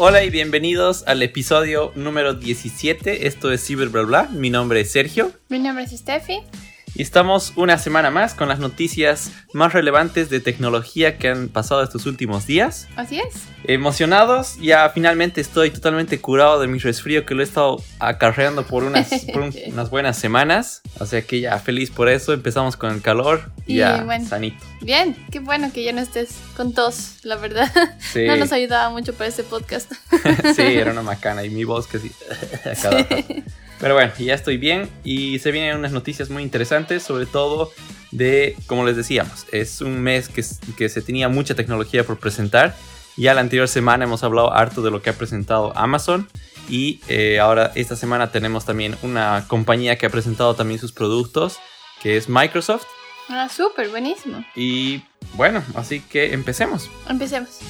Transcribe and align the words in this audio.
Hola 0.00 0.22
y 0.22 0.30
bienvenidos 0.30 1.02
al 1.06 1.22
episodio 1.22 1.92
número 1.96 2.34
17. 2.34 3.26
Esto 3.26 3.50
es 3.52 3.66
Cyber 3.66 3.88
Bla 3.88 4.02
Bla. 4.02 4.22
Mi 4.32 4.48
nombre 4.50 4.80
es 4.80 4.92
Sergio. 4.92 5.32
Mi 5.48 5.58
nombre 5.58 5.84
es 5.84 5.90
Steffi. 5.90 6.40
Y 6.94 7.02
estamos 7.02 7.52
una 7.54 7.78
semana 7.78 8.10
más 8.10 8.34
con 8.34 8.48
las 8.48 8.58
noticias 8.58 9.30
más 9.52 9.72
relevantes 9.72 10.30
de 10.30 10.40
tecnología 10.40 11.16
que 11.18 11.28
han 11.28 11.48
pasado 11.48 11.82
estos 11.82 12.06
últimos 12.06 12.46
días. 12.46 12.88
Así 12.96 13.18
es. 13.20 13.34
Emocionados, 13.64 14.56
ya 14.60 14.88
finalmente 14.90 15.40
estoy 15.40 15.70
totalmente 15.70 16.20
curado 16.20 16.60
de 16.60 16.66
mi 16.66 16.78
resfrío 16.78 17.24
que 17.26 17.34
lo 17.34 17.42
he 17.42 17.44
estado 17.44 17.82
acarreando 18.00 18.66
por 18.66 18.84
unas, 18.84 19.08
por 19.32 19.42
un- 19.42 19.54
unas 19.66 19.90
buenas 19.90 20.18
semanas. 20.18 20.80
O 20.98 21.06
sea 21.06 21.22
que 21.22 21.40
ya 21.40 21.58
feliz 21.58 21.90
por 21.90 22.08
eso. 22.08 22.32
Empezamos 22.32 22.76
con 22.76 22.92
el 22.92 23.02
calor 23.02 23.50
y 23.66 23.74
Y 23.74 23.76
ya 23.76 24.02
bueno. 24.04 24.26
sanito. 24.26 24.64
Bien, 24.80 25.14
qué 25.30 25.38
bueno 25.40 25.70
que 25.72 25.84
ya 25.84 25.92
no 25.92 26.00
estés 26.00 26.30
con 26.56 26.72
tos, 26.72 27.17
la 27.28 27.36
verdad. 27.36 27.70
Sí, 28.00 28.24
No 28.26 28.36
nos 28.36 28.52
ayudaba 28.52 28.88
mucho 28.90 29.12
para 29.14 29.28
este 29.28 29.42
podcast. 29.42 29.92
sí, 30.56 30.62
era 30.62 30.92
una 30.92 31.02
macana 31.12 31.44
y 31.44 31.50
mi 31.50 31.64
voz 31.64 31.86
que 31.86 31.98
sí. 31.98 32.10
Pero 33.78 33.94
bueno, 33.94 34.12
ya 34.18 34.34
estoy 34.34 34.56
bien 34.56 34.88
y 35.04 35.38
se 35.38 35.52
vienen 35.52 35.76
unas 35.76 35.92
noticias 35.92 36.30
muy 36.30 36.42
interesantes, 36.42 37.02
sobre 37.02 37.26
todo 37.26 37.70
de, 38.10 38.56
como 38.66 38.86
les 38.86 38.96
decíamos, 38.96 39.46
es 39.52 39.82
un 39.82 40.00
mes 40.00 40.28
que, 40.28 40.42
que 40.76 40.88
se 40.88 41.02
tenía 41.02 41.28
mucha 41.28 41.54
tecnología 41.54 42.02
por 42.04 42.18
presentar. 42.18 42.74
Ya 43.16 43.34
la 43.34 43.40
anterior 43.40 43.68
semana 43.68 44.04
hemos 44.04 44.24
hablado 44.24 44.52
harto 44.52 44.80
de 44.80 44.90
lo 44.90 45.02
que 45.02 45.10
ha 45.10 45.12
presentado 45.12 45.76
Amazon 45.76 46.28
y 46.68 47.00
eh, 47.08 47.38
ahora 47.40 47.72
esta 47.74 47.96
semana 47.96 48.30
tenemos 48.30 48.64
también 48.64 48.96
una 49.02 49.44
compañía 49.48 49.96
que 49.96 50.06
ha 50.06 50.10
presentado 50.10 50.54
también 50.54 50.80
sus 50.80 50.92
productos, 50.92 51.58
que 52.02 52.16
es 52.16 52.28
Microsoft. 52.28 52.86
Ah, 53.28 53.48
súper, 53.48 53.90
buenísimo. 53.90 54.44
Y 54.54 55.02
bueno, 55.34 55.62
así 55.74 56.00
que 56.00 56.32
empecemos. 56.32 56.90
Empecemos. 57.08 57.60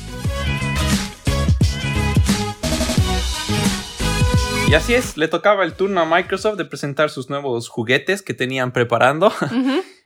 Y 4.69 4.75
así 4.75 4.95
es, 4.95 5.17
le 5.17 5.29
tocaba 5.29 5.65
el 5.65 5.73
turno 5.73 6.03
a 6.03 6.05
Microsoft 6.05 6.59
de 6.59 6.67
presentar 6.67 7.09
sus 7.09 7.31
nuevos 7.31 7.69
juguetes 7.69 8.21
que 8.21 8.35
tenían 8.35 8.73
preparando. 8.73 9.33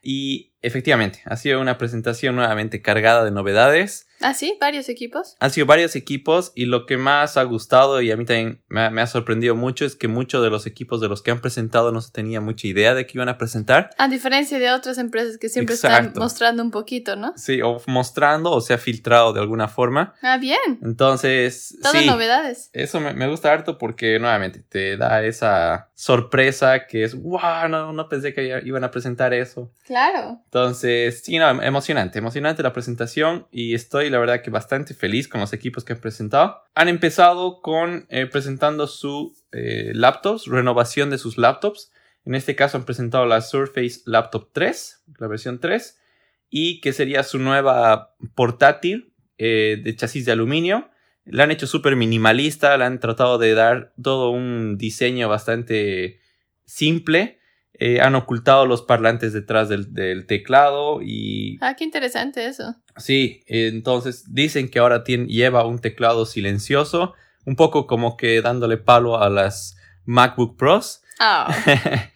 Y 0.02 0.52
efectivamente, 0.62 1.20
ha 1.24 1.36
sido 1.36 1.60
una 1.60 1.78
presentación 1.78 2.36
nuevamente 2.36 2.82
cargada 2.82 3.24
de 3.24 3.30
novedades. 3.30 4.06
Ah, 4.20 4.34
sí, 4.34 4.56
varios 4.60 4.88
equipos. 4.88 5.36
Han 5.40 5.50
sido 5.50 5.66
varios 5.66 5.96
equipos 5.96 6.52
y 6.54 6.66
lo 6.66 6.86
que 6.86 6.96
más 6.96 7.36
ha 7.36 7.42
gustado 7.42 8.00
y 8.00 8.12
a 8.12 8.16
mí 8.16 8.24
también 8.24 8.62
me 8.68 8.82
ha, 8.82 8.90
me 8.90 9.02
ha 9.02 9.08
sorprendido 9.08 9.56
mucho 9.56 9.84
es 9.84 9.96
que 9.96 10.06
muchos 10.06 10.44
de 10.44 10.50
los 10.50 10.64
equipos 10.66 11.00
de 11.00 11.08
los 11.08 11.22
que 11.22 11.32
han 11.32 11.40
presentado 11.40 11.90
no 11.90 12.00
se 12.00 12.12
tenía 12.12 12.40
mucha 12.40 12.68
idea 12.68 12.94
de 12.94 13.04
que 13.04 13.18
iban 13.18 13.28
a 13.28 13.36
presentar. 13.36 13.90
A 13.98 14.06
diferencia 14.06 14.60
de 14.60 14.70
otras 14.70 14.98
empresas 14.98 15.38
que 15.38 15.48
siempre 15.48 15.74
Exacto. 15.74 16.08
están 16.08 16.22
mostrando 16.22 16.62
un 16.62 16.70
poquito, 16.70 17.16
¿no? 17.16 17.32
Sí, 17.36 17.60
o 17.62 17.82
mostrando 17.88 18.52
o 18.52 18.60
se 18.60 18.74
ha 18.74 18.78
filtrado 18.78 19.32
de 19.32 19.40
alguna 19.40 19.66
forma. 19.66 20.14
Ah, 20.22 20.38
bien. 20.38 20.78
Entonces, 20.82 21.76
Todas 21.82 22.00
sí, 22.00 22.06
novedades. 22.06 22.70
Eso 22.72 23.00
me, 23.00 23.14
me 23.14 23.26
gusta 23.26 23.52
harto 23.52 23.76
porque 23.76 24.20
nuevamente 24.20 24.60
te 24.60 24.96
da 24.96 25.24
esa 25.24 25.90
sorpresa 25.94 26.86
que 26.86 27.02
es, 27.04 27.14
wow, 27.14 27.68
no, 27.68 27.92
no 27.92 28.08
pensé 28.08 28.32
que 28.34 28.62
iban 28.64 28.84
a 28.84 28.90
presentar 28.92 29.34
eso. 29.34 29.72
Claro. 29.92 30.40
Entonces, 30.46 31.20
sí, 31.22 31.36
emocionante, 31.36 32.18
emocionante 32.18 32.62
la 32.62 32.72
presentación 32.72 33.46
y 33.52 33.74
estoy 33.74 34.08
la 34.08 34.18
verdad 34.18 34.40
que 34.40 34.48
bastante 34.48 34.94
feliz 34.94 35.28
con 35.28 35.42
los 35.42 35.52
equipos 35.52 35.84
que 35.84 35.92
han 35.92 36.00
presentado. 36.00 36.62
Han 36.74 36.88
empezado 36.88 37.60
con 37.60 38.06
eh, 38.08 38.24
presentando 38.24 38.86
su 38.86 39.36
eh, 39.52 39.92
laptops, 39.94 40.46
renovación 40.46 41.10
de 41.10 41.18
sus 41.18 41.36
laptops. 41.36 41.92
En 42.24 42.34
este 42.34 42.56
caso 42.56 42.78
han 42.78 42.86
presentado 42.86 43.26
la 43.26 43.42
Surface 43.42 44.00
Laptop 44.06 44.48
3, 44.54 45.04
la 45.18 45.26
versión 45.26 45.60
3, 45.60 46.00
y 46.48 46.80
que 46.80 46.94
sería 46.94 47.22
su 47.22 47.38
nueva 47.38 48.14
portátil 48.34 49.12
eh, 49.36 49.78
de 49.84 49.94
chasis 49.94 50.24
de 50.24 50.32
aluminio. 50.32 50.88
La 51.26 51.44
han 51.44 51.50
hecho 51.50 51.66
súper 51.66 51.96
minimalista, 51.96 52.78
le 52.78 52.86
han 52.86 52.98
tratado 52.98 53.36
de 53.36 53.52
dar 53.52 53.92
todo 54.02 54.30
un 54.30 54.78
diseño 54.78 55.28
bastante 55.28 56.18
simple. 56.64 57.40
Eh, 57.74 58.00
han 58.00 58.14
ocultado 58.14 58.66
los 58.66 58.82
parlantes 58.82 59.32
detrás 59.32 59.68
del, 59.68 59.92
del 59.94 60.26
teclado 60.26 61.00
y 61.02 61.58
Ah, 61.60 61.74
qué 61.74 61.84
interesante 61.84 62.44
eso. 62.46 62.76
sí, 62.98 63.42
entonces 63.46 64.24
dicen 64.32 64.68
que 64.68 64.78
ahora 64.78 65.04
tiene, 65.04 65.26
lleva 65.26 65.66
un 65.66 65.78
teclado 65.78 66.26
silencioso, 66.26 67.14
un 67.46 67.56
poco 67.56 67.86
como 67.86 68.16
que 68.16 68.40
dándole 68.42 68.76
palo 68.76 69.18
a 69.20 69.30
las 69.30 69.76
MacBook 70.04 70.56
Pros. 70.58 71.00
Ah, 71.18 71.52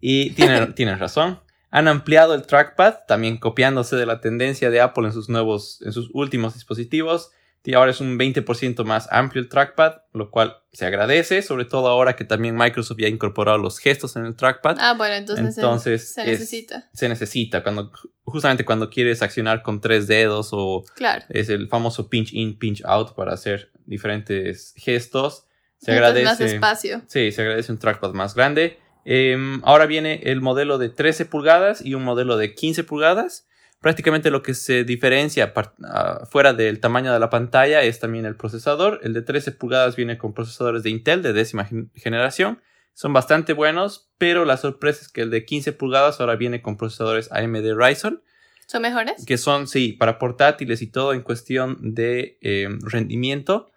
y 0.00 0.30
tienen, 0.30 0.74
tienen 0.74 0.98
razón. 0.98 1.40
Han 1.70 1.88
ampliado 1.88 2.34
el 2.34 2.42
trackpad, 2.46 2.94
también 3.06 3.36
copiándose 3.38 3.96
de 3.96 4.06
la 4.06 4.20
tendencia 4.20 4.70
de 4.70 4.80
Apple 4.80 5.06
en 5.06 5.12
sus 5.12 5.28
nuevos, 5.28 5.80
en 5.82 5.92
sus 5.92 6.10
últimos 6.14 6.54
dispositivos. 6.54 7.30
Y 7.66 7.74
ahora 7.74 7.90
es 7.90 8.00
un 8.00 8.16
20% 8.18 8.84
más 8.84 9.08
amplio 9.10 9.42
el 9.42 9.48
trackpad, 9.48 9.96
lo 10.14 10.30
cual 10.30 10.56
se 10.72 10.86
agradece, 10.86 11.42
sobre 11.42 11.64
todo 11.64 11.88
ahora 11.88 12.14
que 12.16 12.24
también 12.24 12.56
Microsoft 12.56 12.98
ya 13.00 13.06
ha 13.08 13.10
incorporado 13.10 13.58
los 13.58 13.78
gestos 13.78 14.14
en 14.16 14.24
el 14.24 14.36
trackpad. 14.36 14.76
ah 14.78 14.94
bueno, 14.96 15.14
entonces, 15.16 15.54
se- 15.54 15.60
Entonces, 15.60 16.14
se, 16.14 16.22
es- 16.22 16.28
necesita. 16.28 16.88
Se 16.94 17.08
necesita 17.08 17.62
cuando 17.62 17.90
justamente 18.24 18.64
cuando 18.64 18.88
quieres 18.88 19.20
accionar 19.22 19.62
con 19.62 19.80
tres 19.80 20.06
dedos 20.06 20.50
o 20.52 20.84
Claro. 20.94 21.24
es 21.28 21.48
el 21.48 21.68
famoso 21.68 22.08
pinch 22.08 22.32
in, 22.32 22.58
pinch 22.58 22.82
out 22.84 23.14
para 23.14 23.32
hacer 23.34 23.70
diferentes 23.84 24.72
gestos. 24.76 25.46
Se 25.78 25.90
Entonces, 25.92 25.96
agradece. 25.96 26.24
más 26.24 26.40
espacio. 26.40 27.02
Sí, 27.08 27.32
se 27.32 27.42
agradece 27.42 27.72
un 27.72 27.78
trackpad 27.78 28.12
más 28.12 28.34
grande. 28.34 28.78
Em, 29.04 29.60
ahora 29.64 29.86
viene 29.86 30.20
el 30.24 30.40
modelo 30.40 30.78
de 30.78 30.88
13 30.88 31.26
pulgadas 31.26 31.84
y 31.84 31.94
un 31.94 32.02
modelo 32.04 32.36
de 32.36 32.54
15 32.54 32.82
pulgadas. 32.84 33.46
Prácticamente 33.80 34.30
lo 34.30 34.42
que 34.42 34.54
se 34.54 34.84
diferencia 34.84 35.52
ah, 35.84 36.24
fuera 36.30 36.52
del 36.54 36.80
tamaño 36.80 37.12
de 37.12 37.20
la 37.20 37.30
pantalla 37.30 37.82
es 37.82 38.00
también 38.00 38.24
el 38.26 38.36
procesador. 38.36 39.00
El 39.02 39.12
de 39.12 39.22
13 39.22 39.52
pulgadas 39.52 39.96
viene 39.96 40.18
con 40.18 40.32
procesadores 40.34 40.82
de 40.82 40.90
Intel 40.90 41.22
de 41.22 41.32
décima 41.32 41.64
gen- 41.66 41.90
generación. 41.94 42.60
Son 42.94 43.12
bastante 43.12 43.52
buenos, 43.52 44.10
pero 44.18 44.44
la 44.46 44.56
sorpresa 44.56 45.02
es 45.02 45.08
que 45.08 45.20
el 45.20 45.30
de 45.30 45.44
15 45.44 45.72
pulgadas 45.72 46.18
ahora 46.20 46.36
viene 46.36 46.62
con 46.62 46.76
procesadores 46.78 47.30
AMD 47.30 47.74
Ryzen 47.76 48.22
¿Son 48.66 48.82
mejores? 48.82 49.24
que 49.26 49.36
son, 49.38 49.68
sí, 49.68 49.92
para 49.92 50.18
portátiles 50.18 50.82
y 50.82 50.86
todo 50.88 51.12
en 51.12 51.20
cuestión 51.20 51.76
de 51.94 52.38
eh, 52.40 52.68
rendimiento, 52.82 53.70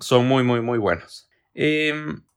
son 0.00 0.26
muy, 0.26 0.42
muy, 0.42 0.60
muy 0.60 0.78
buenos. 0.78 1.28
Eh, 1.54 1.94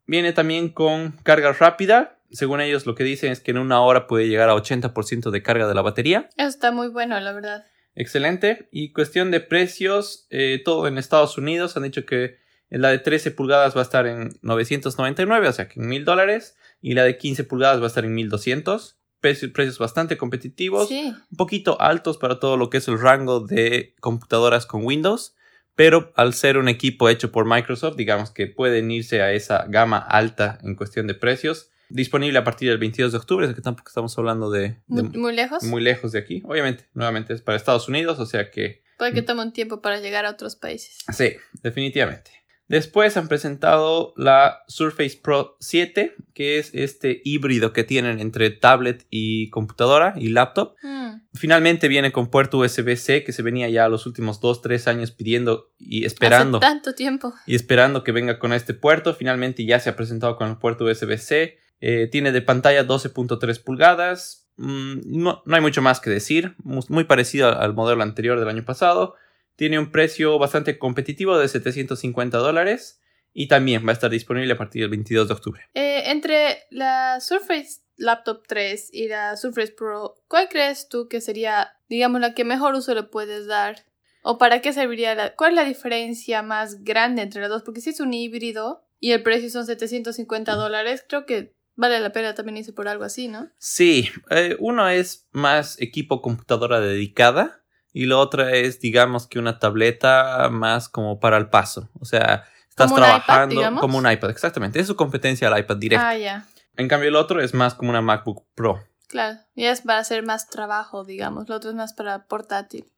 viene 0.08 0.32
también 0.32 0.70
con 0.70 1.12
carga 1.24 1.52
rápida. 1.54 2.18
Según 2.32 2.62
ellos, 2.62 2.86
lo 2.86 2.96
que 2.96 3.04
dicen 3.04 3.32
es 3.32 3.40
que 3.40 3.52
en 3.52 3.58
una 3.58 3.82
hora 3.82 4.08
puede 4.08 4.28
llegar 4.28 4.50
a 4.50 4.56
80% 4.56 5.30
de 5.32 5.44
carga 5.44 5.68
de 5.68 5.76
la 5.76 5.82
batería. 5.82 6.30
Eso 6.38 6.48
está 6.48 6.72
muy 6.72 6.88
bueno, 6.88 7.20
la 7.20 7.34
verdad. 7.34 7.66
Excelente. 7.96 8.70
Y 8.72 8.94
cuestión 8.94 9.32
de 9.32 9.42
precios, 9.42 10.28
eh, 10.30 10.62
todo 10.64 10.88
en 10.88 10.98
Estados 10.98 11.38
Unidos. 11.38 11.76
Han 11.78 11.84
dicho 11.84 12.06
que 12.06 12.38
la 12.70 12.90
de 12.90 13.00
13 13.00 13.32
pulgadas 13.32 13.76
va 13.76 13.82
a 13.82 13.84
estar 13.84 14.08
en 14.08 14.30
999, 14.42 15.48
o 15.48 15.52
sea 15.54 15.68
que 15.68 15.80
en 15.80 15.88
1000 15.88 16.06
dólares. 16.06 16.56
Y 16.82 16.94
la 16.94 17.04
de 17.04 17.18
15 17.18 17.44
pulgadas 17.44 17.80
va 17.80 17.84
a 17.84 17.88
estar 17.88 18.06
en 18.06 18.14
1200. 18.14 18.98
Precios, 19.20 19.52
precios 19.52 19.78
bastante 19.78 20.18
competitivos 20.18 20.88
Sí. 20.88 21.14
un 21.30 21.38
poquito 21.38 21.80
altos 21.80 22.18
para 22.18 22.40
todo 22.40 22.58
lo 22.58 22.72
que 22.72 22.78
es 22.78 22.88
el 22.88 23.00
rango 23.00 23.40
de 23.42 23.94
computadoras 24.00 24.66
con 24.66 24.84
Windows, 24.84 25.36
pero 25.76 26.12
al 26.16 26.34
ser 26.34 26.58
un 26.58 26.68
equipo 26.68 27.08
hecho 27.08 27.32
por 27.32 27.46
Microsoft, 27.46 27.98
digamos 27.98 28.32
que 28.32 28.48
pueden 28.48 28.90
irse 28.90 29.22
a 29.22 29.32
esa 29.32 29.66
gama 29.68 30.00
alta 30.00 30.58
en 30.64 30.76
cuestión 30.76 31.06
de 31.06 31.14
precios. 31.14 31.70
Disponible 31.94 32.38
a 32.40 32.44
partir 32.44 32.70
del 32.70 32.78
22 32.78 33.12
de 33.12 33.18
octubre, 33.18 33.46
así 33.46 33.56
que 33.56 33.62
tampoco 33.62 33.90
estamos 33.90 34.18
hablando 34.18 34.50
de, 34.50 34.78
de 34.88 35.04
Muy, 35.04 35.18
muy 35.18 35.34
lejos. 35.34 35.64
muy 35.64 35.82
lejos 35.82 36.12
de 36.12 36.20
aquí. 36.20 36.42
Obviamente, 36.46 36.86
nuevamente 36.94 37.34
es 37.34 37.42
para 37.42 37.58
Estados 37.58 37.88
Unidos, 37.88 38.20
o 38.20 38.26
sea 38.26 38.50
que 38.52 38.84
Puede 38.98 39.14
que 39.14 39.22
tome 39.24 39.42
un 39.42 39.52
tiempo 39.52 39.82
para 39.82 40.00
llegar 40.00 40.26
a 40.26 40.30
otros 40.30 40.56
países. 40.56 41.00
sí, 41.12 41.34
definitivamente. 41.64 42.32
Después 42.68 43.18
han 43.18 43.28
presentado 43.28 44.14
la 44.16 44.64
Surface 44.70 45.20
Pro 45.22 45.58
7, 45.60 46.16
que 46.34 46.58
es 46.58 46.70
este 46.74 47.22
híbrido 47.26 47.74
que 47.74 47.84
tienen 47.84 48.22
entre 48.22 48.50
tablet 48.50 49.06
y 49.10 49.50
computadora 49.50 50.14
y 50.16 50.30
laptop. 50.30 50.76
Mm. 50.82 51.16
Finalmente 51.34 51.90
viene 51.90 52.14
con 52.14 52.30
puerto 52.30 52.60
USB-C 52.60 53.26
que 53.26 53.34
se 53.34 53.42
venía 53.42 53.68
ya 53.68 53.90
los 53.90 54.06
últimos 54.06 54.40
2-3 54.40 54.88
años 54.88 55.12
pidiendo 55.12 55.74
y 55.80 56.06
esperando. 56.06 56.60
Hace 56.60 56.66
tanto 56.68 56.96
tiempo. 56.96 57.34
Y 57.46 57.56
esperando 57.56 58.06
que 58.06 58.14
venga 58.14 58.40
con 58.40 58.54
este 58.54 58.74
puerto. 58.74 59.14
Finalmente 59.14 59.66
ya 59.66 59.82
se 59.82 59.90
ha 59.90 59.98
presentado 59.98 60.38
con 60.38 60.48
el 60.48 60.58
puerto 60.58 60.86
USB-C. 60.86 61.58
Eh, 61.82 62.08
tiene 62.12 62.32
de 62.32 62.42
pantalla 62.42 62.84
12.3 62.88 63.60
pulgadas. 63.60 64.48
Mm, 64.58 65.00
no, 65.22 65.42
no 65.46 65.56
hay 65.56 65.62
mucho 65.62 65.82
más 65.82 66.00
que 66.00 66.10
decir. 66.10 66.56
Mu- 66.64 66.82
Muy 66.90 67.04
parecido 67.06 67.48
al- 67.50 67.58
al 67.62 67.74
modelo 67.74 68.04
anterior 68.04 68.40
del 68.40 68.48
año 68.50 68.64
pasado. 68.64 69.16
Tiene 69.56 69.78
un 69.80 69.92
precio 69.92 70.40
bastante 70.40 70.78
competitivo 70.80 71.38
de 71.38 71.48
750 71.48 72.38
dólares. 72.38 73.00
Y 73.34 73.48
también 73.48 73.86
va 73.86 73.92
a 73.92 73.94
estar 73.94 74.10
disponible 74.12 74.52
a 74.54 74.58
partir 74.58 74.82
del 74.82 74.90
22 74.92 75.28
de 75.30 75.34
octubre. 75.34 75.62
Eh, 75.74 76.04
entre 76.12 76.64
la 76.70 77.20
Surface 77.22 77.80
Laptop 77.96 78.44
3 78.46 78.90
y 78.92 79.08
la 79.08 79.38
Surface 79.38 79.72
Pro, 79.72 80.16
¿cuál 80.28 80.50
crees 80.50 80.90
tú 80.90 81.08
que 81.08 81.22
sería, 81.22 81.72
digamos, 81.88 82.20
la 82.20 82.34
que 82.34 82.44
mejor 82.44 82.74
uso 82.76 82.94
le 82.94 83.04
puedes 83.04 83.48
dar? 83.48 83.86
¿O 84.22 84.38
para 84.38 84.60
qué 84.60 84.74
serviría? 84.74 85.16
La, 85.16 85.34
¿Cuál 85.36 85.52
es 85.52 85.56
la 85.56 85.64
diferencia 85.64 86.42
más 86.44 86.84
grande 86.84 87.22
entre 87.22 87.40
las 87.42 87.50
dos? 87.50 87.64
Porque 87.64 87.80
si 87.80 87.92
es 87.92 88.02
un 88.02 88.14
híbrido 88.14 88.84
y 89.00 89.12
el 89.14 89.24
precio 89.24 89.50
son 89.50 89.66
750 89.66 90.54
dólares, 90.56 91.06
creo 91.08 91.26
que 91.26 91.54
vale 91.82 92.00
la 92.00 92.12
pena 92.12 92.36
también 92.36 92.58
irse 92.58 92.72
por 92.72 92.88
algo 92.88 93.04
así, 93.04 93.28
¿no? 93.28 93.50
Sí, 93.58 94.10
eh, 94.30 94.56
uno 94.60 94.88
es 94.88 95.28
más 95.32 95.82
equipo 95.82 96.22
computadora 96.22 96.80
dedicada 96.80 97.64
y 97.92 98.06
la 98.06 98.18
otra 98.18 98.52
es, 98.52 98.80
digamos 98.80 99.26
que 99.26 99.40
una 99.40 99.58
tableta 99.58 100.48
más 100.52 100.88
como 100.88 101.20
para 101.20 101.38
el 101.38 101.50
paso. 101.50 101.90
O 102.00 102.06
sea, 102.06 102.46
estás 102.70 102.92
Como 102.92 103.04
un 103.04 103.10
iPad, 103.10 103.26
trabajando 103.26 103.82
como 103.82 103.98
un 103.98 104.10
iPad, 104.10 104.30
exactamente. 104.30 104.80
Es 104.80 104.88
su 104.88 104.96
competencia 104.96 105.48
al 105.48 105.60
iPad 105.60 105.78
directo. 105.78 106.06
Ah, 106.06 106.16
ya. 106.16 106.46
En 106.78 106.88
cambio, 106.88 107.10
el 107.10 107.16
otro 107.16 107.42
es 107.42 107.56
más 107.56 107.74
como 107.74 107.90
una 107.90 108.02
MacBook 108.02 108.46
Pro. 108.54 108.84
Claro. 109.08 109.40
Y 109.56 109.66
es 109.66 109.82
para 109.82 110.00
hacer 110.00 110.24
más 110.24 110.50
trabajo, 110.50 111.04
digamos. 111.04 111.50
Lo 111.50 111.56
otro 111.56 111.72
es 111.72 111.76
más 111.76 111.94
para 111.94 112.28
portátil. 112.28 112.92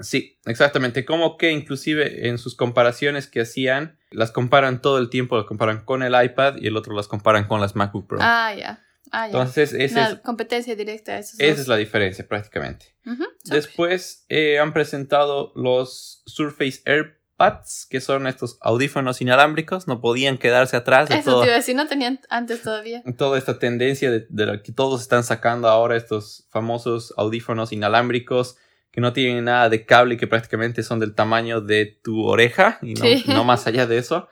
Sí, 0.00 0.38
exactamente. 0.46 1.04
Como 1.04 1.36
que 1.36 1.50
inclusive 1.50 2.28
en 2.28 2.38
sus 2.38 2.54
comparaciones 2.56 3.26
que 3.26 3.40
hacían, 3.42 3.98
las 4.10 4.30
comparan 4.32 4.80
todo 4.82 4.98
el 4.98 5.10
tiempo, 5.10 5.36
las 5.36 5.46
comparan 5.46 5.84
con 5.84 6.02
el 6.02 6.14
iPad 6.24 6.56
y 6.60 6.66
el 6.66 6.76
otro 6.76 6.94
las 6.94 7.06
comparan 7.08 7.46
con 7.46 7.60
las 7.60 7.76
MacBook 7.76 8.06
Pro. 8.08 8.18
Ah, 8.20 8.54
ya. 8.56 8.82
Ah, 9.12 9.26
ya. 9.26 9.32
Entonces, 9.32 9.72
esa 9.72 10.00
Una 10.00 10.08
es, 10.10 10.14
competencia 10.20 10.76
directa. 10.76 11.18
Esos 11.18 11.38
esa 11.40 11.50
dos. 11.52 11.60
es 11.60 11.68
la 11.68 11.76
diferencia 11.76 12.26
prácticamente. 12.26 12.94
Después 13.44 14.24
eh, 14.28 14.58
han 14.58 14.72
presentado 14.72 15.52
los 15.56 16.22
Surface 16.26 16.82
AirPods, 16.84 17.86
que 17.90 18.00
son 18.00 18.26
estos 18.26 18.58
audífonos 18.60 19.20
inalámbricos, 19.20 19.88
no 19.88 20.00
podían 20.00 20.38
quedarse 20.38 20.76
atrás 20.76 21.08
de 21.08 21.16
Eso 21.16 21.30
todo- 21.32 21.40
te 21.40 21.46
iba 21.48 21.54
a 21.54 21.58
decir, 21.58 21.74
no 21.74 21.86
tenían 21.88 22.20
antes 22.28 22.62
todavía. 22.62 23.02
toda 23.18 23.38
esta 23.38 23.58
tendencia 23.58 24.10
de, 24.10 24.26
de 24.28 24.46
la 24.46 24.62
que 24.62 24.72
todos 24.72 25.00
están 25.00 25.24
sacando 25.24 25.68
ahora, 25.68 25.96
estos 25.96 26.46
famosos 26.50 27.12
audífonos 27.16 27.72
inalámbricos 27.72 28.56
que 29.00 29.02
no 29.02 29.12
tienen 29.12 29.44
nada 29.46 29.68
de 29.70 29.86
cable, 29.86 30.16
que 30.18 30.26
prácticamente 30.26 30.82
son 30.82 31.00
del 31.00 31.14
tamaño 31.14 31.60
de 31.62 31.98
tu 32.02 32.24
oreja 32.26 32.78
y 32.82 32.94
no, 32.94 33.02
Sí. 33.04 33.24
no 33.28 33.44
más 33.44 33.66
allá 33.66 33.86
de 33.86 33.96
eso. 33.98 34.28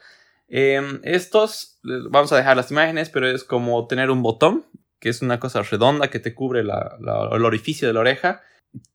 Em, 0.49 1.01
estos, 1.05 1.79
eh, 1.85 1.89
vamos 2.11 2.33
a 2.33 2.37
dejar 2.37 2.57
las 2.57 2.71
imágenes, 2.71 3.11
pero 3.11 3.29
es 3.29 3.45
como 3.45 3.87
tener 3.87 4.11
un 4.11 4.23
botón, 4.23 4.67
que 5.01 5.09
es 5.09 5.23
una 5.23 5.39
cosa 5.41 5.63
redonda 5.63 6.09
que 6.11 6.19
te 6.21 6.35
cubre 6.35 6.65
la- 6.65 6.97
la- 7.01 7.29
el 7.35 7.45
orificio 7.45 7.87
de 7.89 7.95
la 7.95 8.01
oreja. 8.01 8.43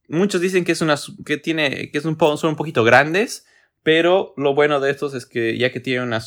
Muchos 0.08 0.40
dicen 0.40 0.64
que 0.64 0.72
es 0.72 0.80
una 0.80 0.96
que 1.24 1.38
tiene 1.38 1.90
que 1.90 1.98
es 1.98 2.04
un 2.04 2.16
son 2.18 2.50
un 2.50 2.56
poquito 2.56 2.84
grandes, 2.84 3.46
pero 3.82 4.34
lo 4.36 4.54
bueno 4.54 4.80
de 4.80 4.90
estos 4.90 5.14
es 5.14 5.26
que 5.26 5.56
ya 5.58 5.72
que 5.72 5.80
tiene 5.80 6.02
una, 6.02 6.20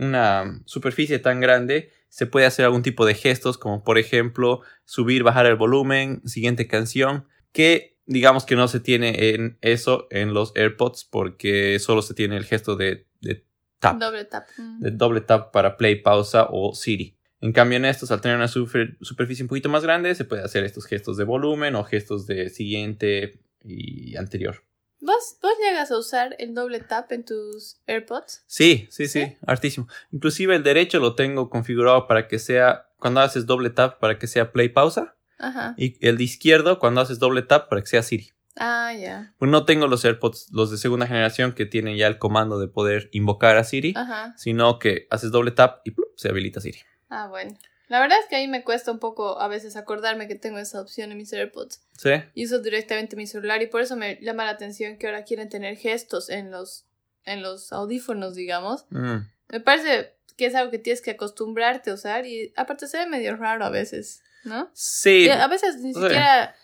una 0.00 0.60
superficie 0.64 1.18
tan 1.18 1.40
grande, 1.40 1.90
se 2.08 2.26
puede 2.26 2.46
hacer 2.46 2.64
algún 2.64 2.82
tipo 2.82 3.04
de 3.06 3.14
gestos, 3.14 3.58
como 3.58 3.84
por 3.84 3.98
ejemplo 3.98 4.62
subir, 4.84 5.22
bajar 5.22 5.46
el 5.46 5.56
volumen, 5.56 6.20
siguiente 6.26 6.66
canción, 6.66 7.26
que 7.52 7.97
digamos 8.08 8.44
que 8.44 8.56
no 8.56 8.66
se 8.66 8.80
tiene 8.80 9.30
en 9.34 9.58
eso 9.60 10.08
en 10.10 10.34
los 10.34 10.52
AirPods 10.56 11.04
porque 11.04 11.78
solo 11.78 12.02
se 12.02 12.14
tiene 12.14 12.36
el 12.36 12.44
gesto 12.44 12.74
de, 12.74 13.06
de 13.20 13.44
tap, 13.78 13.98
Doble 14.00 14.24
tap. 14.24 14.48
Mm. 14.56 14.80
de 14.80 14.90
doble 14.90 15.20
tap 15.20 15.52
para 15.52 15.76
play, 15.76 15.96
pausa 16.02 16.48
o 16.50 16.74
Siri. 16.74 17.14
En 17.40 17.52
cambio 17.52 17.76
en 17.76 17.84
estos, 17.84 18.10
al 18.10 18.20
tener 18.20 18.36
una 18.36 18.48
super- 18.48 18.96
superficie 19.00 19.44
un 19.44 19.48
poquito 19.48 19.68
más 19.68 19.84
grande, 19.84 20.14
se 20.16 20.24
puede 20.24 20.42
hacer 20.42 20.64
estos 20.64 20.86
gestos 20.86 21.16
de 21.16 21.22
volumen 21.22 21.76
o 21.76 21.84
gestos 21.84 22.26
de 22.26 22.48
siguiente 22.50 23.38
y 23.62 24.16
anterior. 24.16 24.64
¿Vos, 25.00 25.36
¿Vos 25.40 25.52
llegas 25.64 25.92
a 25.92 25.98
usar 25.98 26.34
el 26.40 26.54
doble 26.54 26.80
tap 26.80 27.12
en 27.12 27.24
tus 27.24 27.80
AirPods? 27.86 28.42
Sí, 28.48 28.88
sí, 28.90 29.06
sí, 29.06 29.24
¿Sí? 29.26 29.36
hartísimo. 29.46 29.86
Inclusive 30.10 30.56
el 30.56 30.64
derecho 30.64 30.98
lo 30.98 31.14
tengo 31.14 31.48
configurado 31.50 32.08
para 32.08 32.26
que 32.26 32.40
sea, 32.40 32.88
cuando 32.98 33.20
haces 33.20 33.46
doble 33.46 33.70
tap, 33.70 34.00
para 34.00 34.18
que 34.18 34.26
sea 34.26 34.50
play 34.50 34.70
pausa. 34.70 35.14
Ajá. 35.38 35.74
Y 35.76 36.04
el 36.06 36.18
de 36.18 36.24
izquierdo, 36.24 36.78
cuando 36.78 37.00
haces 37.00 37.18
doble 37.18 37.42
tap, 37.42 37.68
para 37.68 37.80
que 37.80 37.86
sea 37.86 38.02
Siri. 38.02 38.32
Ah, 38.56 38.92
ya. 38.92 39.34
Pues 39.38 39.50
no 39.50 39.64
tengo 39.64 39.86
los 39.86 40.04
AirPods, 40.04 40.48
los 40.52 40.70
de 40.70 40.78
segunda 40.78 41.06
generación, 41.06 41.52
que 41.52 41.64
tienen 41.64 41.96
ya 41.96 42.08
el 42.08 42.18
comando 42.18 42.58
de 42.58 42.66
poder 42.66 43.08
invocar 43.12 43.56
a 43.56 43.64
Siri, 43.64 43.94
Ajá. 43.96 44.34
sino 44.36 44.78
que 44.78 45.06
haces 45.10 45.30
doble 45.30 45.52
tap 45.52 45.80
y 45.84 45.92
¡plup! 45.92 46.08
se 46.16 46.28
habilita 46.28 46.60
Siri. 46.60 46.80
Ah, 47.08 47.28
bueno. 47.28 47.56
La 47.88 48.00
verdad 48.00 48.18
es 48.20 48.26
que 48.26 48.36
ahí 48.36 48.48
me 48.48 48.64
cuesta 48.64 48.92
un 48.92 48.98
poco 48.98 49.40
a 49.40 49.48
veces 49.48 49.76
acordarme 49.76 50.28
que 50.28 50.34
tengo 50.34 50.58
esa 50.58 50.80
opción 50.80 51.10
en 51.10 51.16
mis 51.16 51.32
AirPods. 51.32 51.80
¿Sí? 51.96 52.10
Y 52.34 52.44
uso 52.44 52.58
directamente 52.58 53.16
mi 53.16 53.26
celular 53.26 53.62
y 53.62 53.66
por 53.66 53.80
eso 53.80 53.96
me 53.96 54.18
llama 54.20 54.44
la 54.44 54.50
atención 54.50 54.98
que 54.98 55.06
ahora 55.06 55.24
quieren 55.24 55.48
tener 55.48 55.76
gestos 55.76 56.28
en 56.28 56.50
los, 56.50 56.84
en 57.24 57.42
los 57.42 57.72
audífonos, 57.72 58.34
digamos. 58.34 58.84
Mm. 58.90 59.18
Me 59.48 59.60
parece 59.60 60.14
que 60.36 60.46
es 60.46 60.54
algo 60.54 60.70
que 60.70 60.78
tienes 60.78 61.00
que 61.00 61.12
acostumbrarte 61.12 61.90
a 61.90 61.94
usar 61.94 62.26
y 62.26 62.52
aparte 62.56 62.86
se 62.86 62.98
ve 62.98 63.06
medio 63.06 63.36
raro 63.36 63.64
a 63.64 63.70
veces, 63.70 64.22
¿no? 64.48 64.70
Sí, 64.74 65.24
Y 65.26 65.28
a 65.28 65.46
veces 65.46 65.76
ni 65.76 65.94
siquiera, 65.94 66.54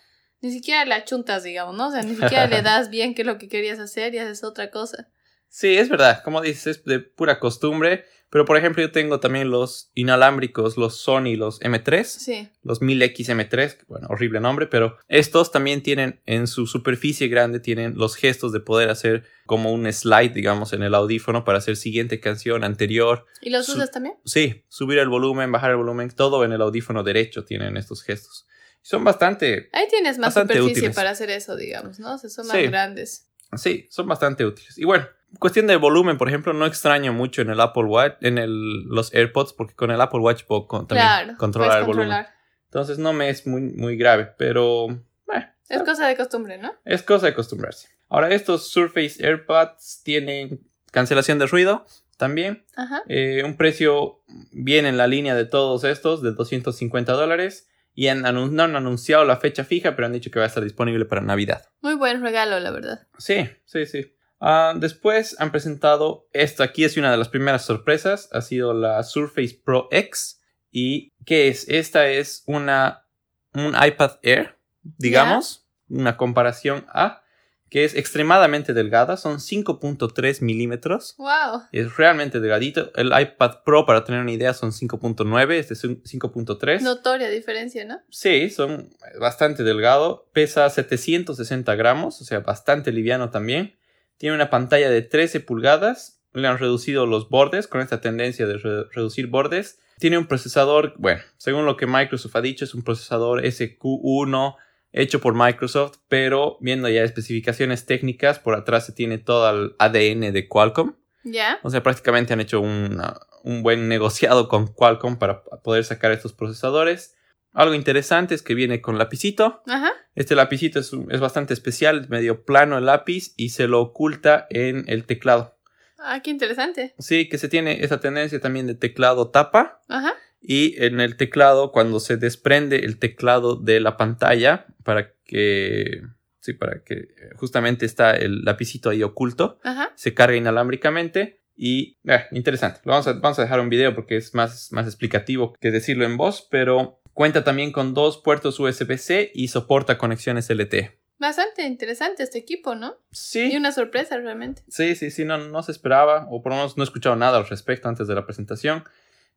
ni 0.41 0.51
siquiera 0.51 0.85
la 0.85 1.05
chuntas, 1.05 1.43
digamos, 1.43 1.75
¿no? 1.75 1.87
O 1.87 1.91
sea, 1.91 2.01
ni 2.01 2.15
siquiera 2.15 2.47
le 2.47 2.61
das 2.63 2.89
bien 2.89 3.15
qué 3.15 3.21
es 3.21 3.25
lo 3.25 3.37
que 3.37 3.47
querías 3.47 3.79
hacer 3.79 4.13
y 4.13 4.19
haces 4.19 4.43
otra 4.43 4.71
cosa. 4.71 5.07
sí, 5.47 5.77
es 5.77 5.87
verdad. 5.89 6.21
Como 6.23 6.41
dices, 6.41 6.77
es 6.77 6.83
de 6.85 6.99
pura 6.99 7.39
costumbre. 7.39 8.05
Pero 8.35 8.43
por 8.43 8.57
ejemplo, 8.57 8.83
yo 8.83 8.91
tengo 8.91 9.21
también 9.21 9.49
los 9.49 9.91
inalámbricos, 9.93 10.75
los 10.75 10.97
Sony, 10.97 11.37
los 11.37 11.61
M3. 11.61 12.03
Sí. 12.03 12.49
los 12.63 12.81
1000XM3, 12.81 13.77
que, 13.77 13.85
bueno, 13.87 14.07
horrible 14.09 14.41
nombre, 14.41 14.67
pero 14.67 14.97
estos 15.07 15.53
también 15.53 15.81
tienen 15.81 16.19
en 16.25 16.47
su 16.47 16.67
superficie 16.67 17.29
grande, 17.29 17.61
tienen 17.61 17.93
los 17.95 18.17
gestos 18.17 18.51
de 18.51 18.59
poder 18.59 18.89
hacer 18.89 19.23
como 19.45 19.71
un 19.71 19.89
slide, 19.89 20.33
digamos, 20.33 20.73
en 20.73 20.83
el 20.83 20.95
audífono 20.95 21.45
para 21.45 21.59
hacer 21.59 21.77
siguiente 21.77 22.19
canción 22.19 22.65
anterior. 22.65 23.25
¿Y 23.41 23.51
los 23.51 23.69
usas 23.69 23.89
también? 23.91 24.15
Sí, 24.25 24.65
subir 24.67 24.97
el 24.99 25.07
volumen, 25.07 25.49
bajar 25.53 25.71
el 25.71 25.77
volumen, 25.77 26.09
todo 26.11 26.43
en 26.43 26.51
el 26.51 26.61
audífono 26.61 27.03
derecho 27.03 27.45
tienen 27.45 27.77
estos 27.77 28.03
gestos. 28.03 28.45
Son 28.81 29.05
bastante, 29.05 29.69
Ahí 29.71 29.85
tienes 29.89 30.17
más 30.17 30.33
superficie 30.33 30.71
útiles. 30.73 30.93
para 30.97 31.11
hacer 31.11 31.29
eso, 31.29 31.55
digamos, 31.55 31.99
¿no? 31.99 32.15
O 32.15 32.17
sea, 32.17 32.29
son 32.29 32.47
más 32.47 32.57
Sí. 32.57 32.63
grandes. 32.67 33.29
sí, 33.55 33.87
son 33.89 34.07
bastante 34.09 34.45
útiles. 34.45 34.77
Y 34.77 34.83
bueno, 34.83 35.07
cuestión 35.39 35.67
de 35.67 35.75
volumen, 35.75 36.17
por 36.17 36.27
ejemplo, 36.27 36.53
no 36.53 36.65
extraño 36.65 37.13
mucho 37.13 37.41
en 37.41 37.49
el 37.49 37.59
Apple 37.61 37.83
Watch, 37.85 38.15
en 38.21 38.37
el, 38.37 38.83
los 38.85 39.13
AirPods, 39.13 39.53
porque 39.53 39.73
con 39.75 39.91
el 39.91 39.99
Apple 40.01 40.19
Watch 40.19 40.43
puedo 40.45 40.67
con- 40.67 40.87
también 40.87 41.07
claro. 41.07 41.33
controlar 41.37 41.79
el 41.79 41.85
volumen. 41.85 42.07
controlar. 42.09 42.35
Entonces 42.65 42.97
no 42.97 43.13
me 43.13 43.29
es 43.29 43.45
muy, 43.47 43.61
muy 43.61 43.95
grave, 43.97 44.33
pero... 44.37 44.87
eh, 45.33 45.47
Es 45.69 45.83
cosa 45.83 46.07
de 46.07 46.15
costumbre, 46.15 46.57
¿no? 46.57 46.73
Es 46.83 47.03
cosa 47.03 47.27
de 47.27 47.31
acostumbrarse. 47.33 47.87
Ahora, 48.09 48.29
estos 48.29 48.69
Surface 48.69 49.25
AirPods 49.25 50.01
tienen 50.03 50.61
cancelación 50.91 51.39
de 51.39 51.47
ruido 51.47 51.85
también. 52.17 52.65
Ajá. 52.75 53.01
Eh, 53.07 53.43
un 53.45 53.57
precio 53.57 54.21
bien 54.51 54.85
en 54.85 54.97
la 54.97 55.07
línea 55.07 55.35
de 55.35 55.45
todos 55.45 55.83
estos, 55.83 56.21
de 56.21 56.31
250 56.33 57.13
dólares. 57.13 57.67
Y 57.97 58.07
han 58.09 58.23
no 58.23 58.63
han 58.63 58.75
anunciado 58.75 59.23
la 59.23 59.37
fecha 59.37 59.63
fija, 59.63 59.95
pero 59.95 60.05
han 60.07 60.11
dicho 60.11 60.29
que 60.29 60.37
va 60.39 60.43
a 60.43 60.49
estar 60.49 60.61
disponible 60.61 61.05
para 61.05 61.21
Navidad. 61.21 61.63
Muy 61.79 61.95
buen 61.95 62.21
regalo, 62.21 62.59
la 62.59 62.69
verdad. 62.71 63.07
Sí, 63.17 63.47
sí, 63.63 63.85
sí. 63.85 64.14
Ah, 64.39 64.73
después 64.75 65.35
han 65.39 65.51
presentado 65.51 66.27
esto. 66.33 66.63
Aquí 66.63 66.83
es 66.83 66.97
una 66.97 67.11
de 67.11 67.17
las 67.17 67.29
primeras 67.29 67.65
sorpresas. 67.65 68.29
Ha 68.31 68.41
sido 68.41 68.73
la 68.73 69.03
Surface 69.03 69.59
Pro 69.63 69.87
X. 69.91 70.41
¿Y 70.71 71.13
qué 71.25 71.47
es? 71.47 71.67
Esta 71.69 72.07
es 72.07 72.43
una, 72.45 73.07
un 73.53 73.73
iPad 73.81 74.19
Air, 74.23 74.57
digamos. 74.83 75.67
Una 75.87 76.17
comparación 76.17 76.85
a 76.89 77.21
que 77.69 77.83
es 77.83 77.95
extremadamente 77.95 78.73
delgada. 78.73 79.17
Son 79.17 79.37
5.3 79.37 80.41
milímetros. 80.41 81.15
¡Wow! 81.17 81.63
Es 81.71 81.95
realmente 81.97 82.39
delgadito. 82.39 82.91
El 82.95 83.07
iPad 83.07 83.63
Pro, 83.63 83.85
para 83.85 84.03
tener 84.03 84.21
una 84.21 84.31
idea, 84.31 84.53
son 84.53 84.71
5.9. 84.71 85.51
Este 85.53 85.73
es 85.73 85.83
un 85.83 86.01
5.3. 86.03 86.81
Notoria 86.81 87.29
diferencia, 87.29 87.85
¿no? 87.85 87.99
Sí, 88.09 88.49
son 88.49 88.89
bastante 89.19 89.63
delgado. 89.63 90.29
Pesa 90.33 90.69
760 90.69 91.75
gramos, 91.75 92.21
o 92.21 92.25
sea, 92.25 92.39
bastante 92.39 92.91
liviano 92.91 93.29
también. 93.29 93.75
Tiene 94.17 94.35
una 94.35 94.49
pantalla 94.49 94.89
de 94.89 95.01
13 95.01 95.39
pulgadas. 95.41 96.21
Le 96.33 96.47
han 96.47 96.57
reducido 96.57 97.05
los 97.05 97.29
bordes 97.29 97.67
con 97.67 97.81
esta 97.81 98.01
tendencia 98.01 98.45
de 98.47 98.57
re- 98.57 98.83
reducir 98.91 99.27
bordes. 99.27 99.79
Tiene 99.99 100.17
un 100.17 100.25
procesador, 100.27 100.93
bueno, 100.97 101.21
según 101.37 101.65
lo 101.65 101.77
que 101.77 101.87
Microsoft 101.87 102.35
ha 102.35 102.41
dicho, 102.41 102.65
es 102.65 102.73
un 102.73 102.83
procesador 102.83 103.41
SQ1 103.45 104.55
hecho 104.91 105.19
por 105.21 105.33
Microsoft, 105.33 105.97
pero 106.07 106.57
viendo 106.61 106.87
ya 106.89 107.03
especificaciones 107.03 107.85
técnicas, 107.85 108.39
por 108.39 108.55
atrás 108.55 108.85
se 108.85 108.91
tiene 108.93 109.17
todo 109.17 109.49
el 109.49 109.75
ADN 109.79 110.31
de 110.31 110.47
Qualcomm. 110.47 110.95
¿Ya? 111.23 111.59
O 111.63 111.69
sea, 111.69 111.81
prácticamente 111.83 112.33
han 112.33 112.39
hecho 112.41 112.61
una- 112.61 113.19
un 113.43 113.63
buen 113.63 113.87
negociado 113.87 114.47
con 114.47 114.67
Qualcomm 114.67 115.17
para 115.17 115.43
poder 115.43 115.83
sacar 115.83 116.11
estos 116.11 116.33
procesadores. 116.33 117.14
Algo 117.55 117.73
interesante 117.73 118.35
es 118.35 118.43
que 118.43 118.53
viene 118.53 118.81
con 118.81 118.97
lapicito. 118.97 119.63
Ajá. 119.65 119.91
Este 120.13 120.35
lapicito 120.35 120.79
es, 120.79 120.91
es 121.09 121.19
bastante 121.21 121.53
especial, 121.53 122.01
es 122.01 122.09
medio 122.09 122.43
plano 122.43 122.77
el 122.77 122.85
lápiz 122.85 123.33
y 123.37 123.49
se 123.49 123.67
lo 123.67 123.81
oculta 123.81 124.45
en 124.49 124.83
el 124.87 125.05
teclado. 125.05 125.57
Ah, 125.97 126.19
qué 126.21 126.29
interesante. 126.29 126.93
Sí, 126.99 127.29
que 127.29 127.37
se 127.37 127.47
tiene 127.47 127.83
esa 127.83 127.99
tendencia 127.99 128.39
también 128.39 128.67
de 128.67 128.75
teclado 128.75 129.29
tapa 129.31 129.81
Ajá. 129.87 130.13
y 130.41 130.75
en 130.83 130.99
el 130.99 131.15
teclado 131.15 131.71
cuando 131.71 131.99
se 131.99 132.17
desprende 132.17 132.79
el 132.85 132.99
teclado 132.99 133.55
de 133.55 133.79
la 133.79 133.97
pantalla 133.97 134.67
para 134.83 135.13
que 135.23 136.03
sí, 136.41 136.53
para 136.53 136.83
que 136.83 137.07
justamente 137.37 137.85
está 137.85 138.11
el 138.11 138.43
lapicito 138.43 138.89
ahí 138.89 139.01
oculto 139.01 139.59
Ajá. 139.63 139.93
se 139.95 140.13
carga 140.13 140.35
inalámbricamente 140.35 141.41
y 141.55 141.97
eh, 142.03 142.25
interesante. 142.31 142.81
Lo 142.83 142.91
vamos 142.91 143.07
a, 143.07 143.13
vamos 143.13 143.39
a 143.39 143.43
dejar 143.43 143.61
un 143.61 143.69
video 143.69 143.95
porque 143.95 144.17
es 144.17 144.35
más, 144.35 144.71
más 144.73 144.85
explicativo 144.85 145.53
que 145.59 145.71
decirlo 145.71 146.05
en 146.05 146.17
voz, 146.17 146.47
pero 146.51 147.01
cuenta 147.15 147.43
también 147.43 147.71
con 147.71 147.93
dos 147.95 148.17
puertos 148.21 148.59
USB-C 148.59 149.31
y 149.33 149.47
soporta 149.47 149.97
conexiones 149.97 150.49
LTE. 150.49 150.99
Bastante 151.17 151.63
interesante 151.65 152.21
este 152.23 152.37
equipo, 152.37 152.75
¿no? 152.75 152.97
Y 153.09 153.15
Sí, 153.15 153.55
una 153.55 153.71
sorpresa 153.71 154.17
realmente. 154.17 154.61
sí, 154.67 154.95
sí, 154.95 155.09
sí, 155.09 155.23
no, 155.25 155.37
no 155.37 155.63
se 155.63 155.71
esperaba, 155.71 156.27
o 156.29 156.43
por 156.43 156.51
lo 156.51 156.57
menos 156.57 156.75
no 156.77 156.83
he 156.83 156.85
escuchado 156.85 157.15
nada 157.15 157.37
al 157.37 157.47
respecto 157.47 157.87
antes 157.87 158.07
de 158.07 158.15
la 158.15 158.25
presentación. 158.25 158.83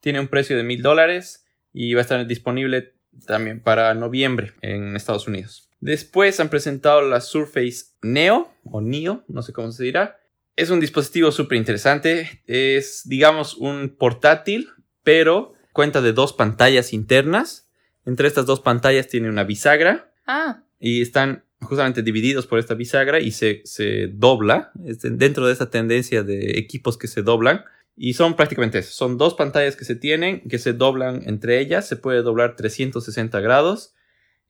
Tiene 0.01 0.19
un 0.21 0.27
precio 0.29 0.57
de 0.57 0.65
mil 0.65 0.83
dólares 0.83 1.47
y 1.73 1.95
va 1.95 2.01
a 2.01 2.03
estar 2.03 2.27
disponible 2.27 2.95
también 3.27 3.63
para 3.63 3.95
noviembre 3.95 4.55
en 4.61 4.97
Estados 4.97 5.29
Unidos. 5.29 5.71
Después 5.81 6.41
han 6.41 6.51
presentado 6.51 7.01
la 7.03 7.21
Surface 7.21 7.87
Neo 8.03 8.53
o 8.65 8.81
Neo, 8.81 9.23
no 9.29 9.43
sé 9.43 9.53
cómo 9.53 9.71
se 9.71 9.85
dirá. 9.85 10.19
es 10.57 10.71
un 10.71 10.81
dispositivo 10.81 11.31
súper 11.31 11.57
interesante. 11.59 12.43
Es, 12.47 13.03
digamos, 13.09 13.55
un 13.55 13.95
portátil, 13.97 14.69
pero 15.05 15.55
cuenta 15.73 16.01
de 16.01 16.13
dos 16.13 16.33
pantallas 16.33 16.93
internas. 16.93 17.68
Entre 18.09 18.27
estas 18.27 18.47
dos 18.47 18.61
pantallas 18.61 19.07
tiene 19.07 19.29
una 19.29 19.45
bisagra. 19.45 20.11
Ah, 20.27 20.63
y 20.81 21.03
están 21.03 21.45
justamente 21.61 22.03
divididos 22.03 22.47
por 22.47 22.59
esta 22.59 22.75
bisagra 22.75 23.21
y 23.21 23.33
se, 23.33 23.63
se 23.65 24.07
dobla 24.09 24.71
es 24.87 25.01
de- 25.01 25.11
dentro 25.11 25.47
de 25.47 25.53
esta 25.53 25.71
tendencia 25.71 26.23
de 26.23 26.59
equipos 26.59 26.97
que 26.97 27.07
se 27.09 27.23
doblan. 27.23 27.65
Y 27.97 28.15
son 28.15 28.35
prácticamente 28.37 28.79
eso. 28.79 28.93
Son 28.93 29.19
dos 29.19 29.35
pantallas 29.35 29.75
que 29.77 29.85
se 29.85 29.97
tienen, 29.97 30.41
que 30.49 30.59
se 30.59 30.73
doblan 30.73 31.23
entre 31.27 31.59
ellas. 31.59 31.87
Se 31.89 31.97
puede 31.97 32.23
doblar 32.23 32.55
360 32.57 33.41
grados. 33.41 33.93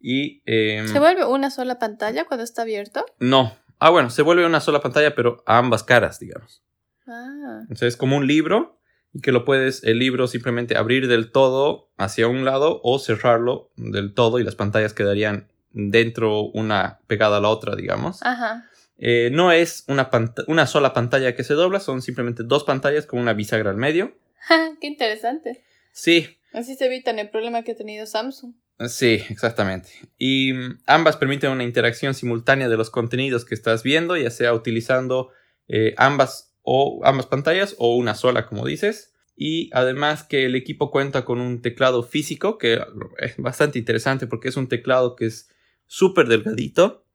Y... 0.01 0.43
em, 0.47 0.87
¿se 0.87 0.99
vuelve 0.99 1.25
una 1.25 1.51
sola 1.51 1.79
pantalla 1.79 2.25
cuando 2.27 2.45
está 2.45 2.63
abierto? 2.63 3.05
no. 3.19 3.57
Ah, 3.81 3.91
bueno, 3.91 4.11
se 4.11 4.23
vuelve 4.23 4.45
una 4.45 4.59
sola 4.61 4.81
pantalla, 4.81 5.15
pero 5.15 5.43
a 5.47 5.59
ambas 5.59 5.85
caras, 5.85 6.19
digamos. 6.19 6.65
Ah, 7.07 7.63
sea, 7.75 7.87
es 7.89 7.97
como 7.97 8.17
un 8.17 8.27
libro 8.27 8.78
y 9.13 9.21
que 9.21 9.33
lo 9.33 9.45
puedes, 9.45 9.83
el 9.85 9.99
libro 9.99 10.27
simplemente 10.27 10.77
abrir 10.77 11.09
del 11.09 11.31
todo 11.31 11.91
hacia 11.97 12.29
un 12.29 12.45
lado 12.45 12.81
o 12.83 12.99
cerrarlo 12.99 13.71
del 13.77 14.15
todo 14.15 14.39
y 14.39 14.45
las 14.45 14.55
pantallas 14.55 14.95
quedarían 14.95 15.49
dentro 15.71 16.43
una 16.43 17.01
pegada 17.07 17.39
a 17.39 17.41
la 17.41 17.49
otra, 17.49 17.77
digamos. 17.77 18.23
ajá. 18.23 18.65
Eh, 19.01 19.31
no 19.33 19.53
es 19.53 19.85
una, 19.87 20.11
una 20.49 20.67
sola 20.67 20.93
pantalla 20.93 21.37
que 21.37 21.45
se 21.45 21.55
dobla, 21.55 21.79
son 21.79 22.03
simplemente 22.03 22.43
dos 22.43 22.65
pantallas 22.65 23.07
con 23.07 23.21
una 23.21 23.33
bisagra 23.33 23.71
al 23.71 23.77
medio. 23.77 24.17
Qué 24.81 24.89
interesante. 24.89 25.63
Sí, 25.93 26.39
Así 26.53 26.75
se 26.75 26.87
evitan 26.87 27.19
el 27.19 27.31
problema 27.31 27.63
que 27.63 27.73
ha 27.73 27.77
tenido 27.77 28.07
Samsung. 28.07 28.55
sí, 28.89 29.23
exactamente. 29.29 29.91
Y 30.17 30.53
mm, 30.53 30.81
ambas 30.87 31.17
permiten 31.17 31.51
una 31.51 31.65
interacción 31.65 32.15
simultánea 32.15 32.69
de 32.69 32.77
los 32.77 32.91
contenidos 32.91 33.45
que 33.45 33.55
estás 33.55 33.83
viendo, 33.83 34.17
ya 34.17 34.31
sea 34.31 34.53
utilizando 34.55 35.31
eh, 35.69 35.95
ambas 35.97 36.48
o 36.71 37.01
ambas 37.03 37.25
pantallas 37.25 37.75
o 37.79 37.97
una 37.97 38.15
sola, 38.15 38.47
como 38.47 38.67
dices. 38.67 39.15
Y 39.35 39.71
además 39.73 40.23
que 40.23 40.45
el 40.45 40.55
equipo 40.55 40.91
cuenta 40.91 41.25
con 41.25 41.41
un 41.41 41.63
teclado 41.63 42.03
físico 42.03 42.59
que 42.59 42.79
es 43.17 43.37
bastante 43.39 43.79
interesante 43.79 44.27
porque 44.27 44.49
es 44.49 44.57
un 44.59 44.69
teclado 44.69 45.17
que 45.17 45.25
es 45.25 45.49
súper 45.87 46.29
delgadito 46.29 47.07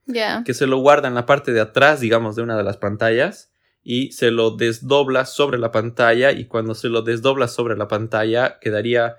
que 0.44 0.54
se 0.56 0.66
lo 0.66 0.80
guarda 0.80 1.08
en 1.08 1.14
la 1.14 1.28
parte 1.28 1.54
de 1.54 1.62
atrás, 1.62 2.00
digamos, 2.00 2.36
de 2.36 2.42
una 2.42 2.58
de 2.58 2.64
las 2.64 2.78
pantallas 2.78 3.52
y 3.84 4.12
se 4.14 4.32
lo 4.32 4.50
desdobla 4.50 5.26
sobre 5.26 5.60
la 5.60 5.72
pantalla 5.72 6.32
y 6.32 6.46
cuando 6.46 6.74
se 6.74 6.90
lo 6.90 7.04
desdobla 7.04 7.48
sobre 7.48 7.78
la 7.78 7.88
pantalla 7.88 8.58
quedaría 8.60 9.18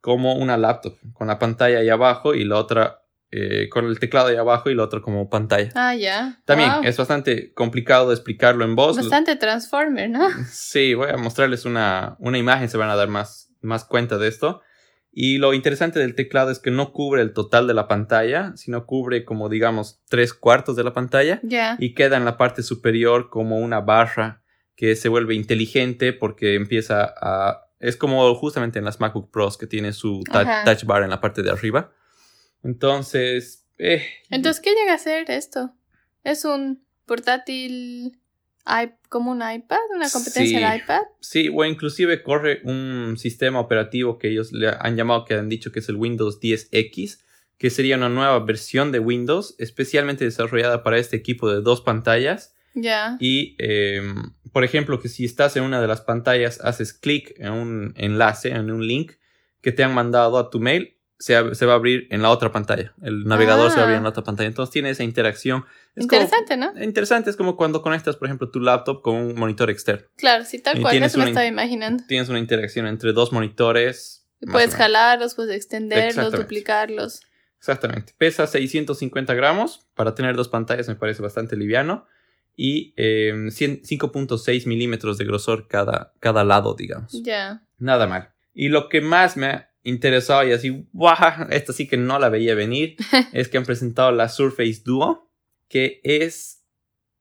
como 0.00 0.36
una 0.36 0.56
laptop, 0.56 0.96
con 1.12 1.26
la 1.26 1.38
pantalla 1.38 1.80
ahí 1.80 1.90
abajo 1.90 2.34
y 2.34 2.44
la 2.44 2.56
otra 2.56 3.03
eh, 3.30 3.68
con 3.68 3.86
el 3.86 3.98
teclado 3.98 4.28
ahí 4.28 4.36
abajo 4.36 4.70
y 4.70 4.74
la 4.74 4.84
otra 4.84 5.00
como 5.00 5.28
pantalla. 5.28 5.70
Ah, 5.74 5.94
ya. 5.94 6.40
También 6.44 6.70
Wow. 6.70 6.84
es 6.84 6.96
bastante 6.96 7.52
complicado 7.54 8.08
de 8.08 8.14
explicarlo 8.14 8.64
en 8.64 8.76
voz. 8.76 8.96
Bastante 8.96 9.36
Transformer, 9.36 10.08
¿no? 10.10 10.28
Sí, 10.50 10.94
voy 10.94 11.10
a 11.10 11.16
mostrarles 11.16 11.64
una, 11.64 12.16
una 12.20 12.38
imagen, 12.38 12.68
se 12.68 12.76
van 12.76 12.90
a 12.90 12.96
dar 12.96 13.08
más, 13.08 13.50
más 13.60 13.84
cuenta 13.84 14.18
de 14.18 14.28
esto. 14.28 14.60
Y 15.16 15.38
lo 15.38 15.54
interesante 15.54 16.00
del 16.00 16.16
teclado 16.16 16.50
es 16.50 16.58
que 16.58 16.72
no 16.72 16.92
cubre 16.92 17.22
el 17.22 17.32
total 17.32 17.68
de 17.68 17.74
la 17.74 17.86
pantalla, 17.86 18.52
sino 18.56 18.84
cubre 18.84 19.24
como 19.24 19.48
digamos 19.48 20.02
tres 20.08 20.34
cuartos 20.34 20.74
de 20.74 20.82
la 20.84 20.92
pantalla 20.92 21.38
Ya. 21.44 21.76
y 21.78 21.94
queda 21.94 22.16
en 22.16 22.24
la 22.24 22.36
parte 22.36 22.62
superior 22.64 23.30
como 23.30 23.58
una 23.58 23.80
barra 23.80 24.42
que 24.74 24.96
se 24.96 25.08
vuelve 25.08 25.34
inteligente 25.34 26.12
porque 26.12 26.54
empieza 26.56 27.14
a... 27.20 27.60
Es 27.78 27.96
como 27.96 28.34
justamente 28.34 28.80
en 28.80 28.84
las 28.84 28.98
MacBook 28.98 29.30
Pros 29.30 29.56
que 29.56 29.68
tiene 29.68 29.92
su 29.92 30.22
touch 30.32 30.84
bar 30.84 31.04
en 31.04 31.10
la 31.10 31.20
parte 31.20 31.42
de 31.44 31.50
arriba. 31.50 31.92
Entonces, 32.64 33.66
eh, 33.78 34.02
Entonces, 34.30 34.62
¿qué 34.62 34.74
llega 34.74 34.94
a 34.94 34.98
ser 34.98 35.30
esto? 35.30 35.72
¿Es 36.24 36.44
un 36.44 36.82
portátil 37.06 38.18
como 39.10 39.30
un 39.32 39.38
iPad? 39.42 39.78
¿Una 39.94 40.08
competencia 40.10 40.58
Sí. 40.58 40.64
del 40.64 40.76
iPad? 40.78 41.02
Sí, 41.20 41.50
o 41.54 41.64
inclusive 41.64 42.22
corre 42.22 42.60
un 42.64 43.16
sistema 43.18 43.60
operativo 43.60 44.18
que 44.18 44.28
ellos 44.30 44.52
le 44.52 44.68
han 44.68 44.96
llamado, 44.96 45.24
que 45.24 45.34
han 45.34 45.48
dicho 45.50 45.70
que 45.70 45.80
es 45.80 45.88
el 45.90 45.96
Windows 45.96 46.40
10X, 46.40 47.20
que 47.58 47.70
sería 47.70 47.96
una 47.96 48.08
nueva 48.08 48.38
versión 48.40 48.90
de 48.90 48.98
Windows, 49.00 49.54
especialmente 49.58 50.24
desarrollada 50.24 50.82
para 50.82 50.98
este 50.98 51.16
equipo 51.16 51.50
de 51.52 51.60
dos 51.60 51.82
pantallas. 51.82 52.54
Ya. 52.74 53.16
Y, 53.20 53.54
eh, 53.58 54.02
por 54.52 54.64
ejemplo, 54.64 54.98
que 54.98 55.08
si 55.08 55.24
estás 55.24 55.56
en 55.56 55.62
una 55.62 55.80
de 55.80 55.86
las 55.86 56.00
pantallas, 56.00 56.60
haces 56.62 56.92
clic 56.94 57.34
en 57.38 57.52
un 57.52 57.92
enlace, 57.96 58.48
en 58.48 58.70
un 58.70 58.86
link 58.86 59.12
que 59.60 59.72
te 59.72 59.84
han 59.84 59.94
mandado 59.94 60.38
a 60.38 60.50
tu 60.50 60.58
mail, 60.58 60.93
se, 61.18 61.34
va 61.66 61.72
a 61.72 61.76
abrir 61.76 62.06
en 62.10 62.22
la 62.22 62.30
otra 62.30 62.52
pantalla. 62.52 62.92
El 63.02 63.24
navegador 63.24 63.70
se 63.70 63.76
va 63.76 63.82
a 63.82 63.84
abrir 63.84 63.96
en 63.98 64.02
la 64.02 64.10
otra 64.10 64.24
pantalla. 64.24 64.48
Entonces 64.48 64.72
tiene 64.72 64.90
esa 64.90 65.04
interacción. 65.04 65.64
Es 65.94 66.06
como- 66.06 66.20
Interesante, 66.22 66.56
¿no? 66.56 66.72
interesante, 66.82 67.30
es 67.30 67.36
como 67.36 67.56
cuando 67.56 67.82
conectas, 67.82 68.16
por 68.16 68.26
ejemplo, 68.28 68.50
tu 68.50 68.60
laptop 68.60 69.00
con 69.02 69.16
un 69.16 69.34
monitor 69.36 69.70
externo. 69.70 70.06
Claro, 70.16 70.44
sí, 70.44 70.58
tal 70.58 70.78
Y 70.78 70.82
cual. 70.82 71.02
Eso 71.02 71.18
me 71.18 71.26
estaba 71.26 71.46
imaginando. 71.46 72.04
tienes 72.08 72.28
una 72.28 72.38
interacción 72.38 72.86
entre 72.86 73.12
dos 73.12 73.32
monitores. 73.32 74.26
Y 74.40 74.46
Puedes 74.46 74.74
jalarlos, 74.74 75.34
puedes 75.34 75.56
extenderlos, 75.56 76.32
duplicarlos. 76.32 77.22
Exactamente. 77.58 78.12
Pesa 78.18 78.46
650 78.46 79.32
gramos. 79.34 79.86
Para 79.94 80.14
tener 80.14 80.36
dos 80.36 80.48
pantallas 80.48 80.88
me 80.88 80.96
parece 80.96 81.22
bastante 81.22 81.56
liviano. 81.56 82.06
Y 82.56 82.92
eh, 82.96 83.48
100 83.50 83.82
5.6 83.82 84.66
milímetros 84.66 85.16
de 85.18 85.24
grosor 85.24 85.66
cada, 85.66 86.12
cada 86.20 86.44
lado, 86.44 86.74
digamos. 86.74 87.12
Ya. 87.22 87.62
Nada 87.78 88.06
mal. 88.06 88.30
Y 88.52 88.68
lo 88.68 88.88
que 88.88 89.00
más 89.00 89.36
me 89.36 89.46
ha 89.46 89.73
interesado 89.84 90.46
y 90.48 90.52
así, 90.52 90.86
¡guau! 90.92 91.46
Esta 91.50 91.72
sí 91.72 91.86
que 91.86 91.96
no 91.96 92.18
la 92.18 92.28
veía 92.30 92.54
venir. 92.54 92.96
es 93.32 93.48
que 93.48 93.58
han 93.58 93.64
presentado 93.64 94.10
la 94.12 94.28
Surface 94.28 94.82
Duo. 94.84 95.30
Que 95.68 96.00
es 96.04 96.64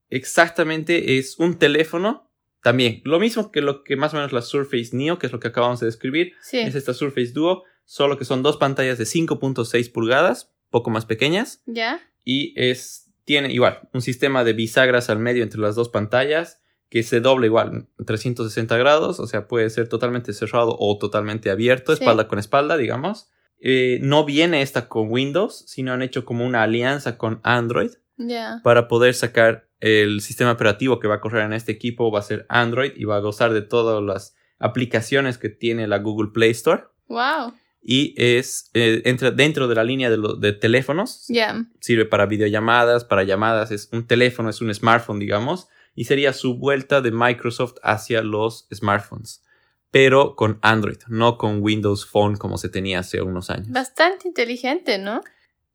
exactamente, 0.10 1.18
es 1.18 1.38
un 1.40 1.58
teléfono. 1.60 2.32
También, 2.62 3.02
lo 3.04 3.20
mismo 3.20 3.52
que 3.52 3.62
lo 3.62 3.84
que 3.84 3.96
más 3.98 4.14
o 4.14 4.18
menos 4.18 4.32
la 4.32 4.42
Surface 4.42 4.90
Neo, 4.96 5.20
que 5.20 5.26
es 5.28 5.34
lo 5.34 5.40
que 5.40 5.50
acabamos 5.50 5.80
de 5.82 5.86
describir. 5.88 6.34
Sí. 6.42 6.60
Es 6.60 6.76
esta 6.76 6.94
Surface 6.94 7.34
Duo, 7.34 7.64
solo 7.84 8.18
que 8.18 8.24
son 8.26 8.42
dos 8.42 8.56
pantallas 8.58 8.98
de 8.98 9.04
5.6 9.04 9.92
pulgadas, 9.92 10.52
poco 10.70 10.90
más 10.90 11.06
pequeñas, 11.06 11.62
Ya. 11.66 12.00
y 12.24 12.54
es 12.56 13.10
tiene 13.26 13.54
igual 13.54 13.88
un 13.94 14.02
sistema 14.02 14.44
de 14.44 14.52
bisagras 14.54 15.10
al 15.10 15.20
medio 15.20 15.44
entre 15.44 15.60
las 15.62 15.76
dos 15.76 15.88
pantallas 15.90 16.62
que 16.94 17.02
se 17.02 17.22
dobla 17.22 17.48
igual 17.48 17.88
360 18.06 18.78
grados, 18.78 19.20
o 19.20 19.26
sea, 19.26 19.48
puede 19.48 19.68
ser 19.72 19.88
totalmente 19.90 20.32
cerrado 20.32 20.76
o 20.78 21.00
totalmente 21.00 21.50
abierto, 21.50 21.96
Sí. 21.96 22.04
espalda 22.04 22.28
con 22.28 22.38
espalda, 22.38 22.78
digamos. 22.78 23.32
Eh, 23.60 23.98
no 24.04 24.26
viene 24.26 24.62
esta 24.62 24.88
con 24.88 25.10
Windows, 25.10 25.64
sino 25.66 25.92
han 25.92 26.04
hecho 26.04 26.24
como 26.24 26.46
una 26.46 26.62
alianza 26.62 27.18
con 27.18 27.40
Android 27.42 27.90
Ya. 28.18 28.60
para 28.64 28.88
poder 28.88 29.16
sacar 29.16 29.68
el 29.80 30.22
sistema 30.22 30.52
operativo 30.52 31.00
que 31.00 31.08
va 31.08 31.16
a 31.16 31.20
correr 31.20 31.46
en 31.46 31.54
este 31.54 31.72
equipo, 31.72 32.12
va 32.12 32.20
a 32.20 32.22
ser 32.22 32.46
Android 32.48 32.92
y 32.96 33.06
va 33.06 33.16
a 33.16 33.22
gozar 33.22 33.54
de 33.54 33.64
todas 33.64 34.04
las 34.04 34.36
aplicaciones 34.60 35.40
que 35.40 35.50
tiene 35.50 35.88
la 35.88 35.98
Google 35.98 36.30
Play 36.32 36.52
Store 36.52 36.84
Wow. 37.08 37.54
y 37.82 38.14
es 38.18 38.70
eh, 38.76 39.02
entra 39.06 39.32
dentro 39.32 39.68
de 39.68 39.74
la 39.76 39.84
línea 39.84 40.12
de, 40.12 40.18
lo- 40.18 40.36
de 40.36 40.54
teléfonos. 40.54 41.26
Ya. 41.28 41.66
Sirve 41.82 42.06
para 42.06 42.28
videollamadas, 42.28 43.04
para 43.04 43.24
llamadas, 43.24 43.72
es 43.72 43.90
un 43.92 44.06
teléfono, 44.06 44.50
es 44.52 44.62
un 44.62 44.72
smartphone, 44.74 45.18
digamos, 45.20 45.68
y 45.96 46.06
sería 46.06 46.34
su 46.34 46.58
vuelta 46.58 47.02
de 47.02 47.12
Microsoft 47.12 47.76
hacia 47.84 48.22
los 48.22 48.68
smartphones, 48.74 49.44
pero 49.92 50.36
con 50.36 50.60
Android, 50.62 50.98
no 51.08 51.38
con 51.38 51.62
Windows 51.62 52.06
Phone 52.06 52.36
como 52.38 52.58
se 52.58 52.70
tenía 52.70 53.00
hace 53.00 53.22
unos 53.22 53.50
años. 53.50 53.70
Bastante 53.70 54.28
inteligente, 54.28 54.98
¿no? 54.98 55.22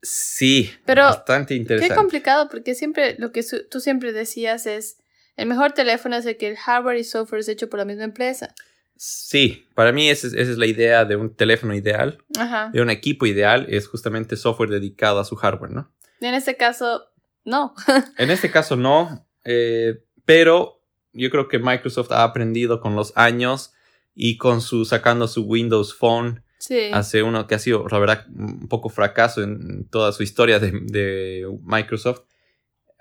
Sí, 0.03 0.71
Pero, 0.85 1.03
bastante 1.05 1.55
Qué 1.55 1.61
interesante. 1.61 1.95
complicado, 1.95 2.49
porque 2.49 2.75
siempre 2.75 3.17
lo 3.19 3.33
que 3.33 3.45
tú 3.71 3.81
siempre 3.81 4.13
decías 4.13 4.67
es 4.67 4.99
el 5.37 5.47
mejor 5.47 5.73
teléfono 5.73 6.17
es 6.17 6.27
el 6.27 6.37
que 6.37 6.49
el 6.49 6.57
hardware 6.57 6.99
y 6.99 7.05
software 7.05 7.41
es 7.41 7.49
hecho 7.49 7.69
por 7.69 7.79
la 7.79 7.85
misma 7.85 8.05
empresa. 8.05 8.55
Sí, 8.97 9.69
para 9.75 9.93
mí 9.93 10.11
esa 10.11 10.27
es, 10.27 10.35
esa 10.35 10.51
es 10.51 10.59
la 10.59 10.67
idea 10.67 11.05
de 11.05 11.15
un 11.15 11.35
teléfono 11.35 11.75
ideal, 11.75 12.19
Ajá. 12.37 12.71
de 12.73 12.83
un 12.83 12.91
equipo 12.91 13.27
ideal, 13.27 13.67
es 13.69 13.87
justamente 13.87 14.37
software 14.37 14.71
dedicado 14.71 15.21
a 15.21 15.25
su 15.25 15.37
hardware, 15.37 15.71
¿no? 15.71 15.93
En 16.21 16.35
este 16.35 16.57
caso, 16.57 17.05
no. 17.45 17.75
En 18.19 18.31
este 18.31 18.51
caso 18.51 18.75
no, 18.75 19.25
eh, 19.45 20.03
pero 20.29 20.83
yo 21.15 21.31
creo 21.31 21.49
que 21.49 21.59
Microsoft 21.59 22.13
ha 22.13 22.23
aprendido 22.23 22.83
con 22.83 22.95
los 22.95 23.15
años 23.17 23.73
y 24.15 24.37
con 24.37 24.61
su 24.61 24.85
sacando 24.85 25.27
su 25.27 25.45
Windows 25.45 25.95
Phone 25.95 26.45
Sí. 26.59 26.91
hace 26.93 27.23
uno 27.23 27.47
que 27.47 27.55
ha 27.55 27.59
sido, 27.59 27.87
la 27.89 27.99
verdad, 27.99 28.27
un 28.29 28.69
poco 28.69 28.91
fracaso 28.91 29.43
en 29.43 29.89
toda 29.89 30.13
su 30.13 30.23
historia 30.23 30.59
de, 30.59 30.73
de 30.73 31.47
Microsoft. 31.63 32.25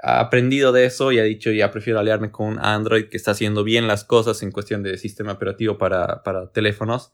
Ha 0.02 0.22
aprendido 0.22 0.72
de 0.72 0.86
eso 0.86 1.12
y 1.12 1.20
ha 1.20 1.24
dicho, 1.24 1.52
ya 1.52 1.70
prefiero 1.70 2.00
aliarme 2.00 2.32
con 2.32 2.64
Android, 2.64 3.10
que 3.10 3.18
está 3.18 3.32
haciendo 3.32 3.66
bien 3.66 3.88
las 3.88 4.06
cosas 4.06 4.42
en 4.42 4.52
cuestión 4.52 4.84
de 4.84 4.98
sistema 4.98 5.34
operativo 5.34 5.78
para, 5.78 6.24
para 6.24 6.50
teléfonos, 6.54 7.12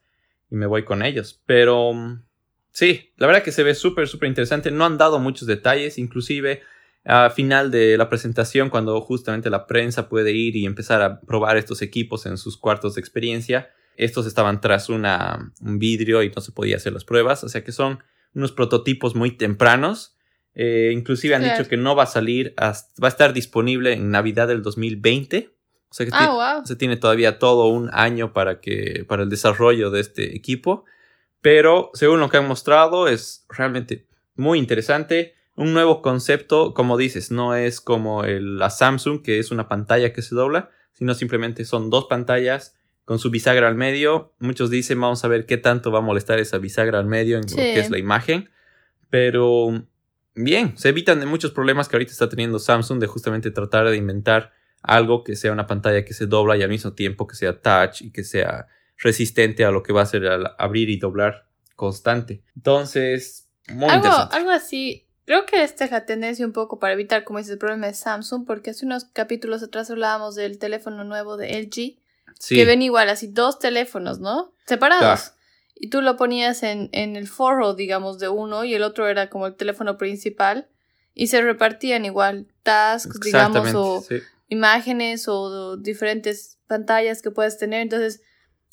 y 0.51 0.55
me 0.55 0.67
voy 0.67 0.84
con 0.84 1.01
ellos. 1.01 1.41
Pero 1.48 1.91
mm, 1.93 2.24
sí, 2.70 3.13
la 3.17 3.25
verdad 3.25 3.41
que 3.41 3.51
se 3.51 3.63
ve 3.63 3.74
súper, 3.74 4.08
súper 4.08 4.29
interesante. 4.29 4.70
No 4.70 4.86
han 4.86 5.00
dado 5.00 5.17
muchos 5.17 5.48
detalles, 5.48 5.98
inclusive 5.98 6.62
a 7.05 7.29
final 7.29 7.69
de 7.72 7.98
la 7.98 8.10
presentación, 8.10 8.69
cuando 8.69 9.00
justamente 9.01 9.50
la 9.50 9.67
prensa 9.67 10.07
puede 10.10 10.31
ir 10.31 10.55
y 10.55 10.65
empezar 10.65 11.01
a 11.01 11.19
probar 11.22 11.57
estos 11.57 11.81
equipos 11.81 12.25
en 12.25 12.38
sus 12.38 12.57
cuartos 12.57 12.95
de 12.95 13.01
experiencia, 13.01 13.69
estos 13.98 14.25
estaban 14.25 14.62
tras 14.62 14.89
una, 14.89 15.51
un 15.62 15.79
vidrio 15.79 16.24
y 16.24 16.29
no 16.29 16.41
se 16.41 16.51
podía 16.51 16.77
hacer 16.77 16.93
las 16.93 17.03
pruebas, 17.05 17.43
o 17.43 17.50
sea 17.50 17.63
que 17.63 17.72
son 17.72 18.00
unos 18.33 18.51
prototipos 18.51 19.15
muy 19.15 19.31
tempranos. 19.31 20.15
Eh, 20.55 20.91
inclusive 20.93 21.36
han 21.36 21.41
Claro. 21.41 21.57
dicho 21.57 21.69
que 21.69 21.77
no 21.77 21.95
va 21.95 22.03
a 22.03 22.07
salir, 22.07 22.53
hasta- 22.57 23.01
va 23.01 23.07
a 23.07 23.12
estar 23.12 23.33
disponible 23.33 23.93
en 23.93 24.10
Navidad 24.12 24.48
del 24.48 24.62
2020, 24.62 25.50
o 25.89 25.93
sea 25.93 26.05
que 26.05 26.12
Ah, 26.15 26.55
wow. 26.57 26.65
se 26.65 26.75
tiene 26.75 26.95
todavía 26.98 27.38
todo 27.38 27.67
un 27.67 27.89
año 27.91 28.33
para 28.33 28.62
que 28.62 29.05
para 29.07 29.24
el 29.24 29.29
desarrollo 29.29 29.91
de 29.91 30.00
este 30.01 30.36
equipo, 30.36 30.86
pero 31.41 31.89
según 31.93 32.19
lo 32.19 32.29
que 32.29 32.38
han 32.38 32.48
mostrado 32.48 33.07
es 33.07 33.45
realmente 33.50 34.07
muy 34.36 34.57
interesante, 34.60 35.36
un 35.55 35.74
nuevo 35.74 36.01
concepto, 36.01 36.74
como 36.74 36.98
dices, 36.98 37.31
no 37.31 37.55
es 37.55 37.79
como 37.81 38.24
el, 38.24 38.57
la 38.57 38.69
Samsung 38.69 39.22
que 39.22 39.39
es 39.39 39.51
una 39.51 39.67
pantalla 39.67 40.12
que 40.13 40.22
se 40.22 40.36
dobla, 40.36 40.69
sino 40.93 41.13
simplemente 41.13 41.65
son 41.65 41.89
dos 41.89 42.05
pantallas 42.05 42.75
con 43.05 43.19
su 43.19 43.29
bisagra 43.29 43.67
al 43.67 43.75
medio. 43.75 44.33
Muchos 44.39 44.69
dicen, 44.69 45.00
vamos 45.00 45.24
a 45.25 45.27
ver 45.27 45.45
qué 45.45 45.57
tanto 45.57 45.91
va 45.91 46.00
a 46.00 46.01
molestar 46.01 46.39
esa 46.39 46.57
bisagra 46.57 47.00
al 47.00 47.05
medio 47.05 47.38
en 47.38 47.48
Sí. 47.48 47.55
lo 47.57 47.62
que 47.62 47.79
es 47.79 47.89
la 47.89 47.98
imagen, 47.98 48.50
pero 49.10 49.83
bien, 50.36 50.77
se 50.77 50.89
evitan 50.89 51.19
de 51.19 51.25
muchos 51.25 51.51
problemas 51.51 51.88
que 51.88 51.95
ahorita 51.98 52.12
está 52.12 52.29
teniendo 52.29 52.60
Samsung 52.60 53.00
de 53.00 53.07
justamente 53.07 53.51
tratar 53.51 53.89
de 53.89 53.98
inventar 53.98 54.51
algo 54.81 55.24
que 55.24 55.36
sea 55.36 55.51
una 55.51 55.67
pantalla 55.67 56.03
que 56.03 56.13
se 56.13 56.25
dobla 56.25 56.57
y 56.57 56.63
al 56.63 56.69
mismo 56.69 56.93
tiempo 56.93 57.27
que 57.27 57.36
sea 57.36 57.62
touch 57.62 58.01
y 58.01 58.12
que 58.12 58.24
sea 58.24 58.67
resistente 58.98 59.65
a 59.65 59.72
lo 59.72 59.83
que 59.83 59.93
va 59.93 60.01
a 60.01 60.05
ser 60.05 60.25
al 60.27 60.55
abrir 60.57 60.89
y 60.89 60.98
doblar 60.98 61.48
constante. 61.75 62.43
Entonces, 62.55 63.50
muy 63.69 63.89
Algo, 63.89 64.10
algo 64.31 64.51
así. 64.51 65.07
Creo 65.25 65.45
que 65.45 65.63
esta 65.63 65.85
es 65.85 65.91
la 65.91 66.05
tendencia 66.05 66.45
un 66.45 66.51
poco 66.51 66.79
para 66.79 66.93
evitar, 66.93 67.23
como 67.23 67.39
dices, 67.39 67.53
el 67.53 67.57
problema 67.57 67.87
de 67.87 67.93
Samsung, 67.93 68.45
porque 68.45 68.71
hace 68.71 68.85
unos 68.85 69.05
capítulos 69.05 69.63
atrás 69.63 69.89
hablábamos 69.89 70.35
del 70.35 70.57
teléfono 70.59 71.03
nuevo 71.03 71.37
de 71.37 71.59
LG, 71.59 71.97
Sí, 72.39 72.55
que 72.55 72.65
ven 72.65 72.81
igual, 72.81 73.09
así 73.09 73.27
dos 73.27 73.59
teléfonos, 73.59 74.19
¿no? 74.19 74.51
Separados. 74.65 75.31
Y 75.75 75.89
tú 75.89 76.01
lo 76.01 76.17
ponías 76.17 76.63
en, 76.63 76.89
en 76.91 77.15
el 77.15 77.27
forro, 77.27 77.73
digamos, 77.73 78.19
de 78.19 78.27
uno 78.27 78.63
y 78.63 78.73
el 78.73 78.83
otro 78.83 79.07
era 79.07 79.29
como 79.29 79.47
el 79.47 79.55
teléfono 79.55 79.97
principal 79.97 80.67
y 81.13 81.27
se 81.27 81.41
repartían 81.41 82.05
igual 82.05 82.47
tasks, 82.63 83.19
digamos, 83.19 83.73
o 83.75 84.01
sí. 84.01 84.17
imágenes 84.49 85.27
o 85.27 85.77
diferentes 85.77 86.57
pantallas 86.67 87.21
que 87.21 87.31
puedes 87.31 87.57
tener. 87.57 87.81
Entonces, 87.81 88.21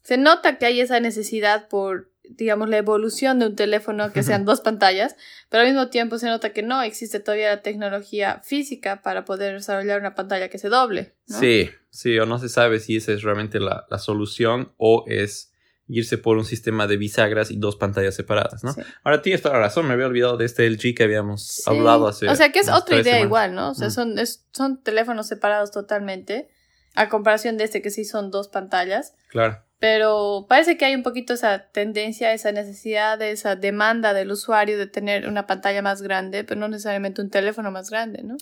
se 0.02 0.16
nota 0.16 0.59
que 0.59 0.66
hay 0.66 0.80
esa 0.80 1.00
necesidad 1.00 1.69
por, 1.69 2.10
digamos, 2.37 2.69
la 2.69 2.79
evolución 2.79 3.39
de 3.39 3.47
un 3.47 3.57
teléfono 3.57 4.13
que 4.13 4.23
sean 4.23 4.45
dos 4.45 4.61
pantallas, 4.61 5.17
pero 5.49 5.63
al 5.63 5.69
mismo 5.69 5.89
tiempo 5.89 6.19
se 6.19 6.27
nota 6.27 6.53
que 6.53 6.63
no 6.63 6.81
existe 6.83 7.21
todavía 7.21 7.51
la 7.51 7.63
tecnología 7.63 8.41
física 8.45 9.03
para 9.03 9.25
poder 9.25 9.55
desarrollar 9.55 10.01
una 10.01 10.15
pantalla 10.15 10.49
que 10.49 10.59
se 10.59 10.69
doble. 10.69 11.15
¿no? 11.29 11.39
Sí, 11.39 11.71
sí, 11.91 12.19
o 12.19 12.27
no 12.27 12.39
se 12.39 12.49
sabe 12.49 12.79
si 12.81 12.97
esa 12.97 13.13
es 13.13 13.23
realmente 13.23 13.59
la, 13.61 13.87
la 13.91 13.99
solución 13.99 14.73
o 14.77 15.05
es 15.07 15.53
irse 15.93 16.19
por 16.19 16.37
un 16.39 16.45
sistema 16.45 16.87
de 16.87 16.97
bisagras 16.97 17.51
y 17.51 17.57
dos 17.57 17.75
pantallas 17.75 18.15
separadas, 18.15 18.63
¿no? 18.63 18.73
Sí. 18.73 18.81
Ahora 19.03 19.23
tienes 19.23 19.43
toda 19.43 19.55
la 19.57 19.61
razón, 19.63 19.89
me 19.89 19.95
había 19.95 20.07
olvidado 20.07 20.37
de 20.37 20.45
este 20.45 20.65
LG 20.71 20.95
que 20.95 21.03
habíamos 21.03 21.45
Sí. 21.47 21.63
hablado 21.67 22.07
hace. 22.07 22.29
O 22.29 22.37
sea 22.37 22.53
que 22.53 22.61
es 22.61 22.69
otra 22.69 22.95
idea 22.95 23.05
semanas. 23.15 23.25
igual, 23.27 23.55
¿no? 23.57 23.71
O 23.71 23.75
sea, 23.75 23.89
Mm. 23.89 23.91
son, 23.91 24.19
es- 24.21 24.47
son 24.53 24.81
teléfonos 24.85 25.27
separados 25.27 25.73
totalmente, 25.73 26.49
a 26.95 27.09
comparación 27.09 27.57
de 27.57 27.65
este 27.65 27.83
que 27.83 27.91
sí 27.91 28.05
son 28.05 28.31
dos 28.31 28.47
pantallas. 28.47 29.15
Claro. 29.31 29.65
Pero 29.81 30.45
parece 30.47 30.77
que 30.77 30.85
hay 30.85 30.95
un 30.95 31.03
poquito 31.03 31.33
esa 31.33 31.71
tendencia, 31.71 32.35
esa 32.35 32.53
necesidad, 32.53 33.21
esa 33.23 33.57
demanda 33.57 34.13
del 34.13 34.31
usuario 34.31 34.77
de 34.77 34.87
tener 34.87 35.27
una 35.27 35.47
pantalla 35.47 35.81
más 35.81 36.03
grande, 36.03 36.45
pero 36.45 36.61
no 36.61 36.69
necesariamente 36.69 37.23
un 37.23 37.31
teléfono 37.31 37.71
más 37.71 37.89
grande, 37.89 38.23
¿no? 38.23 38.37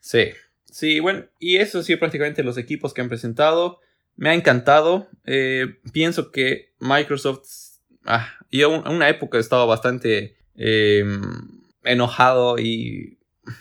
Sí, 0.00 0.32
sí, 0.66 1.00
bueno, 1.00 1.24
y 1.40 1.56
eso 1.56 1.82
sí, 1.82 1.96
prácticamente 1.96 2.42
los 2.44 2.58
equipos 2.58 2.92
que 2.92 3.00
han 3.00 3.08
presentado. 3.08 3.80
Me 4.16 4.28
ha 4.28 4.34
encantado. 4.34 5.08
Eh, 5.24 5.78
pienso 5.94 6.30
que 6.30 6.74
Microsoft. 6.78 7.48
Ah, 8.04 8.28
yo 8.50 8.74
en 8.74 8.92
una 8.92 9.08
época 9.08 9.38
estaba 9.38 9.64
bastante 9.64 10.36
eh, 10.56 11.04
enojado 11.84 12.58
y. 12.58 13.18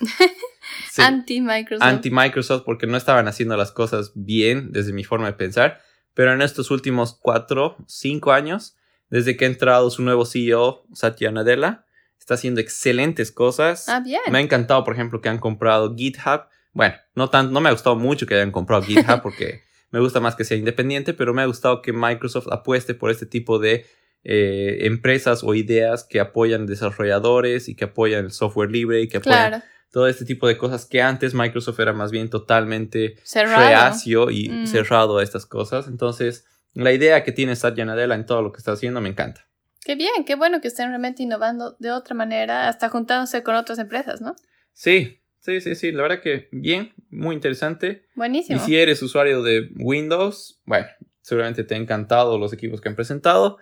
Sí, 0.90 1.02
Anti-Microsoft. 1.02 1.88
anti-Microsoft 1.88 2.64
porque 2.66 2.86
no 2.86 2.98
estaban 2.98 3.28
haciendo 3.28 3.56
las 3.56 3.72
cosas 3.72 4.12
bien 4.14 4.72
desde 4.72 4.92
mi 4.92 5.06
forma 5.06 5.27
de 5.27 5.34
pensar. 5.34 5.82
Pero 6.14 6.34
en 6.34 6.42
estos 6.42 6.72
últimos 6.72 7.18
cuatro, 7.20 7.78
cinco 7.88 8.32
años, 8.32 8.76
desde 9.10 9.38
que 9.38 9.46
ha 9.46 9.48
entrado 9.48 9.90
su 9.90 10.04
nuevo 10.04 10.26
CEO, 10.26 10.86
Satya 10.94 11.32
Nadella, 11.32 11.86
está 12.20 12.36
haciendo 12.36 12.62
excelentes 12.62 13.32
cosas. 13.32 13.90
Ah, 13.90 14.00
bien. 14.00 14.22
Me 14.30 14.38
ha 14.38 14.42
encantado, 14.42 14.84
por 14.84 14.94
ejemplo, 14.94 15.22
que 15.22 15.30
han 15.30 15.40
comprado 15.40 15.96
GitHub. 15.96 16.44
Bueno, 16.74 16.96
no, 17.16 17.30
tan, 17.30 17.52
no 17.52 17.62
me 17.62 17.70
ha 17.70 17.74
gustado 17.74 17.96
mucho 17.96 18.26
que 18.26 18.36
hayan 18.36 18.52
comprado 18.52 18.84
GitHub 18.84 19.22
porque 19.24 19.64
me 19.90 20.00
gusta 20.00 20.20
más 20.20 20.36
que 20.36 20.46
sea 20.46 20.58
independiente, 20.58 21.14
pero 21.14 21.34
me 21.34 21.42
ha 21.42 21.46
gustado 21.46 21.82
que 21.82 21.94
Microsoft 21.94 22.48
apueste 22.52 22.94
por 22.94 23.12
este 23.12 23.26
tipo 23.26 23.60
de 23.60 23.86
eh, 24.24 24.80
empresas 24.82 25.44
o 25.44 25.56
ideas 25.56 26.04
que 26.04 26.20
apoyan 26.20 26.68
desarrolladores 26.68 27.68
y 27.68 27.76
que 27.76 27.86
apoyan 27.86 28.26
el 28.26 28.32
software 28.32 28.72
libre 28.72 29.02
y 29.02 29.08
que 29.08 29.18
apoyan 29.18 29.50
Claro. 29.50 29.64
Todo 29.92 30.08
este 30.08 30.25
tipo 30.25 30.48
de 30.48 30.58
cosas 30.58 30.86
que 30.86 31.01
antes 31.01 31.34
Microsoft 31.34 31.80
era 31.80 31.94
más 31.94 32.12
bien 32.12 32.30
totalmente 32.30 33.16
Cerrado. 33.24 33.60
reacio 33.68 34.30
y 34.32 34.50
Mm. 34.50 34.66
cerrado 34.68 35.18
a 35.18 35.24
estas 35.24 35.46
cosas. 35.46 35.88
Entonces, 35.88 36.46
la 36.74 36.92
idea 36.94 37.24
que 37.24 37.32
tiene 37.34 37.56
Satya 37.56 37.84
Nadella 37.86 38.16
en 38.16 38.25
todo 38.25 38.42
lo 38.42 38.51
que 38.51 38.60
está 38.60 38.72
haciendo 38.72 39.01
me 39.01 39.10
encanta. 39.10 39.48
Qué 39.84 39.96
bien, 39.96 40.24
qué 40.25 40.36
bueno 40.36 40.62
que 40.62 40.68
estén 40.70 40.90
realmente 40.90 41.24
innovando 41.24 41.75
de 41.80 41.92
otra 41.92 42.16
manera, 42.16 42.68
hasta 42.70 42.88
juntándose 42.90 43.44
con 43.44 43.56
otras 43.56 43.80
empresas, 43.80 44.22
¿no? 44.22 44.36
Sí, 44.74 45.20
sí, 45.40 45.60
sí, 45.60 45.75
sí, 45.75 45.92
la 45.92 46.04
verdad 46.04 46.22
que 46.22 46.48
bien, 46.51 46.94
muy 47.10 47.36
interesante. 47.36 48.06
Y 48.16 48.18
Buenísimo. 48.18 48.64
si 48.64 48.77
eres 48.77 49.01
usuario 49.01 49.42
de 49.44 49.70
Windows, 49.77 50.62
bueno, 50.66 50.88
seguramente 51.22 51.64
te 51.64 51.75
han 51.75 51.82
encantado 51.82 52.38
los 52.38 52.54
equipos 52.54 52.80
que 52.80 52.90
han 52.90 52.96
presentado. 52.96 53.58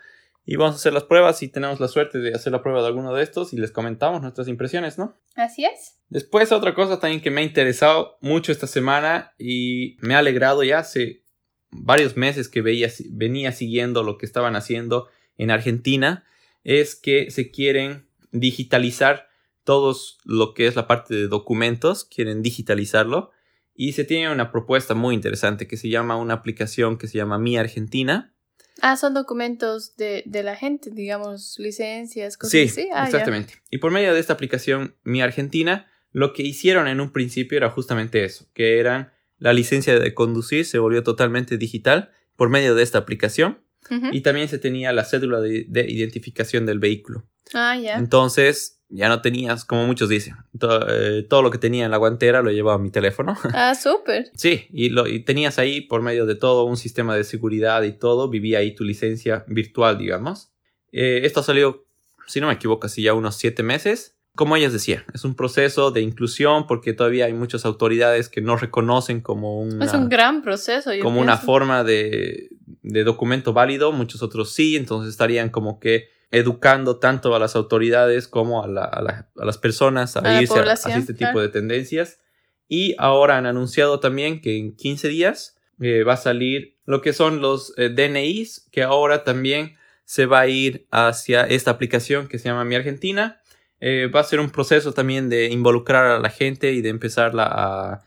Y 0.52 0.56
vamos 0.56 0.74
a 0.74 0.76
hacer 0.78 0.94
las 0.94 1.04
pruebas 1.04 1.44
y 1.44 1.48
tenemos 1.48 1.80
la 1.80 1.88
suerte 1.88 2.18
de 2.18 2.34
hacer 2.34 2.52
la 2.52 2.64
prueba 2.64 2.82
de 2.82 2.88
alguno 2.88 3.14
de 3.14 3.22
estos 3.22 3.54
y 3.54 3.58
les 3.58 3.70
comentamos 3.70 4.20
nuestras 4.24 4.48
impresiones, 4.48 4.98
¿no? 4.98 5.16
Así 5.36 5.64
es. 5.64 6.00
Después, 6.10 6.52
otra 6.52 6.74
cosa 6.74 7.00
también 7.00 7.22
que 7.22 7.30
me 7.30 7.42
ha 7.42 7.44
interesado 7.44 8.18
mucho 8.20 8.52
esta 8.52 8.66
semana 8.66 9.36
y 9.38 9.98
me 10.02 10.16
ha 10.16 10.18
alegrado 10.18 10.64
ya 10.64 10.80
hace 10.80 11.24
varios 11.70 12.18
meses 12.18 12.50
que 12.50 12.64
veía, 12.64 12.90
venía 13.12 13.52
siguiendo 13.52 14.02
lo 14.02 14.18
que 14.18 14.26
estaban 14.26 14.56
haciendo 14.56 15.08
en 15.38 15.52
Argentina, 15.52 16.26
es 16.64 16.96
que 16.96 17.30
se 17.30 17.52
quieren 17.52 18.08
digitalizar 18.32 19.30
todos 19.64 20.18
lo 20.26 20.56
que 20.56 20.66
es 20.66 20.76
la 20.76 20.88
parte 20.88 21.14
de 21.14 21.28
documentos, 21.28 22.06
quieren 22.06 22.42
digitalizarlo 22.42 23.30
y 23.76 23.92
se 23.92 24.04
tiene 24.04 24.32
una 24.32 24.52
propuesta 24.52 24.96
muy 24.96 25.14
interesante 25.14 25.68
que 25.68 25.78
se 25.78 25.90
llama 25.90 26.16
una 26.16 26.34
aplicación 26.34 26.98
que 26.98 27.08
se 27.08 27.20
llama 27.20 27.38
Mi 27.38 27.56
Argentina. 27.56 28.34
Ah, 28.82 28.96
son 28.98 29.14
documentos 29.14 29.96
de, 29.96 30.24
de 30.26 30.44
la 30.44 30.56
gente, 30.56 30.90
digamos, 30.92 31.56
licencias, 31.60 32.38
cosas 32.38 32.52
Sí, 32.52 32.62
así. 32.64 32.90
Ah, 32.94 33.02
ya. 33.02 33.06
exactamente. 33.06 33.54
Y 33.70 33.78
por 33.80 33.92
medio 33.92 34.14
de 34.14 34.20
esta 34.20 34.34
aplicación 34.34 34.96
Mi 35.04 35.22
Argentina, 35.22 35.88
lo 36.12 36.34
que 36.34 36.44
hicieron 36.44 36.88
en 36.88 37.02
un 37.02 37.12
principio 37.12 37.58
era 37.58 37.70
justamente 37.70 38.24
eso, 38.24 38.48
que 38.54 38.80
eran 38.80 39.12
la 39.38 39.54
licencia 39.54 39.98
de 40.00 40.14
conducir 40.14 40.66
se 40.66 40.80
volvió 40.80 41.04
totalmente 41.04 41.58
digital 41.58 42.12
por 42.36 42.50
medio 42.50 42.76
de 42.76 42.84
esta 42.84 42.98
aplicación 42.98 43.62
Ujú. 43.90 44.08
y 44.12 44.22
también 44.22 44.48
se 44.50 44.60
tenía 44.60 44.92
la 44.92 45.06
cédula 45.06 45.40
de, 45.40 45.66
de 45.68 45.90
identificación 45.90 46.66
del 46.66 46.80
vehículo. 46.80 47.26
Ah, 47.54 47.78
ya. 47.78 47.96
Entonces 47.98 48.79
ya 48.90 49.08
no 49.08 49.22
tenías, 49.22 49.66
como 49.66 49.86
muchos 49.86 50.10
dicen, 50.10 50.36
to- 50.58 50.88
eh, 50.90 51.24
todo 51.24 51.42
lo 51.44 51.52
que 51.52 51.58
tenía 51.60 51.86
en 51.86 51.92
la 51.92 51.98
guantera 51.98 52.42
lo 52.42 52.52
llevaba 52.52 52.76
a 52.76 52.80
mi 52.84 52.90
teléfono. 52.90 53.36
Ah, 53.54 53.76
súper. 53.76 54.32
Sí, 54.36 54.66
y, 54.72 54.90
lo, 54.90 55.08
y 55.08 55.20
tenías 55.20 55.60
ahí 55.60 55.82
por 55.82 56.02
medio 56.02 56.26
de 56.26 56.36
todo 56.36 56.64
un 56.64 56.76
sistema 56.78 57.16
de 57.16 57.24
seguridad 57.24 57.84
y 57.84 57.94
todo, 57.94 58.30
vivía 58.30 58.60
ahí 58.60 58.74
tu 58.74 58.84
licencia 58.84 59.44
virtual, 59.48 59.98
digamos. 59.98 60.52
Eh, 60.92 61.22
esto 61.24 61.44
salió, 61.44 61.86
si 62.28 62.42
no 62.42 62.48
me 62.48 62.54
equivoco, 62.54 62.88
así 62.88 63.04
ya 63.04 63.14
unos 63.14 63.36
siete 63.36 63.62
meses. 63.64 64.16
Como 64.36 64.56
ellas 64.56 64.72
decían, 64.72 65.04
es 65.14 65.26
un 65.26 65.36
proceso 65.36 65.92
de 65.92 66.02
inclusión 66.02 66.66
porque 66.66 66.94
todavía 66.94 67.26
hay 67.26 67.34
muchas 67.34 67.66
autoridades 67.66 68.30
que 68.30 68.42
no 68.42 68.56
reconocen 68.58 69.22
como 69.22 69.60
una, 69.60 69.86
Es 69.86 69.94
un 69.94 70.08
gran 70.08 70.42
proceso. 70.42 70.94
yo 70.94 71.04
como 71.04 71.20
una 71.20 71.36
forma 71.38 71.84
de, 71.84 72.50
de 72.84 73.04
documento 73.04 73.52
válido, 73.54 73.92
muchos 73.92 74.22
otros 74.24 74.54
sí, 74.54 74.76
entonces 74.78 75.12
estarían 75.12 75.50
como 75.50 75.80
que 75.80 76.08
educando 76.32 76.98
tanto 76.98 77.36
a 77.36 77.40
las 77.40 77.56
autoridades 77.56 78.28
como 78.28 78.64
a, 78.64 78.68
la- 78.68 78.84
a 78.86 79.02
la- 79.02 79.30
a 79.38 79.46
las 79.46 79.58
personas 79.58 80.16
a, 80.16 80.20
A 80.22 80.42
irse 80.42 80.54
a- 80.60 80.74
este 80.74 81.14
tipo 81.14 81.32
claro. 81.32 81.42
de 81.42 81.50
tendencias. 81.50 82.20
Y 82.68 82.96
ahora 83.00 83.38
han 83.38 83.46
anunciado 83.48 84.00
también 84.00 84.42
que 84.42 84.58
en 84.58 84.76
15 84.76 85.08
días 85.08 85.58
eh, 85.82 86.04
va 86.04 86.14
a 86.14 86.18
salir 86.18 86.76
lo 86.86 87.02
que 87.02 87.14
son 87.14 87.42
los 87.42 87.74
eh, 87.78 87.90
DNIs, 87.90 88.68
que 88.72 88.84
ahora 88.84 89.24
también 89.24 89.78
se 90.06 90.26
va 90.26 90.42
a 90.42 90.48
ir 90.48 90.86
hacia 90.92 91.44
esta 91.44 91.72
aplicación 91.72 92.28
que 92.28 92.38
se 92.38 92.50
llama 92.50 92.66
Mi 92.66 92.76
Argentina. 92.76 93.42
Eh, 93.80 94.08
va 94.14 94.20
a 94.20 94.24
ser 94.24 94.40
un 94.40 94.50
proceso 94.50 94.92
también 94.94 95.30
de 95.30 95.46
involucrar 95.48 96.06
a 96.06 96.20
la 96.20 96.30
gente 96.30 96.74
y 96.74 96.82
de 96.82 96.90
empezarla 96.90 97.46
a 97.50 98.02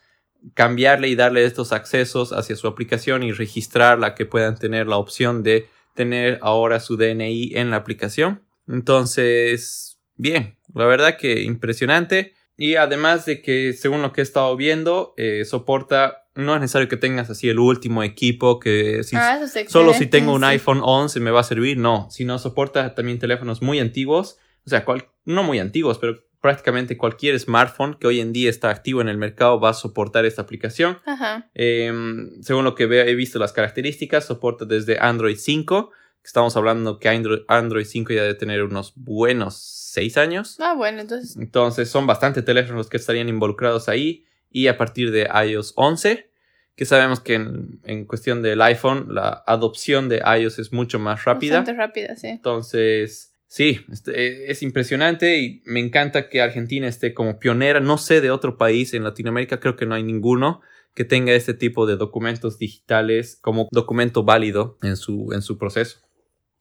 cambiarle 0.54 1.08
y 1.08 1.14
darle 1.14 1.44
estos 1.44 1.72
accesos 1.72 2.32
hacia 2.32 2.56
su 2.56 2.66
aplicación 2.66 3.22
y 3.22 3.32
registrarla 3.32 4.14
que 4.14 4.26
puedan 4.26 4.56
tener 4.58 4.86
la 4.86 4.96
opción 4.96 5.42
de 5.42 5.68
tener 5.94 6.38
ahora 6.42 6.80
su 6.80 6.96
DNI 6.96 7.52
en 7.56 7.70
la 7.70 7.76
aplicación. 7.76 8.42
Entonces, 8.68 10.00
bien, 10.16 10.58
la 10.74 10.86
verdad 10.86 11.16
que 11.18 11.42
impresionante. 11.42 12.34
Y 12.56 12.76
además 12.76 13.24
de 13.26 13.42
que, 13.42 13.72
según 13.72 14.02
lo 14.02 14.12
que 14.12 14.20
he 14.20 14.24
estado 14.24 14.56
viendo, 14.56 15.14
eh, 15.16 15.44
soporta, 15.44 16.24
no 16.34 16.54
es 16.54 16.60
necesario 16.60 16.88
que 16.88 16.96
tengas 16.96 17.28
así 17.30 17.48
el 17.48 17.58
último 17.58 18.02
equipo, 18.02 18.60
que 18.60 19.02
si, 19.04 19.16
Ah, 19.16 19.40
solo 19.68 19.92
si 19.94 20.06
tengo 20.06 20.32
un 20.34 20.42
sí. 20.42 20.46
iPhone 20.46 20.80
11 20.82 21.18
me 21.20 21.30
va 21.30 21.40
a 21.40 21.44
servir, 21.44 21.78
no, 21.78 22.08
sino 22.10 22.38
soporta 22.38 22.94
también 22.94 23.18
teléfonos 23.18 23.62
muy 23.62 23.80
antiguos, 23.80 24.38
o 24.66 24.70
sea, 24.70 24.84
cual- 24.84 25.08
no 25.24 25.42
muy 25.42 25.58
antiguos, 25.58 25.98
pero 25.98 26.22
prácticamente 26.42 26.98
cualquier 26.98 27.38
smartphone 27.38 27.94
que 27.94 28.08
hoy 28.08 28.20
en 28.20 28.32
día 28.32 28.50
está 28.50 28.68
activo 28.68 29.00
en 29.00 29.08
el 29.08 29.16
mercado 29.16 29.60
va 29.60 29.70
a 29.70 29.74
soportar 29.74 30.26
esta 30.26 30.42
aplicación. 30.42 30.98
Ajá. 31.06 31.48
Em, 31.54 32.42
según 32.42 32.64
lo 32.64 32.74
que 32.74 32.84
he 32.84 33.14
visto 33.14 33.38
las 33.38 33.52
características, 33.52 34.26
soporta 34.26 34.64
desde 34.66 34.98
Android 34.98 35.36
5. 35.36 35.92
Estamos 36.22 36.56
hablando 36.56 36.98
que 36.98 37.08
Android, 37.08 37.42
Android 37.46 37.84
5 37.86 38.12
ya 38.12 38.22
debe 38.22 38.34
tener 38.34 38.64
unos 38.64 38.92
buenos 38.96 39.56
6 39.92 40.18
años. 40.18 40.56
Ah, 40.60 40.74
bueno, 40.74 41.00
entonces. 41.00 41.36
Entonces 41.36 41.88
son 41.88 42.08
bastante 42.08 42.42
teléfonos 42.42 42.76
los 42.76 42.90
que 42.90 42.96
estarían 42.96 43.28
involucrados 43.28 43.88
ahí. 43.88 44.26
Y 44.50 44.66
a 44.66 44.76
partir 44.76 45.12
de 45.12 45.30
iOS 45.46 45.74
11, 45.76 46.28
que 46.74 46.84
sabemos 46.84 47.20
que 47.20 47.34
en, 47.34 47.80
en 47.84 48.04
cuestión 48.04 48.42
del 48.42 48.60
iPhone 48.62 49.14
la 49.14 49.44
adopción 49.46 50.08
de 50.08 50.20
iOS 50.40 50.58
es 50.58 50.72
mucho 50.72 50.98
más 50.98 51.24
rápida. 51.24 51.58
Bastante 51.58 51.80
rápida, 51.80 52.16
sí. 52.16 52.26
Entonces, 52.26 53.31
sí, 53.52 53.80
este, 53.92 54.50
es 54.50 54.62
impresionante 54.62 55.38
y 55.38 55.60
me 55.66 55.78
encanta 55.80 56.30
que 56.30 56.40
Argentina 56.40 56.88
esté 56.88 57.12
como 57.12 57.38
pionera. 57.38 57.80
No 57.80 57.98
sé 57.98 58.22
de 58.22 58.30
otro 58.30 58.56
país 58.56 58.94
en 58.94 59.04
Latinoamérica, 59.04 59.60
creo 59.60 59.76
que 59.76 59.84
no 59.84 59.94
hay 59.94 60.02
ninguno 60.02 60.62
que 60.94 61.04
tenga 61.04 61.32
este 61.34 61.52
tipo 61.52 61.84
de 61.86 61.96
documentos 61.96 62.58
digitales 62.58 63.38
como 63.42 63.68
documento 63.70 64.24
válido 64.24 64.78
en 64.82 64.96
su, 64.96 65.32
en 65.34 65.42
su 65.42 65.58
proceso. 65.58 65.98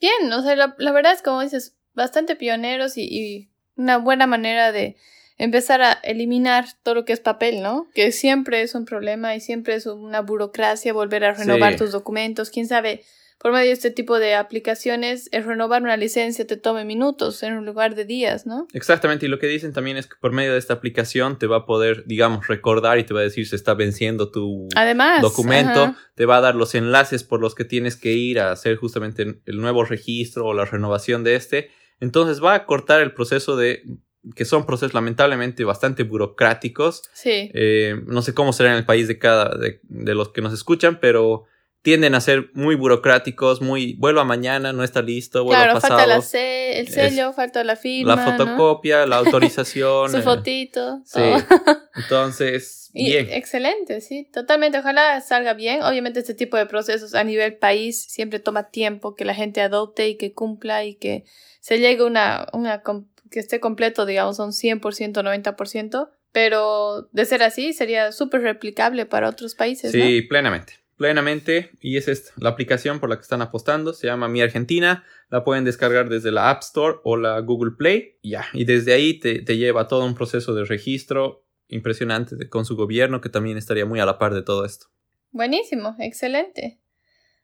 Bien, 0.01 0.31
o 0.33 0.41
sea, 0.41 0.55
la, 0.57 0.75
la 0.79 0.91
verdad 0.91 1.13
es 1.13 1.21
como 1.21 1.41
dices, 1.41 1.77
bastante 1.93 2.35
pioneros 2.35 2.97
y, 2.97 3.03
y 3.09 3.49
una 3.77 3.97
buena 3.97 4.27
manera 4.27 4.73
de 4.73 4.97
empezar 5.37 5.81
a 5.81 5.93
eliminar 6.03 6.65
todo 6.83 6.95
lo 6.95 7.05
que 7.05 7.13
es 7.13 7.19
papel, 7.21 7.61
¿no? 7.61 7.87
Que 7.95 8.11
siempre 8.11 8.61
es 8.63 8.75
un 8.75 8.83
problema 8.85 9.33
y 9.35 9.39
siempre 9.39 9.75
es 9.75 9.85
una 9.85 10.19
burocracia 10.21 10.91
volver 10.91 11.23
a 11.23 11.33
renovar 11.33 11.73
Sí. 11.73 11.79
tus 11.79 11.91
documentos. 11.91 12.49
Quién 12.51 12.67
sabe, 12.67 13.03
por 13.41 13.51
medio 13.51 13.67
de 13.67 13.73
este 13.73 13.89
tipo 13.89 14.19
de 14.19 14.35
aplicaciones, 14.35 15.27
el 15.31 15.43
renovar 15.43 15.81
una 15.81 15.97
licencia 15.97 16.45
te 16.45 16.57
tome 16.57 16.85
minutos 16.85 17.41
en 17.41 17.65
lugar 17.65 17.95
de 17.95 18.05
días, 18.05 18.45
¿no? 18.45 18.67
Exactamente, 18.71 19.25
y 19.25 19.29
lo 19.29 19.39
que 19.39 19.47
dicen 19.47 19.73
también 19.73 19.97
es 19.97 20.05
que 20.05 20.13
por 20.21 20.31
medio 20.31 20.51
de 20.53 20.59
esta 20.59 20.75
aplicación 20.75 21.39
te 21.39 21.47
va 21.47 21.57
a 21.57 21.65
poder, 21.65 22.03
digamos, 22.05 22.47
recordar 22.47 22.99
y 22.99 23.03
te 23.03 23.15
va 23.15 23.21
a 23.21 23.23
decir 23.23 23.47
si 23.47 23.55
está 23.55 23.73
venciendo 23.73 24.29
tu 24.29 24.67
Además, 24.75 25.23
documento, 25.23 25.85
ajá. 25.85 25.97
te 26.13 26.27
va 26.27 26.37
a 26.37 26.41
dar 26.41 26.53
los 26.53 26.75
enlaces 26.75 27.23
por 27.23 27.41
los 27.41 27.55
que 27.55 27.65
tienes 27.65 27.97
que 27.97 28.11
ir 28.11 28.39
a 28.39 28.51
hacer 28.51 28.75
justamente 28.75 29.41
el 29.45 29.57
nuevo 29.57 29.85
registro 29.85 30.45
o 30.45 30.53
la 30.53 30.65
renovación 30.65 31.23
de 31.23 31.33
este. 31.33 31.71
Entonces 31.99 32.43
va 32.43 32.53
a 32.53 32.65
cortar 32.67 33.01
el 33.01 33.13
proceso 33.13 33.57
de 33.57 33.81
que 34.35 34.45
son 34.45 34.67
procesos 34.67 34.93
lamentablemente 34.93 35.63
bastante 35.63 36.03
burocráticos. 36.03 37.09
Sí. 37.11 37.49
Eh, 37.55 37.99
no 38.05 38.21
sé 38.21 38.35
cómo 38.35 38.53
será 38.53 38.69
en 38.69 38.77
el 38.77 38.85
país 38.85 39.07
de 39.07 39.17
cada 39.17 39.57
de, 39.57 39.79
de 39.81 40.13
los 40.13 40.29
que 40.29 40.41
nos 40.41 40.53
escuchan, 40.53 40.99
pero 41.01 41.45
tienden 41.81 42.13
a 42.15 42.21
ser 42.21 42.51
muy 42.53 42.75
burocráticos, 42.75 43.61
muy 43.61 43.93
vuelva 43.95 44.23
mañana, 44.23 44.71
no 44.73 44.83
está 44.83 45.01
listo, 45.01 45.43
vuelva 45.43 45.63
Claro, 45.63 45.79
pasado. 45.79 45.99
falta 45.99 46.07
la 46.07 46.15
el 46.15 46.87
sello, 46.87 47.33
falta 47.33 47.63
la 47.63 47.75
firma. 47.75 48.15
la 48.15 48.25
¿no? 48.25 48.31
fotocopia, 48.31 49.05
la 49.05 49.17
autorización. 49.17 50.11
Su 50.11 50.17
eh, 50.17 50.21
fotito. 50.21 51.01
sí. 51.05 51.13
todo. 51.19 51.37
Entonces, 51.95 52.89
Y- 52.93 53.05
bien. 53.11 53.27
Excelente, 53.31 54.01
sí, 54.01 54.29
totalmente. 54.31 54.77
Ojalá 54.77 55.19
salga 55.21 55.53
bien. 55.53 55.81
Obviamente 55.83 56.19
este 56.19 56.33
tipo 56.33 56.57
de 56.57 56.65
procesos 56.65 57.15
a 57.15 57.23
nivel 57.23 57.55
país 57.55 58.03
siempre 58.03 58.39
toma 58.39 58.69
tiempo 58.69 59.15
que 59.15 59.25
la 59.25 59.33
gente 59.33 59.61
adopte 59.61 60.07
y 60.07 60.17
que 60.17 60.33
cumpla 60.33 60.83
y 60.85 60.95
que 60.95 61.23
se 61.61 61.79
llegue 61.79 62.01
a 62.03 62.05
una, 62.05 62.47
una 62.53 62.83
que 63.29 63.39
esté 63.39 63.59
completo, 63.59 64.05
digamos, 64.05 64.39
a 64.39 64.43
un 64.43 64.51
100%, 64.51 64.81
90%. 65.13 66.09
Pero 66.33 67.09
de 67.11 67.25
ser 67.25 67.43
así 67.43 67.73
sería 67.73 68.11
súper 68.13 68.41
replicable 68.41 69.05
para 69.05 69.27
otros 69.29 69.53
países, 69.55 69.93
¿no? 69.93 70.05
Sí, 70.05 70.21
plenamente. 70.21 70.80
Plenamente. 71.01 71.71
Y 71.81 71.97
es 71.97 72.07
esta, 72.07 72.31
la 72.37 72.49
aplicación 72.49 72.99
por 72.99 73.09
la 73.09 73.15
que 73.15 73.23
están 73.23 73.41
apostando. 73.41 73.93
Se 73.93 74.05
llama 74.07 74.27
Mi 74.27 74.41
Argentina. 74.41 75.03
La 75.29 75.43
pueden 75.43 75.65
descargar 75.65 76.09
desde 76.09 76.31
la 76.31 76.51
App 76.51 76.61
Store 76.61 76.97
o 77.03 77.17
la 77.17 77.39
Google 77.39 77.71
Play. 77.77 78.19
Ya. 78.21 78.45
Y 78.53 78.65
desde 78.65 78.93
ahí 78.93 79.19
te, 79.19 79.41
te 79.41 79.57
lleva 79.57 79.81
a 79.81 79.87
todo 79.87 80.05
un 80.05 80.13
proceso 80.13 80.53
de 80.53 80.63
registro 80.63 81.43
impresionante 81.69 82.35
de- 82.35 82.49
con 82.49 82.65
su 82.65 82.75
gobierno, 82.75 83.19
que 83.19 83.29
también 83.29 83.57
estaría 83.57 83.85
muy 83.85 83.99
a 83.99 84.05
la 84.05 84.19
par 84.19 84.33
de 84.35 84.43
todo 84.43 84.63
esto. 84.63 84.87
Buenísimo, 85.31 85.95
excelente. 85.99 86.79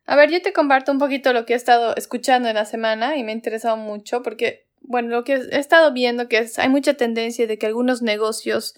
A 0.05 0.15
ver, 0.15 0.29
yo 0.29 0.41
te 0.41 0.53
comparto 0.53 0.91
un 0.91 0.99
poquito 0.99 1.33
lo 1.33 1.45
que 1.45 1.53
he 1.53 1.55
estado 1.55 1.95
escuchando 1.95 2.49
en 2.49 2.55
la 2.55 2.65
semana 2.65 3.17
y 3.17 3.23
me 3.23 3.31
ha 3.31 3.35
interesado 3.35 3.75
mucho 3.77 4.21
porque, 4.21 4.67
bueno, 4.81 5.09
lo 5.09 5.23
que 5.23 5.33
he 5.33 5.57
estado 5.57 5.91
viendo 5.93 6.27
que 6.27 6.37
es, 6.39 6.59
hay 6.59 6.69
mucha 6.69 6.93
tendencia 6.93 7.47
de 7.47 7.57
que 7.57 7.65
algunos 7.65 8.01
negocios 8.01 8.75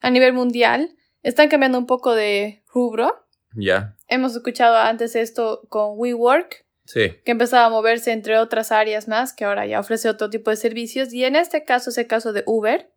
a 0.00 0.10
nivel 0.10 0.32
mundial 0.32 0.96
están 1.22 1.48
cambiando 1.48 1.76
un 1.78 1.86
poco 1.86 2.14
de 2.14 2.62
rubro. 2.72 3.26
Ya. 3.56 3.96
Hemos 4.14 4.36
escuchado 4.36 4.76
antes 4.76 5.16
esto 5.16 5.62
con 5.68 5.94
WeWork, 5.98 6.64
Sí. 6.86 7.16
que 7.24 7.32
empezaba 7.32 7.64
a 7.66 7.70
moverse 7.70 8.12
entre 8.12 8.38
otras 8.38 8.70
áreas 8.70 9.08
más, 9.08 9.32
que 9.32 9.44
ahora 9.44 9.66
ya 9.66 9.80
ofrece 9.80 10.08
otro 10.08 10.30
tipo 10.30 10.50
de 10.50 10.56
servicios. 10.56 11.12
Y 11.12 11.24
en 11.24 11.34
este 11.34 11.64
caso 11.64 11.90
es 11.90 11.98
el 11.98 12.06
caso 12.06 12.32
de 12.32 12.44
Uber. 12.46 12.90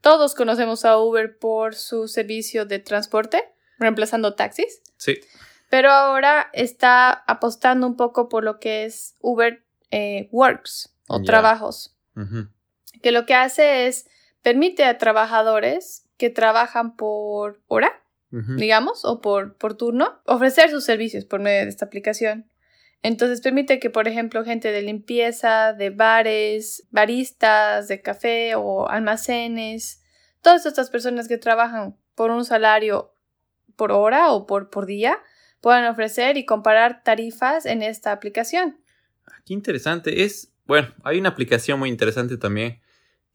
Todos 0.00 0.34
conocemos 0.34 0.84
a 0.84 0.98
Uber 0.98 1.38
por 1.38 1.74
su 1.74 2.08
servicio 2.08 2.66
de 2.66 2.78
transporte, 2.78 3.42
reemplazando 3.78 4.34
taxis. 4.34 4.80
Sí. 4.96 5.18
Pero 5.70 5.90
ahora 5.90 6.48
está 6.52 7.10
apostando 7.10 7.86
un 7.86 7.96
poco 7.96 8.28
por 8.28 8.44
lo 8.44 8.58
que 8.60 8.84
es 8.84 9.14
Uber 9.20 9.62
eh, 9.90 10.28
Works 10.30 10.94
o 11.08 11.22
trabajos, 11.22 11.96
que 13.02 13.12
lo 13.12 13.26
que 13.26 13.34
hace 13.34 13.86
es 13.86 14.06
permite 14.42 14.84
a 14.84 14.98
trabajadores 14.98 16.06
que 16.16 16.30
trabajan 16.30 16.96
por 16.96 17.60
hora, 17.66 18.02
Digamos, 18.56 19.04
o 19.04 19.20
por, 19.20 19.56
por 19.56 19.76
turno, 19.76 20.20
ofrecer 20.26 20.70
sus 20.70 20.84
servicios 20.84 21.24
por 21.24 21.40
medio 21.40 21.62
de 21.62 21.68
esta 21.68 21.86
aplicación. 21.86 22.50
Entonces 23.02 23.40
permite 23.40 23.78
que, 23.78 23.88
por 23.88 24.08
ejemplo, 24.08 24.44
gente 24.44 24.72
de 24.72 24.82
limpieza, 24.82 25.72
de 25.72 25.90
bares, 25.90 26.86
baristas, 26.90 27.88
de 27.88 28.02
café 28.02 28.54
o 28.56 28.88
almacenes, 28.88 30.02
todas 30.42 30.66
estas 30.66 30.90
personas 30.90 31.28
que 31.28 31.38
trabajan 31.38 31.96
por 32.14 32.30
un 32.30 32.44
salario 32.44 33.14
por 33.76 33.92
hora 33.92 34.32
o 34.32 34.46
por, 34.46 34.70
por 34.70 34.86
día, 34.86 35.18
puedan 35.60 35.86
ofrecer 35.86 36.36
y 36.36 36.44
comparar 36.44 37.02
tarifas 37.04 37.66
en 37.66 37.82
esta 37.82 38.12
aplicación. 38.12 38.78
Ah, 39.26 39.40
Qué 39.44 39.54
interesante. 39.54 40.24
Es, 40.24 40.52
bueno, 40.66 40.88
hay 41.04 41.18
una 41.18 41.30
aplicación 41.30 41.78
muy 41.78 41.88
interesante 41.88 42.36
también 42.36 42.80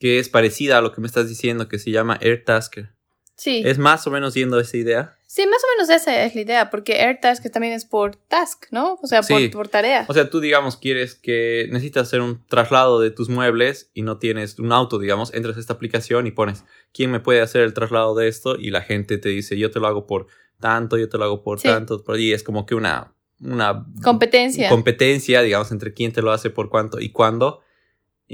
que 0.01 0.17
es 0.17 0.29
parecida 0.29 0.79
a 0.79 0.81
lo 0.81 0.91
que 0.91 0.99
me 0.99 1.05
estás 1.05 1.29
diciendo, 1.29 1.69
que 1.69 1.77
se 1.77 1.91
llama 1.91 2.17
AirTasker. 2.19 2.89
Sí, 3.35 3.63
Es 3.65 3.77
más 3.79 4.05
o 4.05 4.11
menos 4.11 4.33
yendo 4.35 4.57
a 4.57 4.61
esa 4.61 4.77
idea. 4.77 5.17
sí, 5.25 5.47
más 5.47 5.61
o 5.63 5.67
menos 5.75 5.89
esa 5.89 6.23
es 6.25 6.35
la 6.35 6.41
idea, 6.41 6.69
porque 6.69 7.01
AirTask 7.01 7.49
también 7.51 7.73
es 7.73 7.85
por 7.85 8.15
task, 8.17 8.65
¿no? 8.71 8.99
O 9.01 9.07
sea, 9.07 9.21
por, 9.23 9.39
Sí. 9.39 9.47
por 9.47 9.67
tarea. 9.69 10.05
O 10.09 10.13
sea, 10.13 10.29
tú, 10.29 10.39
digamos, 10.41 10.77
quieres 10.77 11.15
que 11.15 11.67
necesitas 11.71 12.07
hacer 12.07 12.21
un 12.21 12.45
traslado 12.47 12.99
de 12.99 13.09
tus 13.11 13.29
muebles 13.29 13.89
y 13.93 14.01
no 14.03 14.17
tienes 14.19 14.59
un 14.59 14.71
auto, 14.71 14.99
digamos, 14.99 15.33
entras 15.33 15.57
a 15.57 15.59
esta 15.59 15.73
aplicación 15.73 16.27
y 16.27 16.31
pones 16.31 16.63
quién 16.93 17.09
me 17.11 17.19
puede 17.19 17.41
hacer 17.41 17.61
el 17.61 17.73
traslado 17.73 18.13
de 18.15 18.27
esto 18.27 18.57
y 18.57 18.69
la 18.71 18.81
gente 18.81 19.17
te 19.17 19.29
dice 19.29 19.57
yo 19.57 19.71
te 19.71 19.79
lo 19.79 19.87
hago 19.87 20.05
por 20.05 20.27
tanto, 20.59 20.97
yo 20.97 21.09
te 21.09 21.17
lo 21.17 21.23
hago 21.23 21.41
por 21.43 21.59
Sí. 21.59 21.67
tanto, 21.67 22.03
por 22.03 22.19
y 22.19 22.33
es 22.33 22.43
como 22.43 22.65
que 22.67 22.75
una, 22.75 23.13
una 23.39 23.85
Competencia. 24.03 24.69
competencia, 24.69 25.41
digamos, 25.41 25.71
entre 25.71 25.93
quién 25.93 26.11
te 26.11 26.21
lo 26.21 26.31
hace 26.31 26.49
por 26.51 26.69
cuánto 26.69 26.99
y 26.99 27.09
cuándo. 27.09 27.61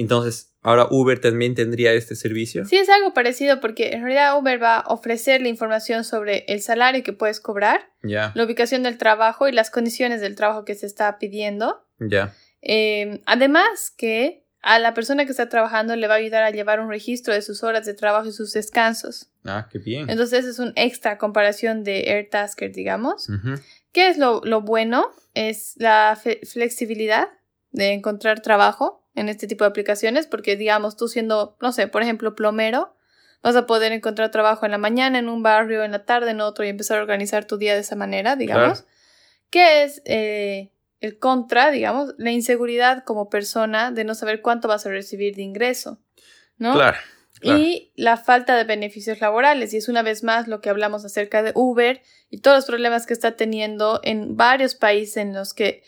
Entonces, 0.01 0.53
ahora 0.62 0.88
Uber 0.89 1.19
también 1.19 1.55
tendría 1.55 1.93
este 1.93 2.15
servicio. 2.15 2.65
Sí, 2.65 2.77
es 2.77 2.89
algo 2.89 3.13
parecido 3.13 3.60
porque 3.60 3.93
en 3.93 4.03
realidad 4.03 4.38
Uber 4.38 4.62
va 4.62 4.77
a 4.77 4.93
ofrecer 4.93 5.41
la 5.41 5.47
información 5.49 6.03
sobre 6.03 6.45
el 6.47 6.62
salario 6.62 7.03
que 7.03 7.13
puedes 7.13 7.39
cobrar, 7.39 7.89
la 8.01 8.31
ubicación 8.43 8.83
del 8.83 8.97
trabajo 8.97 9.47
y 9.47 9.51
las 9.51 9.69
condiciones 9.71 10.21
del 10.21 10.36
trabajo 10.36 10.65
que 10.65 10.75
se 10.75 10.86
está 10.86 11.17
pidiendo. 11.17 11.83
ya. 11.99 12.33
Eh, 12.62 13.21
además 13.27 13.93
que 13.95 14.43
a 14.62 14.79
la 14.79 14.93
persona 14.93 15.25
que 15.25 15.31
está 15.31 15.47
trabajando 15.47 15.95
le 15.95 16.07
va 16.07 16.15
a 16.15 16.17
ayudar 16.17 16.43
a 16.43 16.49
llevar 16.51 16.79
un 16.79 16.89
registro 16.89 17.33
de 17.33 17.41
sus 17.41 17.63
horas 17.63 17.86
de 17.86 17.93
trabajo 17.93 18.27
y 18.27 18.33
sus 18.33 18.51
descansos. 18.51 19.29
Ah, 19.45 19.69
qué 19.71 19.77
bien. 19.79 20.10
Entonces 20.10 20.43
es 20.45 20.60
un 20.60 20.73
extra 20.75 21.17
comparación 21.17 21.83
de 21.83 22.10
AirTasker, 22.10 22.71
digamos. 22.73 23.29
Ujú. 23.29 23.62
¿Qué 23.93 24.10
es 24.10 24.17
lo, 24.17 24.41
lo 24.43 24.62
bueno? 24.62 25.12
Es 25.33 25.75
la 25.77 26.19
flexibilidad 26.43 27.29
de 27.71 27.93
encontrar 27.93 28.41
trabajo 28.41 29.07
en 29.17 29.30
este 29.30 29.47
tipo 29.47 29.63
de 29.63 29.69
aplicaciones, 29.69 30.27
porque 30.27 30.56
digamos, 30.56 30.95
tú 30.95 31.08
siendo, 31.08 31.58
no 31.60 31.71
sé, 31.71 31.88
por 31.88 32.03
ejemplo, 32.03 32.36
plomero, 32.36 32.95
vas 33.41 33.56
a 33.56 33.65
poder 33.65 33.91
encontrar 33.91 34.30
trabajo 34.30 34.65
en 34.65 34.71
la 34.71 34.77
mañana 34.77 35.17
en 35.17 35.27
un 35.27 35.41
barrio, 35.41 35.84
en 35.84 35.91
la 35.91 36.06
tarde 36.06 36.32
en 36.32 36.39
otro 36.39 36.63
y 36.63 36.69
empezar 36.69 36.99
a 36.99 37.01
organizar 37.01 37.45
tu 37.45 37.58
día 37.58 37.73
de 37.73 37.82
esa 37.82 37.95
manera, 37.95 38.36
digamos. 38.36 38.86
¿Qué 39.49 39.84
es 39.84 40.03
eh, 40.06 40.71
el 41.01 41.17
contra, 41.17 41.71
digamos? 41.71 42.13
La 42.19 42.32
inseguridad 42.32 43.03
como 43.06 43.27
persona 43.30 43.91
de 43.91 44.03
no 44.03 44.13
saber 44.13 44.43
cuánto 44.43 44.67
vas 44.67 44.86
a 44.86 44.89
recibir 44.89 45.36
de 45.36 45.41
ingreso, 45.41 45.99
¿no? 46.60 46.73
Claro. 46.73 46.97
claro. 47.39 47.60
Y 47.60 47.91
la 47.95 48.17
falta 48.17 48.56
de 48.56 48.65
beneficios 48.65 49.19
laborales. 49.19 49.73
Y 49.73 49.77
es 49.77 49.89
una 49.89 50.03
vez 50.03 50.23
más 50.23 50.47
lo 50.47 50.62
que 50.62 50.69
hablamos 50.69 51.03
acerca 51.06 51.41
de 51.41 51.53
Uber 51.56 52.03
y 52.30 52.41
todos 52.41 52.58
los 52.58 52.65
problemas 52.65 53.08
que 53.08 53.13
está 53.13 53.36
teniendo 53.36 53.99
en 54.03 54.38
varios 54.38 54.75
países 54.75 55.17
en 55.17 55.34
los 55.34 55.56
que 55.56 55.82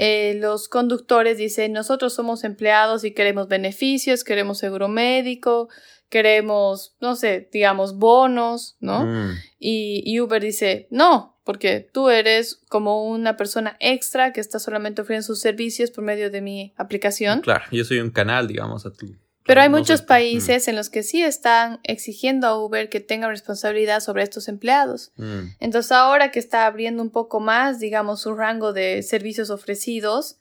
eh, 0.00 0.34
los 0.40 0.68
conductores 0.68 1.38
dicen 1.38 1.72
nosotros 1.72 2.14
somos 2.14 2.44
empleados 2.44 3.02
y 3.02 3.10
queremos 3.12 3.48
beneficios, 3.48 4.22
queremos 4.22 4.58
seguro 4.58 4.86
médico, 4.86 5.68
queremos, 6.08 6.94
no 7.00 7.16
sé, 7.16 7.48
digamos, 7.52 7.96
bonos, 7.98 8.76
¿no? 8.78 9.04
Mm, 9.04 9.32
Y, 9.58 10.02
y 10.06 10.20
Uber 10.20 10.40
dice, 10.40 10.86
no, 10.90 11.36
porque 11.42 11.80
tú 11.92 12.10
eres 12.10 12.62
como 12.68 13.08
una 13.10 13.36
persona 13.36 13.76
extra 13.80 14.32
que 14.32 14.40
está 14.40 14.60
solamente 14.60 15.02
ofreciendo 15.02 15.26
sus 15.26 15.40
servicios 15.40 15.90
por 15.90 16.04
medio 16.04 16.30
de 16.30 16.42
mi 16.42 16.72
aplicación. 16.76 17.40
claro, 17.40 17.64
yo 17.72 17.84
soy 17.84 17.98
un 17.98 18.10
canal, 18.10 18.46
digamos, 18.46 18.86
a 18.86 18.92
tu 18.92 19.06
Pero 19.48 19.62
hay 19.62 19.70
No 19.70 19.78
muchos 19.78 20.02
mm. 20.02 20.06
países 20.06 20.68
en 20.68 20.76
los 20.76 20.90
que 20.90 21.02
sí 21.02 21.22
están 21.22 21.80
exigiendo 21.82 22.46
a 22.46 22.62
Uber 22.62 22.90
que 22.90 23.00
tenga 23.00 23.28
responsabilidad 23.28 24.00
sobre 24.00 24.22
estos 24.22 24.46
empleados. 24.46 25.10
Mm, 25.16 25.54
Entonces 25.58 25.90
ahora 25.90 26.30
que 26.30 26.38
está 26.38 26.66
abriendo 26.66 27.02
un 27.02 27.08
poco 27.08 27.40
más, 27.40 27.80
digamos, 27.80 28.20
su 28.20 28.34
rango 28.34 28.74
de 28.74 29.02
servicios 29.02 29.48
ofrecidos, 29.48 30.36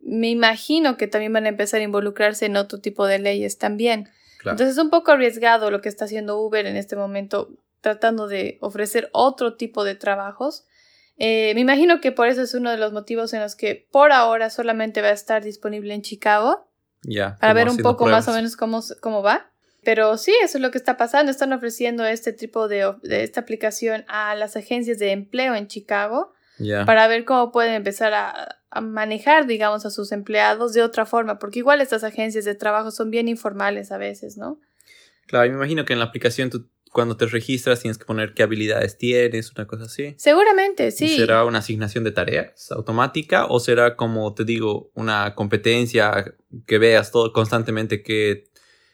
me 0.00 0.30
imagino 0.30 0.96
que 0.96 1.06
también 1.06 1.32
van 1.32 1.46
a 1.46 1.50
empezar 1.50 1.78
a 1.78 1.84
involucrarse 1.84 2.46
en 2.46 2.56
otro 2.56 2.80
tipo 2.80 3.06
de 3.06 3.20
leyes 3.20 3.56
también. 3.56 4.08
claro. 4.38 4.54
Entonces 4.54 4.78
es 4.78 4.82
un 4.82 4.90
poco 4.90 5.12
arriesgado 5.12 5.70
lo 5.70 5.80
que 5.80 5.88
está 5.88 6.06
haciendo 6.06 6.40
Uber 6.40 6.66
en 6.66 6.76
este 6.76 6.96
momento, 6.96 7.56
tratando 7.82 8.26
de 8.26 8.58
ofrecer 8.60 9.10
otro 9.12 9.54
tipo 9.54 9.84
de 9.84 9.94
trabajos. 9.94 10.64
Eh, 11.18 11.52
me 11.54 11.60
imagino 11.60 12.00
que 12.00 12.10
por 12.10 12.26
eso 12.26 12.42
es 12.42 12.52
uno 12.54 12.72
de 12.72 12.78
los 12.78 12.92
motivos 12.92 13.32
en 13.32 13.42
los 13.42 13.54
que 13.54 13.86
por 13.92 14.10
ahora 14.10 14.50
solamente 14.50 15.02
va 15.02 15.08
a 15.10 15.12
estar 15.12 15.44
disponible 15.44 15.94
en 15.94 16.02
Chicago 16.02 16.66
para 17.40 17.52
ver 17.52 17.68
un 17.68 17.78
poco 17.78 18.06
más 18.06 18.28
o 18.28 18.32
menos 18.32 18.56
cómo, 18.56 18.82
cómo 19.00 19.22
va. 19.22 19.50
Pero 19.82 20.16
sí, 20.16 20.32
eso 20.42 20.58
es 20.58 20.62
lo 20.62 20.70
que 20.70 20.78
está 20.78 20.96
pasando. 20.96 21.30
Están 21.30 21.52
ofreciendo 21.52 22.06
este 22.06 22.32
tipo 22.32 22.68
de, 22.68 22.94
esta 23.02 23.40
aplicación 23.40 24.04
a 24.08 24.34
las 24.34 24.56
agencias 24.56 24.98
de 24.98 25.12
empleo 25.12 25.54
en 25.54 25.68
Chicago 25.68 26.32
para 26.86 27.06
ver 27.08 27.24
cómo 27.24 27.52
pueden 27.52 27.74
empezar 27.74 28.14
a, 28.14 28.60
a 28.70 28.80
manejar, 28.80 29.46
digamos, 29.46 29.86
a 29.86 29.90
sus 29.90 30.12
empleados 30.12 30.72
de 30.72 30.82
otra 30.82 31.06
forma, 31.06 31.38
porque 31.38 31.60
igual 31.60 31.80
estas 31.80 32.04
agencias 32.04 32.44
de 32.44 32.54
trabajo 32.54 32.90
son 32.90 33.10
bien 33.10 33.28
informales 33.28 33.92
a 33.92 33.98
veces, 33.98 34.36
¿no? 34.36 34.60
Claro, 35.26 35.48
me 35.48 35.56
imagino 35.56 35.84
que 35.84 35.92
en 35.92 36.00
la 36.00 36.06
aplicación 36.06 36.50
tú 36.50 36.68
cuando 36.94 37.16
te 37.16 37.26
registras 37.26 37.80
tienes 37.80 37.98
que 37.98 38.04
poner 38.04 38.34
qué 38.34 38.44
habilidades 38.44 38.96
tienes, 38.96 39.50
una 39.50 39.66
cosa 39.66 39.86
así. 39.86 40.14
Seguramente, 40.16 40.86
¿Y 40.86 40.90
sí. 40.92 41.16
¿Será 41.16 41.44
una 41.44 41.58
asignación 41.58 42.04
de 42.04 42.12
tareas 42.12 42.70
automática 42.70 43.46
o 43.46 43.58
será, 43.58 43.96
como 43.96 44.32
te 44.32 44.44
digo, 44.44 44.92
una 44.94 45.34
competencia 45.34 46.36
que 46.66 46.78
veas 46.78 47.10
todo 47.10 47.32
constantemente 47.32 48.04
qué, 48.04 48.44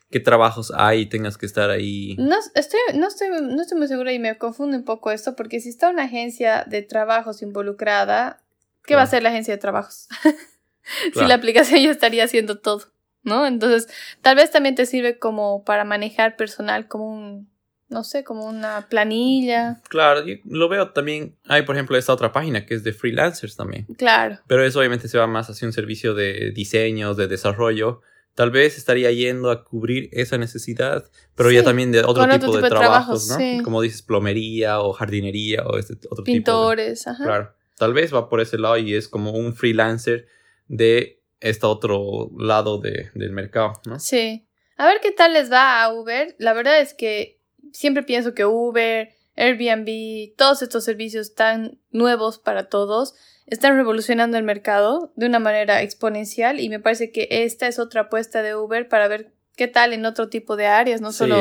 qué 0.08 0.18
trabajos 0.18 0.72
hay 0.74 1.02
y 1.02 1.06
tengas 1.10 1.36
que 1.36 1.44
estar 1.44 1.68
ahí? 1.68 2.16
No 2.18 2.38
estoy, 2.54 2.80
no, 2.94 3.06
estoy, 3.06 3.28
no 3.28 3.60
estoy 3.60 3.76
muy 3.76 3.86
segura 3.86 4.14
y 4.14 4.18
me 4.18 4.38
confunde 4.38 4.78
un 4.78 4.84
poco 4.84 5.10
esto, 5.10 5.36
porque 5.36 5.60
si 5.60 5.68
está 5.68 5.90
una 5.90 6.04
agencia 6.04 6.64
de 6.66 6.80
trabajos 6.80 7.42
involucrada, 7.42 8.42
¿qué 8.86 8.94
va 8.94 9.02
a 9.02 9.04
hacer 9.04 9.22
la 9.22 9.28
agencia 9.28 9.52
de 9.52 9.58
trabajos? 9.58 10.08
si 11.04 11.10
Claro. 11.10 11.28
la 11.28 11.34
aplicación 11.34 11.80
ya 11.82 11.90
estaría 11.90 12.24
haciendo 12.24 12.60
todo, 12.60 12.94
¿no? 13.24 13.46
Entonces, 13.46 13.92
tal 14.22 14.36
vez 14.36 14.50
también 14.50 14.74
te 14.74 14.86
sirve 14.86 15.18
como 15.18 15.64
para 15.64 15.84
manejar 15.84 16.36
personal, 16.36 16.88
como 16.88 17.08
un, 17.12 17.50
no 17.90 18.05
sé, 18.05 18.24
como 18.24 18.46
una 18.46 18.87
planilla. 18.88 19.81
Claro, 19.88 20.24
lo 20.44 20.68
veo 20.68 20.90
también. 20.92 21.37
Hay, 21.46 21.62
por 21.62 21.74
ejemplo, 21.76 21.96
esta 21.96 22.12
otra 22.12 22.33
página 22.33 22.64
que 22.64 22.74
es 22.74 22.85
de 22.85 22.92
freelancers 22.92 23.57
también. 23.57 23.87
Claro. 23.98 24.38
Pero 24.46 24.64
eso 24.64 24.79
obviamente 24.79 25.09
se 25.09 25.18
va 25.18 25.26
más 25.26 25.50
hacia 25.50 25.66
un 25.66 25.72
servicio 25.72 26.14
de 26.14 26.53
diseños, 26.53 27.16
de 27.16 27.26
desarrollo. 27.29 28.00
Tal 28.35 28.50
vez 28.53 28.79
estaría 28.79 29.11
yendo 29.11 29.50
a 29.50 29.64
cubrir 29.64 30.09
esa 30.12 30.38
necesidad, 30.38 31.05
pero 31.35 31.50
ya 31.50 31.64
también 31.64 31.90
de 31.92 31.98
otro 32.00 32.22
tipo, 32.22 32.22
otro 32.22 32.33
de, 32.33 32.38
tipo 32.38 32.61
de 32.62 32.68
trabajos, 32.68 33.29
¿no? 33.29 33.37
sí. 33.37 33.61
Como 33.64 33.83
dices, 33.83 34.03
plomería 34.03 34.81
o 34.81 34.92
jardinería 34.92 35.64
o 35.66 35.76
este 35.76 35.94
otro 35.94 36.22
tipo 36.22 36.24
de... 36.24 36.33
Pintores, 36.33 37.07
ajá. 37.09 37.24
Claro. 37.24 37.55
Tal 37.76 37.92
vez 37.92 38.14
va 38.14 38.29
por 38.29 38.40
ese 38.40 38.57
lado 38.57 38.76
y 38.79 38.94
es 38.94 39.09
como 39.09 39.33
un 39.33 39.55
freelancer 39.55 40.26
de 40.68 41.20
este 41.40 41.66
otro 41.66 42.31
lado 42.38 42.79
de- 42.79 43.11
del 43.14 43.33
mercado, 43.33 43.72
¿no? 43.87 43.98
Sí. 43.98 44.46
A 44.76 44.87
ver 44.87 44.98
qué 45.03 45.11
tal 45.11 45.33
les 45.33 45.50
va 45.50 45.83
a 45.83 45.92
Uber. 45.92 46.37
La 46.38 46.53
verdad 46.53 46.81
es 46.81 46.94
que 46.94 47.39
siempre 47.72 48.02
pienso 48.02 48.35
que 48.35 48.44
Uber, 48.44 49.11
Airbnb, 49.37 50.35
todos 50.37 50.62
estos 50.62 50.85
servicios 50.85 51.35
tan 51.35 51.78
nuevos 51.90 52.38
para 52.38 52.68
todos, 52.68 53.14
están 53.46 53.76
revolucionando 53.76 54.37
el 54.37 54.44
mercado 54.44 55.12
de 55.16 55.26
una 55.26 55.38
manera 55.40 55.83
exponencial 55.83 56.61
y 56.61 56.68
me 56.68 56.78
parece 56.80 57.11
que 57.11 57.26
esta 57.30 57.66
es 57.66 57.78
otra 57.78 58.02
apuesta 58.02 58.42
de 58.42 58.54
Uber 58.54 58.88
para 58.88 59.09
ver 59.09 59.33
qué 59.56 59.66
tal 59.66 59.92
en 59.92 60.06
otro 60.06 60.28
tipo 60.28 60.56
de 60.56 60.66
áreas, 60.66 61.00
no 61.00 61.11
Sí, 61.12 61.18
solo 61.18 61.37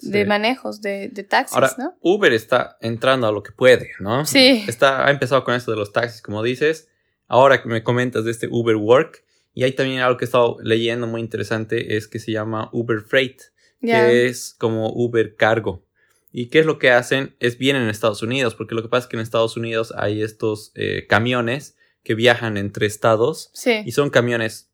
de 0.00 0.22
sí. 0.22 0.28
manejos, 0.28 0.80
de, 0.80 1.08
de 1.08 1.24
taxis, 1.24 1.56
Ahora, 1.56 1.72
¿no? 1.78 1.96
Uber 2.02 2.32
está 2.32 2.76
entrando 2.80 3.26
a 3.26 3.32
lo 3.32 3.42
que 3.42 3.50
puede, 3.52 3.90
¿no? 3.98 4.24
Sí. 4.26 4.64
Está, 4.68 5.06
ha 5.06 5.10
empezado 5.10 5.42
con 5.42 5.54
esto 5.54 5.70
de 5.72 5.76
los 5.76 5.92
taxis, 5.92 6.22
como 6.22 6.42
dices. 6.42 6.88
Ahora 7.26 7.60
que 7.62 7.68
me 7.68 7.82
comentas 7.82 8.24
de 8.24 8.30
este 8.30 8.46
Uber 8.48 8.76
Work, 8.76 9.24
y 9.54 9.64
hay 9.64 9.72
también 9.72 10.00
algo 10.00 10.16
que 10.16 10.24
he 10.24 10.26
estado 10.26 10.56
leyendo 10.62 11.06
muy 11.08 11.20
interesante, 11.20 11.96
es 11.96 12.06
que 12.06 12.20
se 12.20 12.30
llama 12.30 12.68
Uber 12.72 13.00
Freight, 13.00 13.40
Que 13.80 14.26
es 14.26 14.54
como 14.58 14.90
Uber 14.92 15.36
Cargo. 15.36 15.84
¿Y 16.32 16.46
qué 16.48 16.58
es 16.60 16.66
lo 16.66 16.78
que 16.78 16.90
hacen? 16.90 17.34
Es 17.40 17.58
bien 17.58 17.76
en 17.76 17.88
Estados 17.88 18.22
Unidos, 18.22 18.54
porque 18.54 18.74
lo 18.74 18.82
que 18.82 18.88
pasa 18.88 19.04
es 19.06 19.10
que 19.10 19.16
en 19.16 19.22
Estados 19.22 19.56
Unidos 19.56 19.94
hay 19.96 20.22
estos 20.22 20.72
eh, 20.74 21.06
camiones 21.08 21.76
que 22.04 22.14
viajan 22.14 22.56
entre 22.56 22.86
estados 22.86 23.50
Sí. 23.54 23.82
y 23.84 23.92
son 23.92 24.10
camiones 24.10 24.70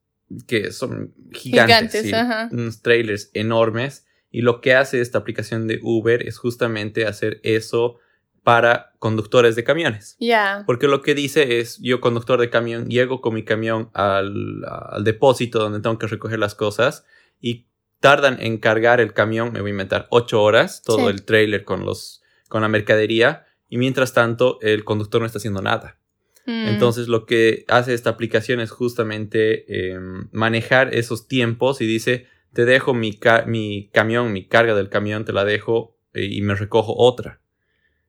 que 0.47 0.73
son 0.73 1.14
gigantes, 1.33 1.93
Gigantes, 1.93 2.03
sí, 2.03 2.12
ajá. 2.12 2.49
unos 2.51 2.83
trailers 2.83 3.31
enormes. 3.35 4.07
Y 4.31 4.40
lo 4.40 4.61
que 4.61 4.75
hace 4.75 5.01
esta 5.01 5.19
aplicación 5.19 5.69
de 5.69 5.79
Uber 5.83 6.27
es 6.27 6.38
justamente 6.38 7.07
hacer 7.07 7.40
eso 7.45 7.99
para 8.43 8.93
conductores 8.99 9.55
de 9.55 9.64
camiones. 9.64 10.17
Ya. 10.19 10.64
Porque 10.67 10.88
lo 10.88 11.03
que 11.03 11.14
dice 11.14 11.61
es, 11.61 11.79
yo 11.81 12.01
conductor 12.01 12.40
de 12.40 12.51
camión, 12.51 12.88
llego 12.88 13.21
con 13.21 13.33
mi 13.35 13.45
camión 13.45 13.90
al, 13.95 14.64
al 14.67 15.05
depósito 15.05 15.61
donde 15.61 15.81
tengo 15.81 15.99
que 15.99 16.09
recoger 16.09 16.38
las 16.38 16.55
cosas 16.55 17.05
y 17.40 17.67
tardan 18.05 18.37
en 18.38 18.59
cargar 18.59 19.01
el 19.01 19.14
camión, 19.14 19.51
me 19.51 19.62
voy 19.62 19.71
a 19.71 19.77
inventar, 19.77 20.09
ocho 20.11 20.43
horas, 20.43 20.83
todo 20.85 20.99
Sí. 21.09 21.14
el 21.14 21.25
trailer 21.25 21.64
con, 21.64 21.87
los, 21.87 22.23
con 22.51 22.61
la 22.61 22.69
mercadería 22.69 23.47
y 23.71 23.79
mientras 23.79 24.12
tanto 24.12 24.59
el 24.61 24.85
conductor 24.85 25.23
no 25.23 25.27
está 25.27 25.38
haciendo 25.38 25.62
nada. 25.62 25.97
Mm. 26.45 26.67
Entonces 26.69 27.09
lo 27.09 27.25
que 27.25 27.64
hace 27.69 27.95
esta 27.95 28.11
aplicación 28.11 28.61
es 28.61 28.71
justamente 28.71 29.64
eh, 29.69 29.99
manejar 30.33 30.95
esos 30.95 31.29
tiempos 31.29 31.81
y 31.81 31.87
dice, 31.87 32.27
te 32.53 32.67
dejo 32.67 32.93
mi, 32.93 33.14
ca- 33.19 33.47
mi 33.47 33.88
camión, 33.95 34.35
mi 34.35 34.47
carga 34.49 34.75
del 34.75 34.90
camión, 34.90 35.25
te 35.25 35.33
la 35.33 35.47
dejo 35.47 35.97
eh, 36.12 36.27
y 36.27 36.43
me 36.43 36.55
recojo 36.57 36.95
otra. 36.99 37.40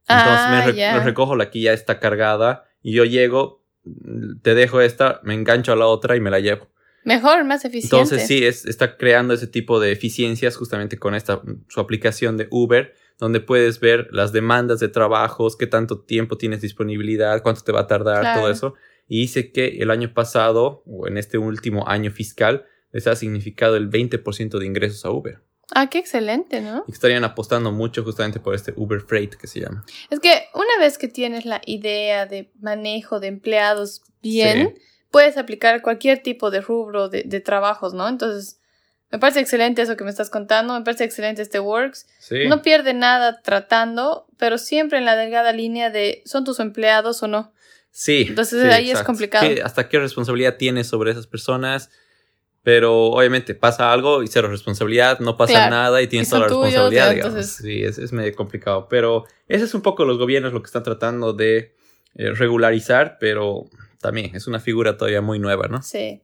Entonces 0.10 0.46
Ah, 0.48 0.52
me, 0.52 0.62
re- 0.62 0.76
ya. 0.76 0.92
me 0.92 1.00
recojo 1.06 1.38
la 1.38 1.50
que 1.50 1.62
ya 1.62 1.72
está 1.72 2.02
cargada 2.02 2.66
y 2.84 2.92
yo 2.92 3.06
llego, 3.06 3.64
te 4.42 4.56
dejo 4.56 4.82
esta, 4.82 5.22
me 5.24 5.36
engancho 5.36 5.72
a 5.72 5.78
la 5.78 5.86
otra 5.88 6.18
y 6.18 6.20
me 6.20 6.32
la 6.32 6.42
llevo. 6.42 6.68
Mejor, 7.06 7.46
más 7.46 7.64
eficiente. 7.64 7.96
Entonces 7.96 8.28
sí, 8.28 8.46
es, 8.46 8.66
está 8.66 8.98
creando 8.98 9.34
ese 9.34 9.48
tipo 9.48 9.80
de 9.80 9.92
eficiencias 9.92 10.58
justamente 10.58 10.98
con 10.98 11.16
esta, 11.16 11.42
su 11.70 11.80
aplicación 11.80 12.36
de 12.36 12.48
Uber, 12.52 12.94
donde 13.18 13.40
puedes 13.40 13.80
ver 13.80 14.08
las 14.12 14.34
demandas 14.34 14.80
de 14.82 14.90
trabajos, 14.90 15.56
qué 15.56 15.68
tanto 15.68 16.02
tiempo 16.02 16.38
tienes 16.38 16.62
disponibilidad, 16.62 17.42
cuánto 17.42 17.62
te 17.62 17.72
va 17.72 17.82
a 17.82 17.88
tardar, 17.88 18.22
Claro. 18.22 18.42
todo 18.42 18.52
eso. 18.52 18.74
Y 19.08 19.22
dice 19.22 19.52
que 19.52 19.78
el 19.80 19.92
año 19.92 20.14
pasado, 20.14 20.84
o 20.86 21.08
en 21.08 21.18
este 21.18 21.38
último 21.38 21.88
año 21.88 22.12
fiscal, 22.12 22.66
les 22.92 23.08
ha 23.08 23.16
significado 23.16 23.76
el 23.78 23.90
20% 23.90 24.58
de 24.58 24.66
ingresos 24.66 25.06
a 25.06 25.12
Uber. 25.12 25.40
Ah, 25.74 25.90
qué 25.90 25.98
excelente, 25.98 26.62
¿no? 26.62 26.84
Y 26.88 26.92
estarían 26.92 27.24
apostando 27.24 27.72
mucho 27.72 28.04
justamente 28.04 28.40
por 28.40 28.54
este 28.56 28.74
Uber 28.76 29.02
Freight 29.02 29.34
que 29.36 29.48
se 29.48 29.62
llama. 29.62 29.84
Es 30.10 30.20
que 30.20 30.44
una 30.54 30.80
vez 30.80 30.98
que 30.98 31.08
tienes 31.08 31.46
la 31.46 31.62
idea 31.66 32.26
de 32.26 32.52
manejo 32.60 33.20
de 33.20 33.28
empleados 33.28 34.02
bien, 34.22 34.76
puedes 35.16 35.38
aplicar 35.38 35.82
cualquier 35.82 36.22
tipo 36.22 36.52
de 36.52 36.60
rubro 36.60 37.08
de, 37.08 37.24
de 37.26 37.40
trabajos, 37.40 37.94
¿no? 37.94 38.08
Entonces, 38.10 38.60
me 39.12 39.18
parece 39.18 39.40
excelente 39.40 39.82
eso 39.82 39.96
que 39.96 40.04
me 40.04 40.10
estás 40.10 40.30
contando, 40.30 40.74
me 40.78 40.84
parece 40.84 41.06
excelente 41.06 41.42
este 41.42 41.60
Works. 41.62 42.06
Sí. 42.20 42.48
No 42.50 42.62
pierde 42.62 42.94
nada 42.94 43.40
tratando, 43.42 44.28
pero 44.38 44.58
siempre 44.58 44.98
en 44.98 45.06
la 45.06 45.16
delgada 45.16 45.54
línea 45.54 45.90
de 45.90 46.22
¿son 46.26 46.44
tus 46.44 46.60
empleados 46.60 47.24
o 47.24 47.28
no? 47.30 47.54
Sí. 47.92 48.26
Entonces, 48.28 48.62
sí, 48.62 48.68
ahí 48.68 48.92
es 48.92 49.04
complicado. 49.04 49.48
¿Qué- 49.48 49.62
¿Hasta 49.62 49.88
qué 49.88 50.00
responsabilidad 50.00 50.58
tienes 50.58 50.88
sobre 50.88 51.12
esas 51.12 51.28
personas? 51.28 51.90
Pero 52.62 53.04
obviamente 53.12 53.56
pasa 53.56 53.94
algo 53.94 54.22
y 54.24 54.28
cero 54.28 54.50
responsabilidad, 54.50 55.20
no 55.20 55.38
pasa 55.38 55.54
Claro. 55.54 55.72
nada 55.72 56.02
y 56.02 56.08
tienes 56.08 56.28
Y 56.28 56.32
toda 56.32 56.42
la 56.42 56.48
tuyos, 56.48 56.64
responsabilidad. 56.66 57.10
digamos. 57.12 57.34
entonces- 57.36 57.56
Sí, 57.64 57.84
es, 57.84 57.98
es 58.00 58.12
medio 58.12 58.36
complicado. 58.36 58.88
Pero 58.90 59.24
ese 59.48 59.64
es 59.64 59.74
un 59.76 59.82
poco 59.82 60.04
los 60.04 60.18
gobiernos 60.18 60.52
lo 60.52 60.62
que 60.62 60.68
están 60.68 60.84
tratando 60.84 61.32
de 61.32 61.74
eh, 62.18 62.32
regularizar, 62.32 63.18
pero 63.20 63.66
también 64.06 64.36
es 64.36 64.48
una 64.48 64.60
figura 64.60 64.98
todavía 64.98 65.22
muy 65.22 65.40
nueva, 65.40 65.68
¿no? 65.68 65.82
Sí. 65.82 66.22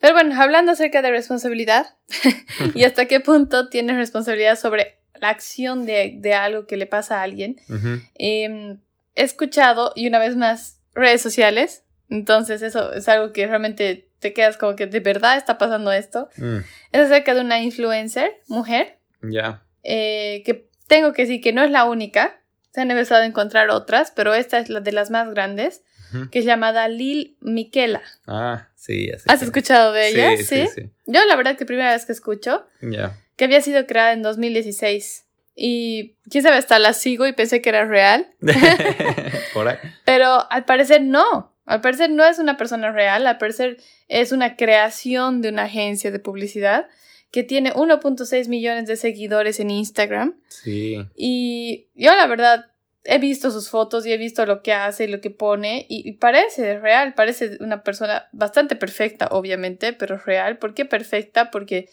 Pero 0.00 0.14
bueno, 0.14 0.40
hablando 0.40 0.72
acerca 0.72 1.02
de 1.02 1.10
responsabilidad 1.10 1.96
y 2.74 2.84
hasta 2.84 3.06
qué 3.06 3.18
punto 3.20 3.68
tienes 3.68 3.96
responsabilidad 3.96 4.56
sobre 4.58 4.98
la 5.20 5.30
acción 5.30 5.86
de, 5.86 6.14
de 6.18 6.34
algo 6.34 6.66
que 6.66 6.76
le 6.76 6.86
pasa 6.86 7.18
a 7.18 7.22
alguien, 7.24 7.56
eh, 8.16 8.76
he 9.16 9.22
escuchado, 9.24 9.92
y 9.96 10.06
una 10.06 10.20
vez 10.20 10.36
más, 10.36 10.78
redes 10.94 11.20
sociales. 11.20 11.82
Entonces, 12.10 12.62
eso 12.62 12.92
es 12.92 13.08
algo 13.08 13.32
que 13.32 13.46
realmente 13.46 14.08
te 14.20 14.32
quedas 14.32 14.56
como 14.56 14.76
que 14.76 14.86
de 14.86 15.00
verdad 15.00 15.36
está 15.36 15.58
pasando 15.58 15.90
esto. 15.92 16.28
Mm, 16.36 16.58
Es 16.92 17.00
acerca 17.00 17.34
de 17.34 17.40
una 17.40 17.60
influencer, 17.60 18.30
mujer, 18.46 18.98
Ya. 19.22 19.62
eh, 19.82 20.42
que 20.46 20.68
tengo 20.86 21.12
que 21.12 21.22
decir 21.22 21.40
que 21.40 21.52
no 21.52 21.62
es 21.64 21.70
la 21.72 21.84
única. 21.84 22.40
Se 22.72 22.80
han 22.80 22.90
empezado 22.92 23.22
a 23.22 23.26
encontrar 23.26 23.70
otras, 23.70 24.12
pero 24.14 24.34
esta 24.34 24.58
es 24.58 24.68
la 24.70 24.80
de 24.80 24.92
las 24.92 25.10
más 25.10 25.28
grandes, 25.30 25.82
Que 26.30 26.38
es 26.40 26.44
llamada 26.44 26.88
Lil 26.88 27.36
Miquela. 27.40 28.02
Ah, 28.26 28.68
sí, 28.74 29.08
ya 29.10 29.18
sé 29.18 29.24
¿Has 29.30 29.42
escuchado 29.42 29.92
de 29.92 30.08
ella? 30.08 30.36
Sí, 30.36 30.44
sí, 30.44 30.66
sí. 30.74 30.90
Yo 31.06 31.24
la 31.24 31.36
verdad 31.36 31.56
que 31.56 31.66
primera 31.66 31.92
vez 31.92 32.04
que 32.06 32.12
escucho, 32.12 32.66
Ya. 32.80 33.16
que 33.36 33.44
había 33.44 33.60
sido 33.60 33.86
creada 33.86 34.12
en 34.12 34.22
2016. 34.22 35.24
Y 35.54 36.14
quién 36.30 36.44
sabe, 36.44 36.56
hasta 36.56 36.78
la 36.78 36.92
sigo 36.92 37.26
y 37.26 37.32
pensé 37.32 37.60
que 37.60 37.68
era 37.70 37.84
real. 37.84 38.28
Por 39.54 39.68
ahí. 39.68 39.76
Pero 40.04 40.50
al 40.50 40.64
parecer 40.64 41.02
no. 41.02 41.52
Al 41.66 41.80
parecer 41.80 42.10
no 42.10 42.24
es 42.24 42.38
una 42.38 42.56
persona 42.56 42.92
real. 42.92 43.26
Al 43.26 43.38
parecer 43.38 43.76
es 44.08 44.32
una 44.32 44.56
creación 44.56 45.42
de 45.42 45.48
una 45.50 45.64
agencia 45.64 46.10
de 46.10 46.18
publicidad 46.18 46.86
que 47.30 47.42
tiene 47.42 47.74
1.6 47.74 48.48
millones 48.48 48.86
de 48.86 48.96
seguidores 48.96 49.60
en 49.60 49.70
Instagram. 49.70 50.34
Sí. 50.48 51.04
Y 51.14 51.88
yo 51.94 52.14
la 52.16 52.26
verdad 52.26 52.66
he 53.10 53.18
visto 53.18 53.50
sus 53.50 53.70
fotos 53.70 54.04
y 54.06 54.12
he 54.12 54.18
visto 54.18 54.44
lo 54.44 54.62
que 54.62 54.72
hace 54.74 55.04
y 55.04 55.08
lo 55.08 55.20
que 55.22 55.30
pone 55.30 55.86
y, 55.88 56.06
y 56.06 56.12
parece 56.12 56.78
real, 56.78 57.14
parece 57.14 57.56
una 57.60 57.82
persona 57.82 58.28
bastante 58.32 58.76
perfecta, 58.76 59.28
obviamente, 59.30 59.94
pero 59.94 60.18
real. 60.18 60.58
¿Por 60.58 60.74
qué 60.74 60.84
perfecta? 60.84 61.50
Porque, 61.50 61.88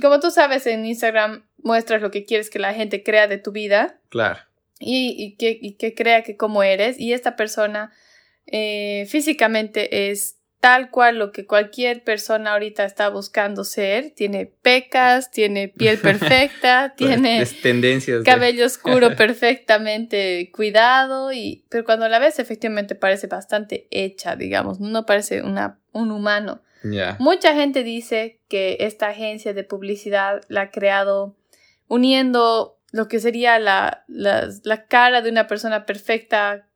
como 0.00 0.20
tú 0.20 0.30
sabes, 0.30 0.66
en 0.66 0.86
Instagram 0.86 1.44
muestras 1.58 2.00
lo 2.00 2.10
que 2.10 2.24
quieres 2.24 2.48
que 2.48 2.58
la 2.58 2.72
gente 2.72 3.02
crea 3.02 3.28
de 3.28 3.36
tu 3.38 3.52
vida 3.52 4.00
Claro. 4.08 4.40
y, 4.80 5.14
y 5.18 5.36
que, 5.36 5.58
y 5.60 5.74
que 5.74 5.94
crea 5.94 6.22
que 6.22 6.36
cómo 6.36 6.62
eres. 6.62 6.98
Y 6.98 7.12
esta 7.12 7.36
persona 7.36 7.92
eh, 8.46 9.06
físicamente 9.08 10.10
es 10.10 10.38
tal 10.62 10.90
cual 10.90 11.18
lo 11.18 11.32
que 11.32 11.44
cualquier 11.44 12.04
persona 12.04 12.52
ahorita 12.52 12.84
está 12.84 13.08
buscando 13.08 13.64
ser. 13.64 14.12
Tiene 14.14 14.46
pecas, 14.46 15.32
tiene 15.32 15.66
piel 15.66 15.98
perfecta, 16.02 16.94
tiene 16.96 17.44
tendencias. 17.62 18.20
de- 18.20 18.24
cabello 18.24 18.64
oscuro 18.64 19.16
perfectamente 19.16 20.52
cuidado. 20.54 21.32
Y, 21.32 21.64
pero 21.68 21.84
cuando 21.84 22.08
la 22.08 22.20
ves, 22.20 22.38
efectivamente 22.38 22.94
parece 22.94 23.26
bastante 23.26 23.88
hecha, 23.90 24.36
digamos. 24.36 24.78
No 24.78 25.04
parece 25.04 25.42
una, 25.42 25.80
un 25.90 26.12
humano. 26.12 26.62
Mucha 27.18 27.54
gente 27.54 27.82
dice 27.82 28.38
que 28.48 28.76
esta 28.80 29.08
agencia 29.08 29.54
de 29.54 29.64
publicidad 29.64 30.42
la 30.46 30.60
ha 30.62 30.70
creado 30.70 31.36
uniendo 31.88 32.78
lo 32.92 33.08
que 33.08 33.18
sería 33.18 33.58
la, 33.58 34.04
la, 34.06 34.48
la 34.62 34.86
cara 34.86 35.22
de 35.22 35.30
una 35.30 35.48
persona 35.48 35.86
perfecta, 35.86 36.68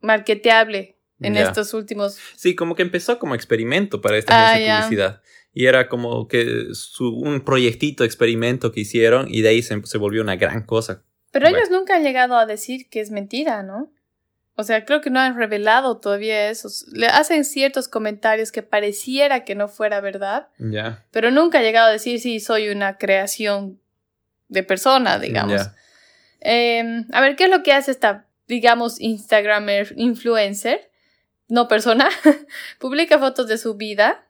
marketeable 0.00 0.96
en 1.22 1.36
estos 1.36 1.74
últimos... 1.74 2.18
Sí, 2.36 2.54
como 2.54 2.74
que 2.74 2.82
empezó 2.82 3.18
como 3.18 3.34
experimento 3.34 4.00
para 4.00 4.16
esta 4.18 4.34
Ah, 4.34 4.50
agencia 4.52 4.74
de 4.74 4.80
publicidad. 4.82 5.22
Y 5.54 5.66
era 5.66 5.88
como 5.88 6.28
que 6.28 6.68
su, 6.72 7.08
un 7.10 7.42
proyectito, 7.42 8.04
experimento 8.04 8.72
que 8.72 8.80
hicieron 8.80 9.26
y 9.28 9.42
de 9.42 9.50
ahí 9.50 9.62
se, 9.62 9.80
se 9.84 9.98
volvió 9.98 10.22
una 10.22 10.36
gran 10.36 10.64
cosa. 10.64 11.02
Pero 11.30 11.44
Bueno. 11.46 11.58
ellos 11.58 11.70
nunca 11.70 11.96
han 11.96 12.02
llegado 12.02 12.36
a 12.36 12.46
decir 12.46 12.88
que 12.88 13.00
es 13.00 13.10
mentira, 13.10 13.62
¿no? 13.62 13.92
O 14.54 14.64
sea, 14.64 14.84
creo 14.84 15.00
que 15.00 15.08
no 15.08 15.18
han 15.18 15.36
revelado 15.36 15.96
todavía 15.98 16.50
eso. 16.50 16.68
Le 16.92 17.06
hacen 17.06 17.44
ciertos 17.46 17.88
comentarios 17.88 18.52
que 18.52 18.62
pareciera 18.62 19.44
que 19.44 19.54
no 19.54 19.66
fuera 19.68 20.00
verdad, 20.02 20.48
Ya. 20.58 21.04
pero 21.10 21.30
nunca 21.30 21.58
ha 21.60 21.62
llegado 21.62 21.88
a 21.88 21.92
decir, 21.92 22.20
sí, 22.20 22.38
soy 22.38 22.68
una 22.68 22.98
creación 22.98 23.80
de 24.48 24.62
persona, 24.62 25.18
digamos. 25.18 25.62
Eh, 26.40 27.04
a 27.12 27.20
ver, 27.22 27.36
¿qué 27.36 27.44
es 27.44 27.50
lo 27.50 27.62
que 27.62 27.72
hace 27.72 27.90
esta, 27.92 28.26
digamos, 28.46 29.00
Instagramer 29.00 29.94
influencer? 29.96 30.90
No 31.52 31.68
persona. 31.68 32.08
Publica 32.78 33.18
fotos 33.18 33.46
de 33.46 33.58
su 33.58 33.74
vida, 33.74 34.24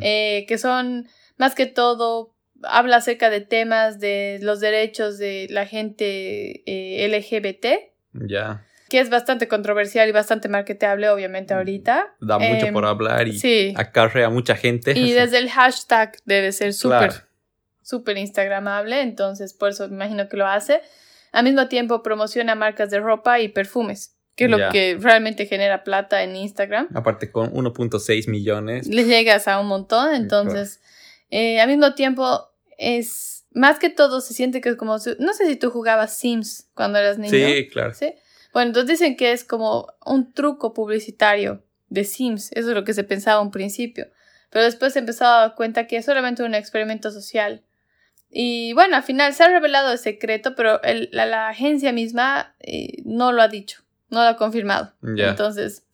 eh, 0.00 0.46
que 0.48 0.56
son 0.56 1.06
más 1.36 1.54
que 1.54 1.66
todo, 1.66 2.32
habla 2.62 2.96
acerca 2.96 3.28
de 3.28 3.42
temas 3.42 4.00
de 4.00 4.38
los 4.40 4.58
derechos 4.60 5.18
de 5.18 5.48
la 5.50 5.66
gente 5.66 6.62
eh, 6.64 7.04
LGBT, 7.08 7.92
Ya. 8.14 8.64
que 8.88 9.00
es 9.00 9.10
bastante 9.10 9.48
controversial 9.48 10.08
y 10.08 10.12
bastante 10.12 10.48
marketeable, 10.48 11.10
obviamente, 11.10 11.52
ahorita. 11.52 12.14
Da 12.20 12.38
mucho 12.38 12.66
Em, 12.66 12.72
por 12.72 12.86
hablar 12.86 13.28
y 13.28 13.38
Sí. 13.38 13.74
acarrea 13.76 14.28
a 14.28 14.30
mucha 14.30 14.56
gente. 14.56 14.92
Y 14.98 15.12
desde 15.12 15.36
el 15.38 15.50
hashtag 15.50 16.16
debe 16.24 16.52
ser 16.52 16.72
súper 16.72 17.10
Claro. 17.10 17.14
súper 17.82 18.16
instagramable, 18.16 19.02
entonces 19.02 19.52
por 19.52 19.68
eso 19.70 19.88
me 19.88 19.96
imagino 19.96 20.26
que 20.30 20.38
lo 20.38 20.46
hace. 20.46 20.80
Al 21.32 21.44
mismo 21.44 21.68
tiempo 21.68 22.02
promociona 22.02 22.54
marcas 22.54 22.88
de 22.90 22.98
ropa 23.00 23.40
y 23.40 23.48
perfumes, 23.48 24.16
que 24.36 24.44
es 24.44 24.50
lo 24.50 24.58
Ya. 24.58 24.70
que 24.70 24.96
realmente 25.00 25.46
genera 25.46 25.84
plata 25.84 26.22
en 26.22 26.36
Instagram. 26.36 26.88
Aparte 26.94 27.30
con 27.30 27.52
1.6 27.52 28.28
millones. 28.28 28.86
Le 28.88 29.04
llegas 29.04 29.46
a 29.48 29.58
un 29.60 29.66
montón, 29.68 30.14
entonces 30.14 30.80
eh, 31.30 31.60
al 31.60 31.68
mismo 31.68 31.94
tiempo 31.94 32.48
es 32.78 33.44
más 33.54 33.78
que 33.78 33.90
todo 33.90 34.20
se 34.20 34.32
siente 34.34 34.60
que 34.60 34.70
es 34.70 34.76
como 34.76 34.96
no 35.18 35.32
sé 35.34 35.46
si 35.46 35.56
tú 35.56 35.70
jugabas 35.70 36.16
Sims 36.16 36.68
cuando 36.74 36.98
eras 36.98 37.18
niño. 37.18 37.30
Sí, 37.32 37.68
claro. 37.68 37.92
¿Sí? 37.94 38.14
Bueno, 38.52 38.68
entonces 38.68 38.98
dicen 38.98 39.16
que 39.16 39.32
es 39.32 39.44
como 39.44 39.88
un 40.04 40.32
truco 40.32 40.72
publicitario 40.74 41.62
de 41.88 42.04
Sims, 42.04 42.50
eso 42.52 42.68
es 42.70 42.74
lo 42.74 42.84
que 42.84 42.94
se 42.94 43.04
pensaba 43.04 43.40
un 43.42 43.50
principio, 43.50 44.06
pero 44.50 44.64
después 44.64 44.94
se 44.94 44.98
empezó 45.00 45.26
a 45.26 45.40
dar 45.40 45.54
cuenta 45.54 45.86
que 45.86 45.96
es 45.96 46.04
solamente 46.06 46.42
un 46.42 46.54
experimento 46.54 47.10
social. 47.10 47.62
Y 48.30 48.72
bueno, 48.72 48.96
al 48.96 49.02
final 49.02 49.34
se 49.34 49.42
ha 49.42 49.48
revelado 49.48 49.92
el 49.92 49.98
secreto, 49.98 50.54
pero 50.54 50.82
el- 50.82 51.10
la, 51.12 51.26
la 51.26 51.48
agencia 51.48 51.92
misma 51.92 52.54
eh, 52.60 53.02
no 53.04 53.32
lo 53.32 53.42
ha 53.42 53.48
dicho, 53.48 53.81
no 54.12 54.22
lo 54.22 54.28
ha 54.28 54.36
confirmado. 54.36 54.92
Entonces, 55.02 55.84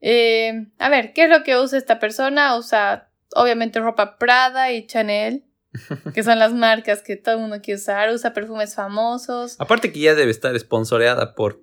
eh, 0.00 0.66
a 0.78 0.88
ver, 0.88 1.12
¿qué 1.12 1.24
es 1.24 1.30
lo 1.30 1.42
que 1.42 1.56
usa 1.56 1.78
esta 1.78 1.98
persona? 1.98 2.56
Usa 2.56 3.08
obviamente 3.34 3.80
ropa 3.80 4.18
Prada 4.18 4.72
y 4.72 4.86
Chanel, 4.86 5.44
que 6.14 6.22
son 6.22 6.38
las 6.38 6.52
marcas 6.52 7.02
que 7.02 7.16
todo 7.16 7.36
el 7.36 7.40
mundo 7.40 7.60
quiere 7.62 7.80
usar. 7.80 8.10
Usa 8.10 8.34
perfumes 8.34 8.74
famosos. 8.74 9.56
Aparte 9.58 9.92
que 9.92 10.00
ya 10.00 10.14
debe 10.14 10.30
estar 10.30 10.58
sponsoreada 10.58 11.34
por, 11.34 11.60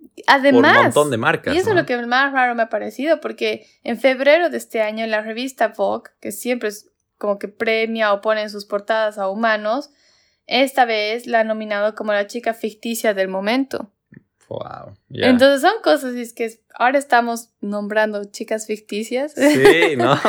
un 0.51 0.61
montón 0.61 1.11
de 1.11 1.17
marcas. 1.17 1.53
y 1.53 1.57
eso 1.57 1.73
¿no? 1.73 1.75
es 1.75 1.81
lo 1.81 1.85
que 1.85 1.97
más 2.07 2.31
raro 2.31 2.55
me 2.55 2.63
ha 2.63 2.69
parecido, 2.69 3.19
porque 3.19 3.67
en 3.83 3.99
febrero 3.99 4.49
de 4.49 4.57
este 4.57 4.81
año 4.81 5.05
la 5.05 5.21
revista 5.21 5.69
Vogue, 5.69 6.11
que 6.19 6.31
siempre 6.31 6.69
es 6.69 6.89
como 7.17 7.39
que 7.39 7.47
premia 7.47 8.13
o 8.13 8.21
pone 8.21 8.41
en 8.41 8.49
sus 8.49 8.65
portadas 8.65 9.17
a 9.17 9.29
humanos, 9.29 9.91
esta 10.47 10.85
vez 10.85 11.27
la 11.27 11.41
ha 11.41 11.43
nominado 11.43 11.95
como 11.95 12.13
la 12.13 12.27
chica 12.27 12.53
ficticia 12.53 13.13
del 13.13 13.27
momento. 13.29 13.92
Wow. 14.49 14.95
Entonces 15.09 15.61
son 15.61 15.81
cosas 15.81 16.15
y 16.15 16.21
es 16.21 16.33
que 16.33 16.59
ahora 16.75 16.99
estamos 16.99 17.49
nombrando 17.61 18.23
chicas 18.25 18.67
ficticias. 18.67 19.33
Sí, 19.33 19.95
¿no? 19.97 20.19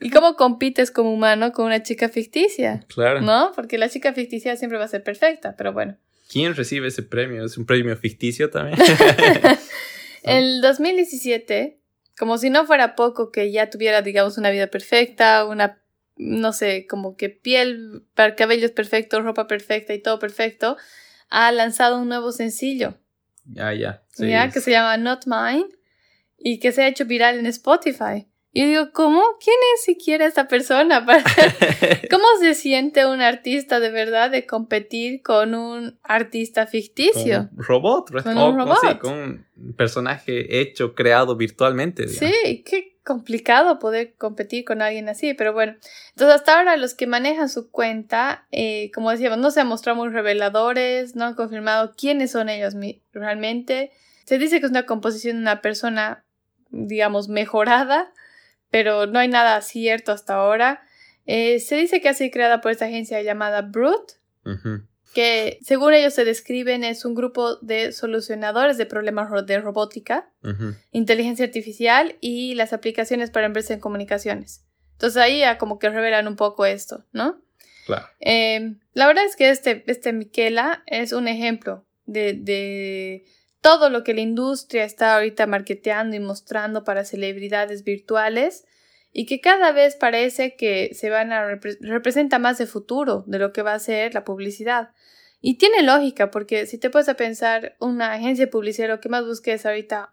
¿Y 0.00 0.10
cómo 0.10 0.36
compites 0.36 0.90
como 0.90 1.12
humano 1.12 1.52
con 1.52 1.66
una 1.66 1.82
chica 1.82 2.08
ficticia? 2.08 2.84
claro. 2.88 3.20
¿No? 3.20 3.52
Porque 3.54 3.78
la 3.78 3.88
chica 3.88 4.12
ficticia 4.12 4.56
siempre 4.56 4.78
va 4.78 4.84
a 4.84 4.88
ser 4.88 5.02
perfecta, 5.02 5.56
pero 5.56 5.72
bueno. 5.72 5.96
¿Quién 6.28 6.54
recibe 6.56 6.88
ese 6.88 7.02
premio? 7.02 7.44
¿Es 7.44 7.56
un 7.56 7.66
premio 7.66 7.96
ficticio 7.96 8.50
también? 8.50 8.78
El 10.22 10.60
2017, 10.60 11.78
como 12.18 12.36
si 12.38 12.50
no 12.50 12.66
fuera 12.66 12.96
poco 12.96 13.30
que 13.30 13.52
ya 13.52 13.70
tuviera, 13.70 14.02
digamos, 14.02 14.38
una 14.38 14.50
vida 14.50 14.66
perfecta, 14.66 15.44
una, 15.44 15.80
no 16.16 16.52
sé, 16.52 16.86
como 16.88 17.16
que 17.16 17.28
piel, 17.28 18.04
para 18.14 18.34
cabellos 18.34 18.72
perfectos, 18.72 19.22
ropa 19.22 19.46
perfecta 19.46 19.94
y 19.94 20.02
todo 20.02 20.18
perfecto, 20.18 20.76
ha 21.28 21.52
lanzado 21.52 22.00
un 22.00 22.08
nuevo 22.08 22.32
sencillo, 22.32 22.98
ya, 23.52 23.72
ya. 23.74 24.02
Sí. 24.12 24.28
¿ya? 24.28 24.50
Que 24.50 24.60
se 24.60 24.70
llama 24.70 24.96
Not 24.96 25.26
Mine 25.26 25.66
y 26.38 26.58
que 26.60 26.72
se 26.72 26.82
ha 26.82 26.88
hecho 26.88 27.04
viral 27.06 27.38
en 27.38 27.46
Spotify. 27.46 28.26
Y 28.52 28.60
yo 28.62 28.66
digo, 28.68 28.92
¿cómo? 28.94 29.22
¿Quién 29.42 29.56
es 29.74 29.84
siquiera 29.84 30.24
esta 30.24 30.48
persona? 30.48 31.04
¿Cómo 32.10 32.24
se 32.40 32.54
siente 32.54 33.04
un 33.06 33.20
artista 33.20 33.80
de 33.80 33.90
verdad 33.90 34.30
de 34.30 34.46
competir 34.46 35.20
con 35.22 35.54
un 35.54 35.98
artista 36.02 36.66
ficticio? 36.66 37.50
Con 37.54 37.64
robot. 37.64 38.22
Con 38.22 38.38
O- 38.38 38.50
un 38.50 38.56
robot. 38.58 38.78
sí, 38.80 38.94
con 38.98 39.46
un 39.56 39.74
personaje 39.76 40.60
hecho, 40.60 40.94
creado 40.94 41.36
virtualmente. 41.36 42.06
digamos. 42.06 42.34
Sí, 42.44 42.62
qué 42.64 42.95
complicado 43.06 43.78
poder 43.78 44.14
competir 44.18 44.64
con 44.64 44.82
alguien 44.82 45.08
así, 45.08 45.32
pero 45.32 45.52
bueno. 45.52 45.76
Entonces 46.10 46.34
hasta 46.34 46.58
ahora 46.58 46.76
los 46.76 46.94
que 46.94 47.06
manejan 47.06 47.48
su 47.48 47.70
cuenta, 47.70 48.46
eh, 48.50 48.90
como 48.92 49.10
decíamos, 49.10 49.38
no 49.38 49.50
se 49.50 49.60
han 49.60 49.68
mostrado 49.68 49.96
muy 49.96 50.08
reveladores, 50.08 51.14
no 51.14 51.24
han 51.24 51.34
confirmado 51.34 51.94
quiénes 51.96 52.32
son 52.32 52.48
ellos 52.48 52.74
realmente. 53.12 53.92
Se 54.24 54.38
dice 54.38 54.58
que 54.58 54.66
es 54.66 54.72
una 54.72 54.86
composición 54.86 55.36
de 55.36 55.42
una 55.42 55.62
persona, 55.62 56.24
digamos, 56.70 57.28
mejorada, 57.28 58.12
pero 58.70 59.06
no 59.06 59.20
hay 59.20 59.28
nada 59.28 59.60
cierto 59.62 60.10
hasta 60.10 60.34
ahora. 60.34 60.82
Eh, 61.26 61.60
se 61.60 61.76
dice 61.76 62.00
que 62.00 62.08
ha 62.08 62.14
sido 62.14 62.32
creada 62.32 62.60
por 62.60 62.72
esta 62.72 62.86
agencia 62.86 63.22
llamada 63.22 63.62
Brute, 63.62 64.14
Ujú. 64.44 64.82
Que 65.16 65.58
según 65.62 65.94
ellos 65.94 66.12
se 66.12 66.26
describen 66.26 66.84
es 66.84 67.06
un 67.06 67.14
grupo 67.14 67.56
de 67.56 67.92
solucionadores 67.92 68.76
de 68.76 68.84
problemas 68.84 69.30
ro- 69.30 69.42
de 69.42 69.58
robótica 69.58 70.28
inteligencia 70.92 71.46
artificial 71.46 72.16
y 72.20 72.54
las 72.54 72.74
aplicaciones 72.74 73.30
para 73.30 73.46
empresas 73.46 73.70
en 73.70 73.80
comunicaciones. 73.80 74.62
Entonces 74.92 75.16
ahí 75.22 75.38
ya 75.38 75.56
como 75.56 75.78
que 75.78 75.88
revelan 75.88 76.28
un 76.28 76.36
poco 76.36 76.66
esto, 76.66 77.04
¿no? 77.12 77.40
Claro. 77.86 78.06
Eh, 78.20 78.74
la 78.92 79.06
verdad 79.06 79.24
es 79.24 79.36
que 79.36 79.48
este, 79.48 79.84
este 79.86 80.12
Miquela 80.12 80.82
es 80.86 81.12
un 81.12 81.28
ejemplo 81.28 81.86
de, 82.04 82.34
de 82.34 83.24
todo 83.62 83.88
lo 83.88 84.04
que 84.04 84.12
la 84.12 84.20
industria 84.20 84.84
está 84.84 85.14
ahorita 85.16 85.46
marketeando 85.46 86.14
y 86.14 86.20
mostrando 86.20 86.84
para 86.84 87.04
celebridades 87.06 87.84
virtuales 87.84 88.64
y 89.12 89.24
que 89.24 89.40
cada 89.40 89.72
vez 89.72 89.96
parece 89.96 90.56
que 90.56 90.90
se 90.92 91.08
van 91.08 91.32
a 91.32 91.42
repre- 91.50 91.78
representa 91.80 92.38
más 92.38 92.58
de 92.58 92.66
futuro 92.66 93.24
de 93.26 93.38
lo 93.38 93.50
que 93.54 93.62
va 93.62 93.72
a 93.72 93.78
ser 93.78 94.12
la 94.12 94.24
publicidad. 94.24 94.90
Y 95.40 95.58
tiene 95.58 95.82
lógica, 95.82 96.30
porque 96.30 96.66
si 96.66 96.78
te 96.78 96.90
puedes 96.90 97.08
a 97.08 97.14
pensar, 97.14 97.76
una 97.78 98.12
agencia 98.12 98.46
de 98.46 98.50
publicidad 98.50 98.88
lo 98.88 99.00
que 99.00 99.08
más 99.08 99.24
busca 99.24 99.52
es 99.52 99.66
ahorita 99.66 100.12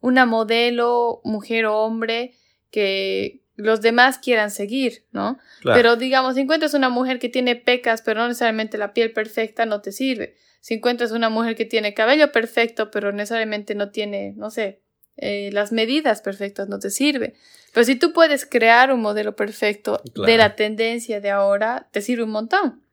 una 0.00 0.26
modelo, 0.26 1.20
mujer 1.24 1.66
o 1.66 1.78
hombre, 1.78 2.34
que 2.70 3.42
los 3.56 3.80
demás 3.80 4.18
quieran 4.18 4.50
seguir, 4.50 5.06
¿no? 5.12 5.38
claro. 5.60 5.78
Pero 5.78 5.96
digamos, 5.96 6.34
si 6.34 6.40
encuentras 6.40 6.74
una 6.74 6.88
mujer 6.88 7.18
que 7.18 7.28
tiene 7.28 7.56
pecas, 7.56 8.02
pero 8.02 8.20
no 8.20 8.28
necesariamente 8.28 8.78
la 8.78 8.92
piel 8.92 9.12
perfecta, 9.12 9.64
no 9.64 9.80
te 9.80 9.92
sirve. 9.92 10.34
Si 10.60 10.74
encuentras 10.74 11.12
una 11.12 11.28
mujer 11.28 11.56
que 11.56 11.64
tiene 11.64 11.94
cabello 11.94 12.32
perfecto, 12.32 12.90
pero 12.90 13.12
necesariamente 13.12 13.74
no 13.74 13.90
tiene, 13.90 14.32
no 14.36 14.50
sé, 14.50 14.82
eh, 15.16 15.50
las 15.52 15.72
medidas 15.72 16.20
perfectas 16.20 16.68
no 16.68 16.78
te 16.78 16.90
sirve. 16.90 17.34
Pero 17.72 17.84
si 17.84 17.96
tú 17.96 18.12
puedes 18.12 18.46
crear 18.46 18.92
un 18.92 19.00
modelo 19.00 19.36
perfecto 19.36 20.02
de 20.26 20.36
la 20.36 20.56
tendencia 20.56 21.20
de 21.20 21.30
ahora, 21.30 21.88
te 21.92 22.00
sirve 22.00 22.24
un 22.24 22.30
montón. 22.30 22.83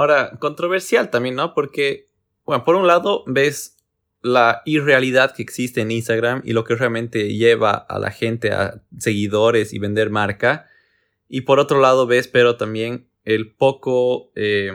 Ahora, 0.00 0.30
controversial 0.38 1.10
también, 1.10 1.34
¿no? 1.34 1.52
Porque, 1.52 2.08
bueno, 2.46 2.64
por 2.64 2.74
un 2.74 2.86
lado 2.86 3.22
ves 3.26 3.76
la 4.22 4.62
irrealidad 4.64 5.34
que 5.34 5.42
existe 5.42 5.82
en 5.82 5.90
Instagram 5.90 6.40
y 6.42 6.54
lo 6.54 6.64
que 6.64 6.74
realmente 6.74 7.34
lleva 7.34 7.72
a 7.72 7.98
la 7.98 8.10
gente 8.10 8.50
a 8.50 8.82
seguidores 8.98 9.74
y 9.74 9.78
vender 9.78 10.08
marca. 10.08 10.66
Y 11.28 11.42
por 11.42 11.58
otro 11.58 11.82
lado 11.82 12.06
ves, 12.06 12.28
pero 12.28 12.56
también 12.56 13.10
el 13.26 13.52
poco, 13.54 14.32
eh, 14.36 14.72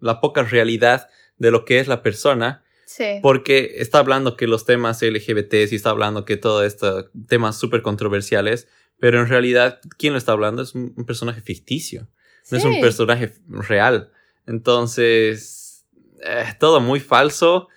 la 0.00 0.20
poca 0.20 0.42
realidad 0.42 1.08
de 1.36 1.52
lo 1.52 1.64
que 1.64 1.78
es 1.78 1.86
la 1.86 2.02
persona, 2.02 2.64
Sí. 2.86 3.20
porque 3.22 3.74
está 3.76 4.00
hablando 4.00 4.36
que 4.36 4.48
los 4.48 4.64
temas 4.64 5.00
LGBT 5.00 5.70
y 5.70 5.76
está 5.76 5.90
hablando 5.90 6.24
que 6.24 6.36
todo 6.36 6.64
estos 6.64 7.06
temas 7.28 7.56
súper 7.56 7.82
controversiales, 7.82 8.66
pero 8.98 9.20
en 9.20 9.28
realidad, 9.28 9.78
¿quién 9.96 10.12
lo 10.12 10.18
está 10.18 10.32
hablando? 10.32 10.62
Es 10.62 10.74
un, 10.74 10.92
un 10.96 11.06
personaje 11.06 11.40
ficticio 11.40 12.08
no 12.50 12.58
es 12.58 12.64
un 12.64 12.80
personaje 12.80 13.32
real. 13.48 14.10
Entonces, 14.46 15.84
eh, 16.24 16.44
todo 16.58 16.80
muy 16.80 17.00
falso. 17.00 17.68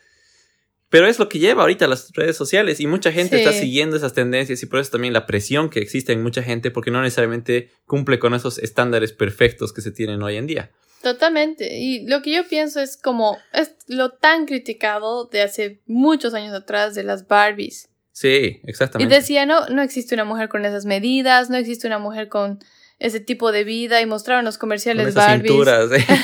Pero 0.90 1.08
es 1.08 1.20
lo 1.20 1.28
que 1.28 1.40
lleva 1.40 1.64
ahorita 1.64 1.88
las 1.88 2.12
redes 2.14 2.38
sociales 2.38 2.80
y 2.80 2.88
mucha 2.88 3.12
gente 3.12 3.38
Sí. 3.38 3.44
está 3.44 3.52
siguiendo 3.52 3.98
esas 3.98 4.14
tendencias 4.14 4.62
y 4.64 4.66
por 4.66 4.80
eso 4.80 4.92
también 4.92 5.14
la 5.14 5.26
presión 5.26 5.70
que 5.70 5.80
existe 5.80 6.14
en 6.14 6.24
mucha 6.24 6.42
gente 6.44 6.72
porque 6.72 6.92
no 6.92 7.02
necesariamente 7.02 7.70
cumple 7.86 8.18
con 8.20 8.34
esos 8.34 8.60
estándares 8.60 9.12
perfectos 9.12 9.74
que 9.74 9.82
se 9.82 9.92
tienen 9.92 10.22
hoy 10.24 10.38
en 10.38 10.48
día. 10.48 10.72
Totalmente. 11.02 11.78
Y 11.80 12.08
lo 12.08 12.22
que 12.22 12.32
yo 12.34 12.48
pienso 12.48 12.80
es 12.80 12.98
como 12.98 13.38
es 13.52 13.72
lo 13.88 14.12
tan 14.12 14.46
criticado 14.46 15.26
de 15.26 15.42
hace 15.42 15.82
muchos 15.86 16.34
años 16.34 16.54
atrás 16.54 16.96
de 16.96 17.04
las 17.04 17.28
Barbies. 17.28 17.90
Sí, 18.12 18.62
Y 18.64 18.70
exactamente. 18.70 19.14
decía, 19.14 19.46
no, 19.46 19.68
no 19.68 19.82
existe 19.82 20.16
una 20.16 20.24
mujer 20.24 20.48
con 20.48 20.64
esas 20.66 20.86
medidas, 20.86 21.50
no 21.50 21.58
existe 21.58 21.88
una 21.88 22.00
mujer 22.00 22.30
con 22.30 22.60
ese 23.00 23.20
tipo 23.20 23.52
de 23.52 23.64
vida 23.64 24.02
y 24.02 24.06
mostraron 24.06 24.46
los 24.46 24.58
Con 24.58 24.68
comerciales 24.68 25.08
esas 25.08 25.28
Barbies. 25.28 25.52
cinturas. 25.52 25.92
¿eh? 25.92 26.06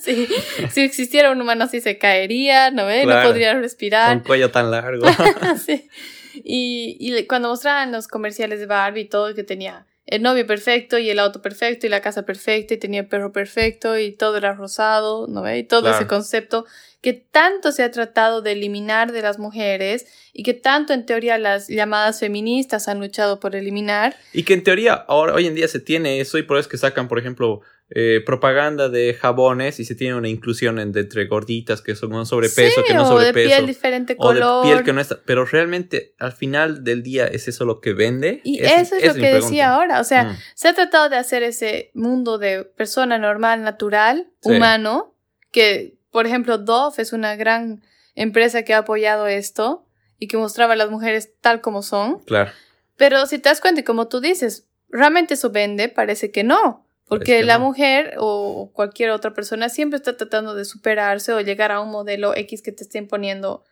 Sí, 0.00 0.26
si 0.70 0.80
existiera 0.80 1.30
un 1.30 1.40
humano 1.40 1.64
así 1.64 1.80
se 1.80 1.96
caería, 1.96 2.72
¿no 2.72 2.86
ve? 2.86 3.02
Claro. 3.04 3.22
No 3.22 3.28
podría 3.28 3.52
Con 3.52 3.62
respirar. 3.62 4.22
cuello 4.24 4.50
tan 4.50 4.70
largo. 4.72 5.06
Sí. 5.64 5.88
Y, 6.34 6.96
y 6.98 7.26
cuando 7.26 7.48
mostraban 7.48 7.92
los 7.92 8.08
comerciales 8.08 8.58
de 8.58 8.66
Barbie 8.66 9.02
y 9.02 9.08
todo, 9.08 9.32
que 9.34 9.44
tenía 9.44 9.86
el 10.06 10.22
novio 10.22 10.46
perfecto 10.46 10.98
y 10.98 11.08
el 11.10 11.18
auto 11.18 11.40
perfecto 11.42 11.86
y 11.86 11.90
la 11.90 12.00
casa 12.00 12.22
perfecta 12.24 12.74
y 12.74 12.76
tenía 12.76 13.00
el 13.00 13.06
perro 13.06 13.32
perfecto 13.32 13.98
y 13.98 14.12
todo 14.12 14.36
era 14.36 14.52
rosado, 14.54 15.26
¿no 15.28 15.42
ve? 15.42 15.58
Y 15.58 15.62
todo 15.64 15.82
Claro. 15.82 15.96
ese 15.96 16.06
concepto 16.06 16.66
que 17.00 17.12
tanto 17.12 17.72
se 17.72 17.82
ha 17.82 17.90
tratado 17.90 18.42
de 18.42 18.52
eliminar 18.52 19.12
de 19.12 19.22
las 19.22 19.38
mujeres 19.38 20.06
y 20.32 20.42
que 20.44 20.54
tanto 20.54 20.92
en 20.92 21.04
teoría 21.06 21.38
las 21.38 21.68
llamadas 21.68 22.20
feministas 22.20 22.88
han 22.88 23.00
luchado 23.00 23.40
por 23.40 23.56
eliminar. 23.56 24.16
Y 24.32 24.44
que 24.44 24.54
en 24.54 24.62
teoría 24.62 24.94
ahora, 24.94 25.34
hoy 25.34 25.46
en 25.46 25.54
día 25.54 25.68
se 25.68 25.80
tiene 25.80 26.20
eso 26.20 26.38
y 26.38 26.42
por 26.42 26.56
eso 26.58 26.62
es 26.66 26.68
que 26.68 26.78
sacan, 26.78 27.08
por 27.08 27.18
ejemplo, 27.18 27.60
eh, 27.94 28.22
propaganda 28.24 28.88
de 28.88 29.12
jabones 29.12 29.78
y 29.78 29.84
se 29.84 29.94
tiene 29.94 30.14
una 30.14 30.28
inclusión 30.28 30.78
en- 30.78 30.92
de 30.92 31.00
entre 31.00 31.26
gorditas 31.26 31.82
que 31.82 31.94
son 31.94 32.10
con 32.10 32.24
sobrepeso, 32.24 32.80
Sí, 32.80 32.86
que 32.86 32.94
no 32.94 33.02
o 33.02 33.18
de 33.18 33.26
sobrepeso. 33.26 33.48
piel 33.48 33.66
diferente 33.66 34.14
o 34.14 34.16
color. 34.16 34.64
de 34.66 34.72
piel 34.72 34.84
que 34.84 34.92
no 34.94 35.00
está. 35.02 35.20
Pero 35.26 35.44
realmente 35.44 36.14
al 36.18 36.32
final 36.32 36.84
del 36.84 37.02
día 37.02 37.26
es 37.26 37.48
eso 37.48 37.64
lo 37.66 37.80
que 37.80 37.92
vende. 37.92 38.40
Y 38.44 38.60
eso 38.62 38.96
es 38.96 39.04
lo 39.06 39.12
que 39.14 39.20
pregunta. 39.20 39.46
decía 39.46 39.74
ahora, 39.74 40.00
o 40.00 40.04
sea, 40.04 40.24
Mm, 40.24 40.36
Se 40.54 40.68
ha 40.68 40.74
tratado 40.74 41.08
de 41.10 41.16
hacer 41.16 41.42
ese 41.42 41.90
mundo 41.94 42.38
de 42.38 42.64
persona 42.64 43.18
normal, 43.18 43.62
natural, 43.62 44.28
Sí. 44.40 44.50
humano, 44.52 45.14
que, 45.50 45.98
por 46.10 46.26
ejemplo, 46.26 46.56
Dove 46.58 46.94
es 47.02 47.12
una 47.12 47.36
gran 47.36 47.82
empresa 48.14 48.62
que 48.62 48.72
ha 48.74 48.78
apoyado 48.78 49.26
esto 49.26 49.84
y 50.18 50.28
que 50.28 50.36
mostraba 50.38 50.72
a 50.74 50.76
las 50.76 50.90
mujeres 50.90 51.32
tal 51.40 51.60
como 51.60 51.82
son. 51.82 52.20
claro. 52.20 52.50
Pero 52.96 53.26
si 53.26 53.38
te 53.38 53.48
das 53.48 53.60
cuenta, 53.60 53.80
y 53.80 53.84
como 53.84 54.06
tú 54.08 54.20
dices, 54.20 54.66
¿realmente 54.88 55.34
eso 55.34 55.50
vende? 55.50 55.88
Parece 55.88 56.30
que 56.30 56.44
no. 56.44 56.86
Porque 57.08 57.38
que 57.38 57.42
la 57.42 57.58
no. 57.58 57.66
mujer 57.66 58.14
o 58.18 58.70
cualquier 58.72 59.10
otra 59.10 59.34
persona 59.34 59.68
siempre 59.68 59.98
está 59.98 60.16
tratando 60.16 60.54
de 60.54 60.64
superarse 60.64 61.32
o 61.32 61.40
llegar 61.40 61.70
a 61.72 61.80
un 61.80 61.90
modelo 61.90 62.34
X 62.36 62.62
que 62.62 62.72
te 62.72 62.84
estén 62.84 63.06
poniendo 63.08 63.64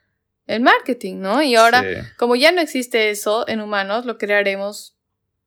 el 0.46 0.60
marketing, 0.60 1.16
¿no? 1.20 1.42
Y 1.42 1.54
ahora, 1.54 1.82
Sí. 1.82 1.88
como 2.18 2.36
ya 2.36 2.52
no 2.52 2.60
existe 2.60 3.10
eso 3.10 3.48
en 3.48 3.60
humanos, 3.60 4.04
lo 4.04 4.18
crearemos 4.18 4.96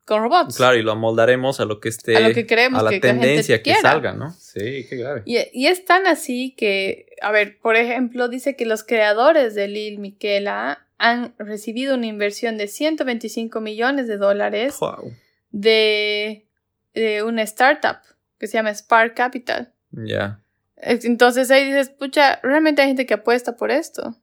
con 0.06 0.22
robots. 0.22 0.58
Claro, 0.58 0.76
y 0.78 0.82
lo 0.82 0.92
amoldaremos 0.94 1.60
a 1.60 1.66
lo 1.66 1.80
que 1.80 1.90
esté. 1.90 2.18
A 2.18 2.20
lo 2.22 2.34
que 2.34 2.46
queremos 2.46 2.80
a 2.80 2.84
la 2.84 2.90
que 2.90 3.00
la 3.00 3.08
gente 3.08 3.26
tendencia 3.26 3.62
que 3.64 3.76
salga, 3.76 4.14
¿no? 4.14 4.32
Sí, 4.32 4.86
qué 4.90 4.96
grave. 4.98 5.22
Y, 5.26 5.38
y 5.54 5.68
es 5.68 5.86
tan 5.86 6.08
así 6.08 6.56
que, 6.58 7.06
a 7.22 7.32
ver, 7.32 7.58
por 7.60 7.76
ejemplo, 7.76 8.28
dice 8.28 8.56
que 8.56 8.66
los 8.66 8.84
creadores 8.84 9.56
de 9.56 9.68
Lil 9.68 10.00
Miquela 10.00 10.88
han 10.98 11.34
recibido 11.38 11.96
una 11.96 12.06
inversión 12.08 12.58
de 12.58 12.68
125 12.68 13.60
millones 13.62 14.08
de 14.08 14.18
dólares 14.18 14.76
Wow. 14.80 15.12
de, 15.52 16.46
de 16.94 17.24
una 17.24 17.42
startup 17.44 17.98
que 18.40 18.48
se 18.48 18.54
llama 18.58 18.72
Spark 18.74 19.16
Capital. 19.16 19.74
Ya. 19.92 20.40
Es- 20.76 21.06
Entonces 21.06 21.50
ahí 21.52 21.66
dices, 21.66 21.90
pucha, 21.90 22.40
realmente 22.44 22.82
hay 22.82 22.90
gente 22.90 23.06
que 23.06 23.14
apuesta 23.14 23.56
por 23.56 23.72
esto. 23.72 24.16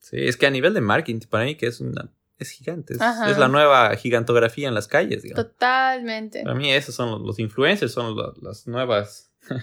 Sí, 0.00 0.16
es 0.18 0.36
que 0.36 0.46
a 0.46 0.50
nivel 0.50 0.74
de 0.74 0.80
marketing, 0.80 1.20
para 1.28 1.44
mí 1.44 1.56
que 1.56 1.66
es 1.66 1.80
una. 1.80 2.10
Es 2.38 2.50
gigante. 2.50 2.94
Es, 2.94 3.00
es 3.28 3.36
la 3.38 3.48
nueva 3.48 3.94
gigantografía 3.96 4.66
en 4.66 4.74
las 4.74 4.88
calles, 4.88 5.22
digamos. 5.22 5.44
Totalmente. 5.46 6.42
Para 6.42 6.54
mí 6.54 6.72
esos 6.72 6.94
son 6.94 7.10
los, 7.10 7.20
los 7.20 7.38
influencers, 7.38 7.92
son 7.92 8.16
las 8.40 8.66
nuevas 8.66 9.30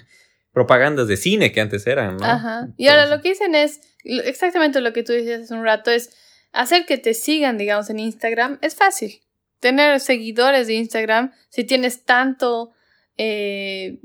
propagandas 0.52 1.08
de 1.08 1.18
cine 1.18 1.52
que 1.52 1.60
antes 1.62 1.88
eran, 1.88 2.18
¿no? 2.18 2.26
Ajá. 2.26 2.68
Y 2.78 2.88
ahora 2.88 3.08
lo 3.08 3.22
que 3.22 3.30
dicen 3.30 3.56
es 3.56 3.82
exactamente 4.04 4.80
lo 4.82 4.94
que 4.94 5.02
tú 5.04 5.12
decías 5.14 5.42
hace 5.44 5.54
un 5.56 5.64
rato, 5.64 5.90
es 5.92 6.16
hacer 6.52 6.86
que 6.86 6.98
te 7.00 7.14
sigan, 7.16 7.58
digamos, 7.58 7.90
en 7.90 8.00
Instagram 8.00 8.60
es 8.62 8.76
fácil. 8.76 9.22
Tener 9.60 10.00
seguidores 10.00 10.68
de 10.68 10.76
Instagram, 10.76 11.34
si 11.50 11.64
tienes 11.64 12.04
tanto, 12.04 12.72
eh, 13.18 14.00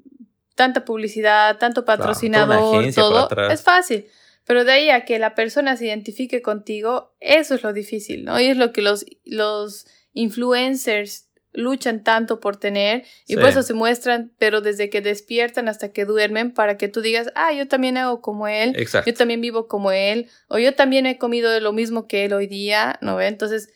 tanta 0.54 0.84
publicidad, 0.84 1.58
tanto 1.58 1.84
patrocinador, 1.84 2.84
por 2.84 2.94
todo, 2.94 3.28
es 3.50 3.62
fácil. 3.62 4.06
Pero 4.44 4.64
de 4.64 4.72
ahí 4.72 4.90
a 4.90 5.04
que 5.04 5.18
la 5.18 5.34
persona 5.34 5.76
se 5.76 5.86
identifique 5.86 6.42
contigo, 6.42 7.14
eso 7.20 7.54
es 7.54 7.62
lo 7.62 7.72
difícil, 7.72 8.24
¿no? 8.24 8.40
Y 8.40 8.46
es 8.46 8.56
lo 8.56 8.72
que 8.72 8.82
los, 8.82 9.04
los 9.24 9.86
influencers 10.14 11.28
luchan 11.54 12.02
tanto 12.02 12.40
por 12.40 12.56
tener 12.56 13.04
y 13.26 13.34
Sí. 13.34 13.36
por 13.36 13.50
eso 13.50 13.62
se 13.62 13.74
muestran, 13.74 14.32
pero 14.38 14.62
desde 14.62 14.88
que 14.88 15.02
despiertan 15.02 15.68
hasta 15.68 15.92
que 15.92 16.06
duermen, 16.06 16.52
para 16.52 16.78
que 16.78 16.88
tú 16.88 17.02
digas, 17.02 17.30
ah, 17.34 17.52
yo 17.52 17.68
también 17.68 17.98
hago 17.98 18.22
como 18.22 18.48
él, 18.48 18.72
Exacto. 18.76 19.10
yo 19.10 19.16
también 19.16 19.40
vivo 19.42 19.68
como 19.68 19.92
él, 19.92 20.28
o 20.48 20.58
yo 20.58 20.74
también 20.74 21.04
he 21.04 21.18
comido 21.18 21.58
lo 21.60 21.72
mismo 21.74 22.08
que 22.08 22.24
él 22.24 22.32
hoy 22.32 22.46
día, 22.46 22.98
¿no? 23.02 23.20
Entonces, 23.20 23.70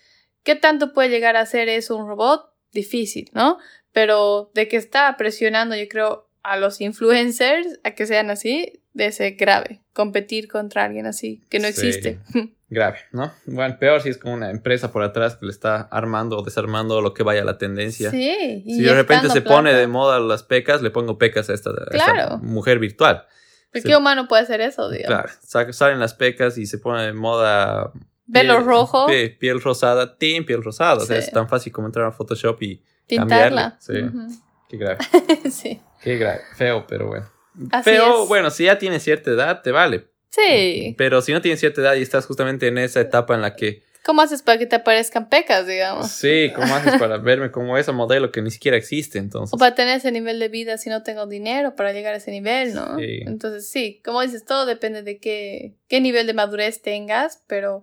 ¿qué 0.47 0.55
tanto 0.55 0.95
puede 0.95 1.11
llegar 1.11 1.37
a 1.37 1.41
hacer 1.41 1.69
eso 1.69 1.95
un 1.97 2.09
robot? 2.09 2.51
Difícil, 2.73 3.29
¿no? 3.35 3.59
Pero 3.93 4.51
de 4.55 4.69
que 4.69 4.77
está 4.79 5.15
presionando, 5.19 5.77
yo 5.77 5.87
creo, 5.89 6.29
a 6.43 6.57
los 6.57 6.81
influencers 6.81 7.81
a 7.85 7.91
que 7.91 8.07
sean 8.07 8.31
así, 8.31 8.81
de 8.95 9.13
ser 9.13 9.35
grave. 9.35 9.83
Competir 9.93 10.49
contra 10.49 10.85
alguien 10.85 11.05
así, 11.07 11.43
que 11.51 11.59
no 11.59 11.65
Sí. 11.67 11.71
existe. 11.71 12.19
Grave, 12.69 12.99
¿no? 13.13 13.33
Bueno, 13.47 13.77
peor 13.79 14.01
si 14.03 14.09
es 14.09 14.19
como 14.19 14.35
una 14.35 14.51
empresa 14.51 14.91
por 14.91 15.03
atrás 15.05 15.37
que 15.37 15.47
le 15.47 15.53
está 15.53 15.83
armando 15.83 16.37
o 16.39 16.43
desarmando 16.43 17.01
lo 17.01 17.15
que 17.15 17.23
vaya 17.23 17.43
a 17.43 17.45
la 17.45 17.59
tendencia. 17.59 18.11
Sí. 18.11 18.63
Si 18.67 18.83
de 18.83 18.93
repente 18.95 19.29
se 19.31 19.41
pone 19.41 19.73
de 19.73 19.87
moda 19.87 20.19
las 20.19 20.43
pecas, 20.43 20.83
le 20.83 20.91
pongo 20.91 21.17
pecas 21.17 21.49
a 21.49 21.55
esta, 21.55 21.71
a 21.71 21.75
esta 21.93 22.13
Claro. 22.13 22.39
mujer 22.39 22.79
virtual. 22.81 23.25
¿Pero 23.71 23.83
se- 23.83 23.89
¿Qué 23.89 23.97
humano 23.97 24.27
puede 24.27 24.43
hacer 24.43 24.61
eso, 24.61 24.91
digamos? 24.91 25.07
Claro, 25.07 25.29
sa- 25.43 25.73
salen 25.73 26.01
las 26.01 26.15
pecas 26.15 26.59
y 26.59 26.67
se 26.67 26.79
pone 26.79 27.03
de 27.07 27.13
moda. 27.13 27.93
Velo 28.27 28.55
piel- 28.59 28.65
rojo, 28.65 29.09
sí, 29.09 29.29
piel 29.39 29.61
rosada, 29.61 30.17
team, 30.19 30.45
piel 30.45 30.63
rosada. 30.63 31.03
O 31.03 31.07
sea, 31.07 31.21
Sí. 31.21 31.27
es 31.29 31.33
tan 31.33 31.49
fácil 31.49 31.73
como 31.73 31.87
entrar 31.89 32.07
a 32.07 32.13
Photoshop 32.13 32.61
y 32.63 32.83
pintarla. 33.07 33.77
cambiarle, 33.79 34.11
sí. 34.11 34.17
Ujú. 34.17 34.29
qué 34.69 34.77
grave. 34.77 34.99
sí. 35.51 35.81
Qué 36.03 36.17
grave. 36.19 36.41
Feo, 36.57 36.85
pero 36.89 37.07
bueno. 37.07 37.27
Así 37.73 37.83
Pero 37.91 38.23
es. 38.23 38.29
bueno, 38.29 38.51
si 38.51 38.65
ya 38.65 38.79
tienes 38.79 39.03
cierta 39.03 39.31
edad, 39.31 39.63
te 39.63 39.71
vale. 39.73 40.09
Sí. 40.31 40.95
Pero 40.99 41.23
si 41.23 41.33
no 41.33 41.41
tienes 41.41 41.61
cierta 41.61 41.81
edad 41.81 41.95
y 41.95 42.03
estás 42.03 42.27
justamente 42.27 42.67
en 42.69 42.77
esa 42.79 43.01
etapa 43.01 43.35
en 43.35 43.43
la 43.43 43.55
que, 43.57 43.83
¿Cómo 44.05 44.23
haces 44.23 44.43
para 44.43 44.57
que 44.59 44.67
te 44.67 44.77
aparezcan 44.77 45.29
pecas, 45.29 45.67
digamos? 45.67 46.09
sí, 46.13 46.53
¿cómo 46.55 46.73
haces 46.77 46.97
para 47.01 47.17
verme 47.19 47.51
como 47.51 47.77
ese 47.77 47.91
modelo 47.91 48.31
que 48.31 48.41
ni 48.41 48.53
siquiera 48.53 48.77
existe 48.77 49.19
entonces? 49.19 49.53
O 49.53 49.57
para 49.59 49.75
tener 49.75 49.97
ese 49.97 50.13
nivel 50.13 50.39
de 50.39 50.49
vida 50.49 50.79
si 50.79 50.91
no 50.91 51.03
tengo 51.03 51.27
dinero 51.27 51.75
para 51.75 51.93
llegar 51.93 52.15
a 52.15 52.19
ese 52.19 52.31
nivel, 52.31 52.73
¿no? 52.75 52.97
Sí. 52.99 53.23
Entonces, 53.27 53.69
sí, 53.69 54.01
como 54.05 54.21
dices, 54.23 54.45
todo 54.45 54.65
depende 54.65 55.03
de 55.03 55.19
qué, 55.19 55.75
qué 55.89 56.01
nivel 56.01 56.29
de 56.29 56.35
madurez 56.35 56.83
tengas, 56.83 57.43
pero 57.49 57.83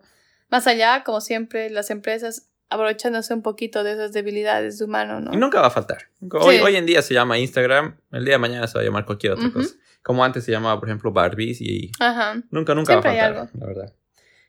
más 0.53 0.67
allá, 0.67 1.03
como 1.03 1.19
siempre, 1.19 1.71
las 1.71 1.89
empresas 1.89 2.47
aprovechándose 2.69 3.33
un 3.33 3.41
poquito 3.41 3.83
de 3.83 3.93
esas 3.93 4.13
debilidades 4.13 4.77
de 4.77 4.85
humano, 4.85 5.19
¿no? 5.19 5.33
Y 5.33 5.37
nunca 5.37 5.59
va 5.59 5.67
a 5.67 5.71
faltar. 5.71 6.09
Hoy, 6.31 6.57
Sí. 6.57 6.61
hoy 6.61 6.75
en 6.75 6.85
día 6.85 7.01
se 7.01 7.15
llama 7.15 7.39
Instagram, 7.39 7.97
el 8.11 8.23
día 8.23 8.35
de 8.35 8.37
mañana 8.37 8.67
se 8.67 8.75
va 8.77 8.81
a 8.81 8.85
llamar 8.85 9.03
cualquier 9.05 9.33
otra 9.33 9.51
cosa. 9.51 9.73
Como 10.03 10.23
antes 10.23 10.43
se 10.43 10.51
llamaba, 10.51 10.79
por 10.79 10.89
ejemplo, 10.89 11.11
Barbies 11.11 11.59
y 11.59 11.91
Ajá. 11.99 12.35
nunca, 12.51 12.75
nunca 12.75 12.93
va 12.97 13.01
a 13.01 13.11
hay 13.11 13.19
faltar, 13.19 13.49
la 13.59 13.65
verdad. 13.65 13.93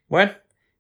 Bueno, 0.07 0.33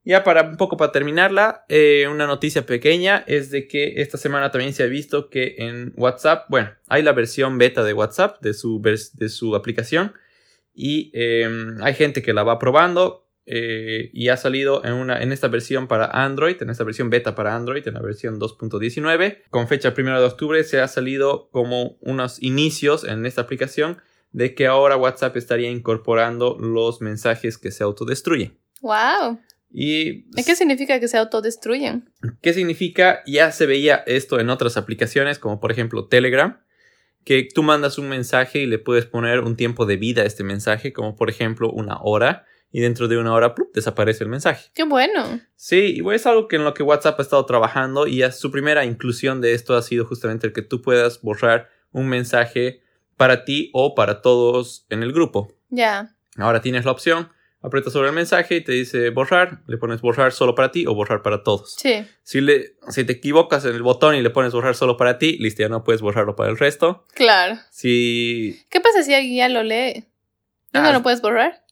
ya 0.04 0.22
para 0.24 0.42
un 0.42 0.58
poco 0.58 0.76
para 0.76 0.92
terminarla, 0.92 1.64
eh, 1.70 2.06
una 2.10 2.26
noticia 2.26 2.66
pequeña 2.66 3.24
es 3.26 3.50
de 3.50 3.66
que 3.66 4.02
esta 4.02 4.18
semana 4.18 4.50
también 4.50 4.74
se 4.74 4.82
ha 4.82 4.86
visto 4.86 5.30
que 5.30 5.54
en 5.56 5.94
WhatsApp, 5.96 6.44
bueno, 6.50 6.70
hay 6.88 7.02
la 7.02 7.12
versión 7.12 7.56
beta 7.56 7.82
de 7.82 7.94
WhatsApp 7.94 8.42
de 8.42 8.52
su, 8.52 8.82
de 8.82 9.28
su 9.30 9.56
aplicación 9.56 10.12
y 10.74 11.10
eh, 11.14 11.48
hay 11.80 11.94
gente 11.94 12.20
que 12.20 12.34
la 12.34 12.42
va 12.42 12.58
probando. 12.58 13.23
Eh, 13.46 14.10
y 14.12 14.28
ha 14.28 14.36
salido 14.36 14.84
en, 14.84 14.94
una, 14.94 15.22
en 15.22 15.32
esta 15.32 15.48
versión 15.48 15.86
para 15.86 16.06
Android, 16.06 16.56
en 16.62 16.70
esta 16.70 16.84
versión 16.84 17.10
beta 17.10 17.34
para 17.34 17.54
Android, 17.54 17.86
en 17.86 17.94
la 17.94 18.00
versión 18.00 18.40
2.19. 18.40 19.42
Con 19.50 19.68
fecha 19.68 19.92
1 19.96 20.20
de 20.20 20.26
octubre 20.26 20.64
se 20.64 20.80
ha 20.80 20.88
salido 20.88 21.48
como 21.50 21.96
unos 22.00 22.42
inicios 22.42 23.04
en 23.04 23.26
esta 23.26 23.42
aplicación 23.42 23.98
de 24.32 24.54
que 24.54 24.66
ahora 24.66 24.96
WhatsApp 24.96 25.36
estaría 25.36 25.70
incorporando 25.70 26.56
los 26.58 27.00
mensajes 27.00 27.58
que 27.58 27.70
se 27.70 27.84
autodestruyen. 27.84 28.58
¡Wow! 28.80 29.40
Y 29.70 30.30
¿Qué 30.30 30.56
significa 30.56 31.00
que 31.00 31.08
se 31.08 31.18
autodestruyen? 31.18 32.08
¿Qué 32.40 32.52
significa? 32.52 33.22
Ya 33.26 33.50
se 33.52 33.66
veía 33.66 34.04
esto 34.06 34.40
en 34.40 34.48
otras 34.50 34.76
aplicaciones, 34.76 35.38
como 35.38 35.60
por 35.60 35.72
ejemplo 35.72 36.06
Telegram, 36.06 36.60
que 37.24 37.48
tú 37.52 37.62
mandas 37.62 37.98
un 37.98 38.08
mensaje 38.08 38.60
y 38.60 38.66
le 38.66 38.78
puedes 38.78 39.04
poner 39.04 39.40
un 39.40 39.56
tiempo 39.56 39.84
de 39.84 39.96
vida 39.96 40.22
a 40.22 40.26
este 40.26 40.44
mensaje, 40.44 40.92
como 40.92 41.16
por 41.16 41.28
ejemplo 41.28 41.70
una 41.70 41.98
hora, 42.00 42.46
y 42.76 42.80
dentro 42.80 43.06
de 43.06 43.16
una 43.16 43.32
hora 43.32 43.54
¡plup! 43.54 43.72
desaparece 43.72 44.24
el 44.24 44.30
mensaje. 44.30 44.68
¡Qué 44.74 44.82
bueno! 44.82 45.40
Sí, 45.54 45.94
y 45.96 46.12
es 46.12 46.26
algo 46.26 46.48
que 46.48 46.56
en 46.56 46.64
lo 46.64 46.74
que 46.74 46.82
WhatsApp 46.82 47.20
ha 47.20 47.22
estado 47.22 47.46
trabajando 47.46 48.08
y 48.08 48.20
su 48.32 48.50
primera 48.50 48.84
inclusión 48.84 49.40
de 49.40 49.52
esto 49.54 49.76
ha 49.76 49.82
sido 49.82 50.04
justamente 50.04 50.48
el 50.48 50.52
que 50.52 50.62
tú 50.62 50.82
puedas 50.82 51.22
borrar 51.22 51.68
un 51.92 52.08
mensaje 52.08 52.82
para 53.16 53.44
ti 53.44 53.70
o 53.74 53.94
para 53.94 54.22
todos 54.22 54.86
en 54.90 55.04
el 55.04 55.12
grupo. 55.12 55.54
Ya. 55.70 56.16
Ahora 56.36 56.62
tienes 56.62 56.84
la 56.84 56.90
opción, 56.90 57.28
aprietas 57.62 57.92
sobre 57.92 58.08
el 58.08 58.14
mensaje 58.16 58.56
y 58.56 58.60
te 58.64 58.72
dice 58.72 59.10
borrar, 59.10 59.62
le 59.68 59.76
pones 59.76 60.00
borrar 60.00 60.32
solo 60.32 60.56
para 60.56 60.72
ti 60.72 60.84
o 60.88 60.96
borrar 60.96 61.22
para 61.22 61.44
todos. 61.44 61.76
Sí. 61.78 62.04
Si, 62.24 62.40
le, 62.40 62.74
si 62.88 63.04
te 63.04 63.12
equivocas 63.12 63.64
en 63.66 63.76
el 63.76 63.84
botón 63.84 64.16
y 64.16 64.20
le 64.20 64.30
pones 64.30 64.52
borrar 64.52 64.74
solo 64.74 64.96
para 64.96 65.18
ti, 65.18 65.38
listo, 65.38 65.62
ya 65.62 65.68
no 65.68 65.84
puedes 65.84 66.02
borrarlo 66.02 66.34
para 66.34 66.50
el 66.50 66.58
resto. 66.58 67.06
Claro. 67.14 67.56
Si 67.70 68.64
¿Qué 68.68 68.80
pasa 68.80 69.04
si 69.04 69.14
alguien 69.14 69.36
ya 69.36 69.48
lo 69.48 69.62
lee? 69.62 70.06
¿No 70.72 70.80
Ah, 70.80 70.92
lo 70.92 71.04
puedes 71.04 71.22
borrar? 71.22 71.62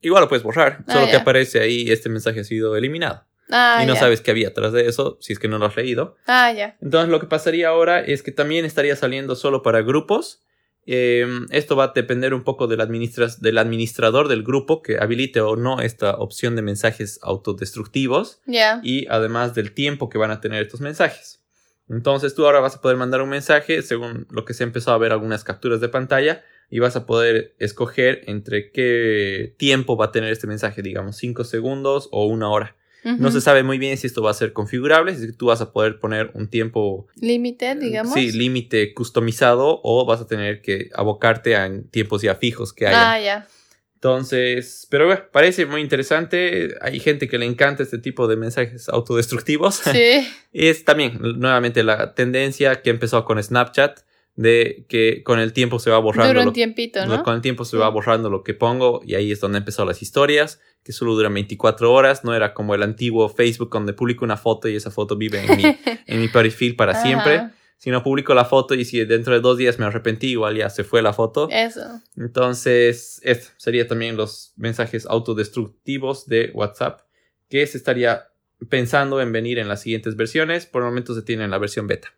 Igual 0.00 0.22
lo 0.22 0.28
puedes 0.28 0.42
borrar, 0.42 0.84
Ah, 0.86 0.92
solo 0.94 1.06
que 1.06 1.12
ya. 1.12 1.18
aparece 1.20 1.60
ahí 1.60 1.90
este 1.90 2.08
mensaje 2.08 2.40
ha 2.40 2.44
sido 2.44 2.76
eliminado. 2.76 3.24
Ah, 3.50 3.80
y 3.82 3.86
no 3.86 3.96
sabes 3.96 4.20
qué 4.20 4.30
había 4.30 4.48
atrás 4.48 4.72
de 4.72 4.86
eso 4.86 5.16
si 5.20 5.32
es 5.32 5.38
que 5.38 5.48
no 5.48 5.58
lo 5.58 5.66
has 5.66 5.76
leído. 5.76 6.16
Ah, 6.26 6.52
ya. 6.52 6.76
Entonces 6.82 7.08
lo 7.10 7.18
que 7.20 7.26
pasaría 7.26 7.68
ahora 7.68 8.00
es 8.00 8.22
que 8.22 8.30
también 8.32 8.64
estaría 8.66 8.94
saliendo 8.96 9.34
solo 9.36 9.62
para 9.62 9.80
grupos. 9.82 10.42
Eh, 10.90 11.26
esto 11.50 11.76
va 11.76 11.84
a 11.84 11.92
depender 11.94 12.32
un 12.34 12.44
poco 12.44 12.66
del, 12.66 12.80
administras- 12.80 13.40
del 13.40 13.58
administrador 13.58 14.28
del 14.28 14.42
grupo 14.42 14.80
que 14.82 14.98
habilite 14.98 15.40
o 15.42 15.54
no 15.56 15.80
esta 15.80 16.14
opción 16.16 16.56
de 16.56 16.62
mensajes 16.62 17.18
autodestructivos 17.22 18.40
Ya. 18.46 18.80
y 18.82 19.06
además 19.08 19.54
del 19.54 19.72
tiempo 19.72 20.08
que 20.08 20.18
van 20.18 20.30
a 20.30 20.40
tener 20.40 20.62
estos 20.62 20.80
mensajes. 20.80 21.42
Entonces 21.90 22.34
tú 22.34 22.44
ahora 22.46 22.60
vas 22.60 22.76
a 22.76 22.80
poder 22.80 22.96
mandar 22.96 23.22
un 23.22 23.28
mensaje 23.30 23.82
según 23.82 24.26
lo 24.30 24.44
que 24.44 24.52
se 24.54 24.62
ha 24.64 24.66
empezado 24.66 24.94
a 24.94 24.98
ver 24.98 25.12
algunas 25.12 25.44
capturas 25.44 25.80
de 25.80 25.88
pantalla 25.88 26.42
y 26.70 26.80
vas 26.80 26.96
a 26.96 27.06
poder 27.06 27.54
escoger 27.58 28.22
entre 28.26 28.70
qué 28.70 29.54
tiempo 29.56 29.96
va 29.96 30.06
a 30.06 30.12
tener 30.12 30.32
este 30.32 30.46
mensaje, 30.46 30.82
digamos 30.82 31.16
5 31.16 31.44
segundos 31.44 32.08
o 32.12 32.26
una 32.26 32.50
hora. 32.50 32.76
No 33.04 33.30
se 33.30 33.40
sabe 33.40 33.62
muy 33.62 33.78
bien 33.78 33.96
si 33.96 34.06
esto 34.06 34.22
va 34.22 34.32
a 34.32 34.34
ser 34.34 34.52
configurable, 34.52 35.14
si 35.14 35.32
tú 35.32 35.46
vas 35.46 35.62
a 35.62 35.72
poder 35.72 35.98
poner 35.98 36.30
un 36.34 36.48
tiempo 36.48 37.06
Límite, 37.18 37.74
digamos. 37.76 38.12
Sí, 38.12 38.32
límite 38.32 38.92
customizado 38.92 39.80
o 39.82 40.04
vas 40.04 40.20
a 40.20 40.26
tener 40.26 40.60
que 40.60 40.90
abocarte 40.92 41.56
a 41.56 41.70
tiempos 41.90 42.20
ya 42.20 42.34
fijos 42.34 42.74
que 42.74 42.86
haya. 42.86 43.12
Ah, 43.12 43.20
ya. 43.20 43.48
Entonces, 43.94 44.86
pero 44.90 45.06
bueno, 45.06 45.22
parece 45.32 45.64
muy 45.64 45.80
interesante. 45.80 46.74
Hay 46.82 47.00
gente 47.00 47.28
que 47.28 47.38
le 47.38 47.46
encanta 47.46 47.82
este 47.82 47.98
tipo 47.98 48.28
de 48.28 48.36
mensajes 48.36 48.88
autodestructivos. 48.88 49.76
Sí. 49.76 50.28
y 50.52 50.66
es 50.68 50.84
también 50.84 51.18
nuevamente 51.20 51.82
la 51.82 52.14
tendencia 52.14 52.82
que 52.82 52.90
empezó 52.90 53.24
con 53.24 53.42
Snapchat 53.42 54.00
de 54.40 54.86
que 54.88 55.24
con 55.24 55.40
el 55.40 55.52
tiempo 55.52 55.80
se 55.80 55.90
va 55.90 55.98
borrando. 55.98 56.28
Dura 56.28 56.40
un 56.42 56.46
lo- 56.46 56.52
tiempito, 56.52 57.04
¿no? 57.04 57.24
Con 57.24 57.34
el 57.34 57.40
tiempo 57.40 57.64
se 57.64 57.72
Sí. 57.72 57.76
va 57.78 57.88
borrando 57.88 58.30
lo 58.30 58.44
que 58.44 58.54
pongo 58.54 59.00
y 59.04 59.16
ahí 59.16 59.32
es 59.32 59.40
donde 59.40 59.58
empezó 59.58 59.84
las 59.84 60.00
historias, 60.00 60.60
que 60.84 60.92
solo 60.92 61.14
duran 61.16 61.34
24 61.34 61.92
horas, 61.92 62.22
no 62.22 62.32
era 62.34 62.54
como 62.54 62.76
el 62.76 62.84
antiguo 62.84 63.28
Facebook 63.28 63.70
donde 63.72 63.94
publico 63.94 64.24
una 64.24 64.36
foto 64.36 64.68
y 64.68 64.76
esa 64.76 64.92
foto 64.92 65.16
vive 65.16 65.40
en 65.44 65.56
mi, 65.56 65.64
en 66.06 66.20
mi 66.20 66.28
perfil 66.28 66.76
para 66.76 66.92
Ajá. 66.92 67.02
siempre, 67.02 67.48
sino 67.78 68.04
publico 68.04 68.32
la 68.32 68.44
foto 68.44 68.74
y 68.74 68.84
si 68.84 69.04
dentro 69.04 69.34
de 69.34 69.40
dos 69.40 69.58
días 69.58 69.80
me 69.80 69.86
arrepentí, 69.86 70.28
igual 70.28 70.56
ya 70.56 70.70
se 70.70 70.84
fue 70.84 71.02
la 71.02 71.12
foto. 71.12 71.48
Eso. 71.50 72.00
Entonces, 72.16 73.20
esto 73.24 73.48
sería 73.56 73.88
también 73.88 74.16
los 74.16 74.52
mensajes 74.56 75.04
autodestructivos 75.06 76.26
de 76.26 76.50
WhatsApp, 76.54 77.00
que 77.48 77.66
se 77.66 77.76
estaría 77.78 78.28
pensando 78.68 79.20
en 79.20 79.32
venir 79.32 79.58
en 79.58 79.66
las 79.68 79.82
siguientes 79.82 80.14
versiones, 80.16 80.66
por 80.66 80.82
el 80.82 80.88
momento 80.88 81.14
se 81.14 81.22
tiene 81.22 81.44
en 81.44 81.50
la 81.50 81.58
versión 81.58 81.86
beta. 81.88 82.12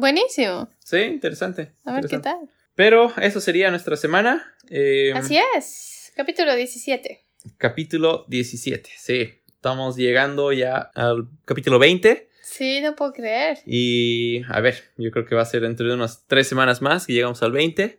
Buenísimo. 0.00 0.68
Sí, 0.78 0.98
interesante. 0.98 1.72
A 1.86 1.94
ver 1.94 2.06
qué 2.06 2.18
tal. 2.18 2.36
Pero 2.74 3.10
eso 3.16 3.40
sería 3.40 3.70
nuestra 3.70 3.96
semana. 3.96 4.54
Eh, 4.68 5.10
Así 5.14 5.38
es. 5.56 6.12
Capítulo 6.14 6.54
17. 6.54 7.24
Capítulo 7.56 8.26
17. 8.28 8.90
Sí, 8.98 9.40
estamos 9.46 9.96
llegando 9.96 10.52
ya 10.52 10.76
al 10.94 11.28
capítulo 11.46 11.78
20. 11.78 12.28
Sí, 12.42 12.82
no 12.82 12.94
puedo 12.94 13.14
creer. 13.14 13.60
Y 13.64 14.42
a 14.50 14.60
ver, 14.60 14.84
yo 14.98 15.10
creo 15.10 15.24
que 15.24 15.34
va 15.34 15.40
a 15.40 15.46
ser 15.46 15.62
dentro 15.62 15.88
de 15.88 15.94
unas 15.94 16.26
tres 16.26 16.46
semanas 16.46 16.82
más 16.82 17.06
que 17.06 17.14
llegamos 17.14 17.42
al 17.42 17.52
20. 17.52 17.98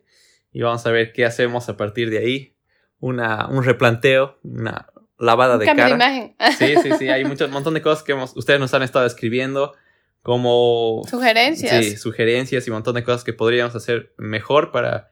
Y 0.53 0.61
vamos 0.61 0.85
a 0.85 0.91
ver 0.91 1.11
qué 1.13 1.25
hacemos 1.25 1.67
a 1.67 1.77
partir 1.77 2.11
de 2.11 2.19
ahí. 2.19 2.55
Una, 2.99 3.47
un 3.47 3.63
replanteo, 3.63 4.37
una 4.43 4.87
lavada 5.17 5.55
Un 5.55 5.61
de 5.61 5.65
cambio 5.65 5.85
cara. 5.85 5.97
de 6.11 6.15
imagen. 6.15 6.35
Sí, 6.59 6.75
sí, 6.83 6.91
sí. 6.99 7.09
Hay 7.09 7.25
muchos 7.25 7.49
montón 7.49 7.73
de 7.73 7.81
cosas 7.81 8.03
que 8.03 8.11
hemos- 8.11 8.37
ustedes 8.37 8.59
nos 8.59 8.71
han 8.75 8.83
estado 8.83 9.07
escribiendo. 9.07 9.73
Como 10.27 11.03
Sugerencias. 11.09 11.85
Sí, 11.85 11.95
sugerencias 11.95 12.67
y 12.67 12.69
un 12.69 12.73
montón 12.75 12.95
de 12.95 13.03
cosas 13.05 13.23
que 13.23 13.31
podríamos 13.31 13.73
hacer 13.77 14.13
mejor 14.17 14.71
para. 14.73 15.09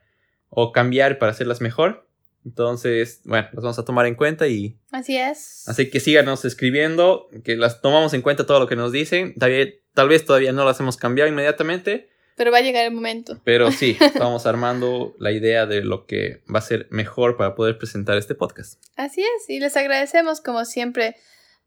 o 0.50 0.72
cambiar 0.72 1.18
para 1.18 1.32
hacerlas 1.32 1.62
mejor. 1.62 2.06
Entonces, 2.44 3.22
bueno, 3.24 3.48
las 3.54 3.62
vamos 3.64 3.78
a 3.78 3.84
tomar 3.86 4.04
en 4.04 4.14
cuenta 4.14 4.46
y 4.46 4.76
Así 4.92 5.16
es. 5.16 5.66
Así 5.68 5.88
que 5.88 6.00
síganos 6.00 6.44
escribiendo, 6.44 7.28
que 7.44 7.56
las 7.56 7.80
tomamos 7.80 8.12
en 8.12 8.20
cuenta 8.20 8.44
todo 8.46 8.60
lo 8.60 8.66
que 8.68 8.76
nos 8.76 8.92
dicen. 8.92 9.32
Tal 9.38 9.50
vez, 9.52 9.74
tal 9.94 10.08
vez 10.10 10.26
todavía 10.26 10.52
no 10.52 10.66
las 10.66 10.78
hemos 10.80 10.98
cambiado 10.98 11.30
inmediatamente, 11.30 12.10
Pero 12.36 12.52
va 12.52 12.58
a 12.58 12.60
llegar 12.60 12.84
el 12.84 12.92
momento. 12.92 13.40
pero 13.42 13.72
sí, 13.72 13.96
estamos 13.98 14.44
armando 14.44 15.16
la 15.18 15.32
idea 15.32 15.64
de 15.64 15.82
lo 15.82 16.04
que 16.04 16.42
va 16.54 16.58
a 16.58 16.62
ser 16.62 16.88
mejor 16.90 17.38
para 17.38 17.54
poder 17.54 17.78
presentar 17.78 18.18
este 18.18 18.34
podcast. 18.34 18.80
Así 18.96 19.22
es. 19.22 19.48
Y 19.48 19.60
les 19.60 19.76
agradecemos, 19.78 20.42
como 20.42 20.66
siempre, 20.66 21.16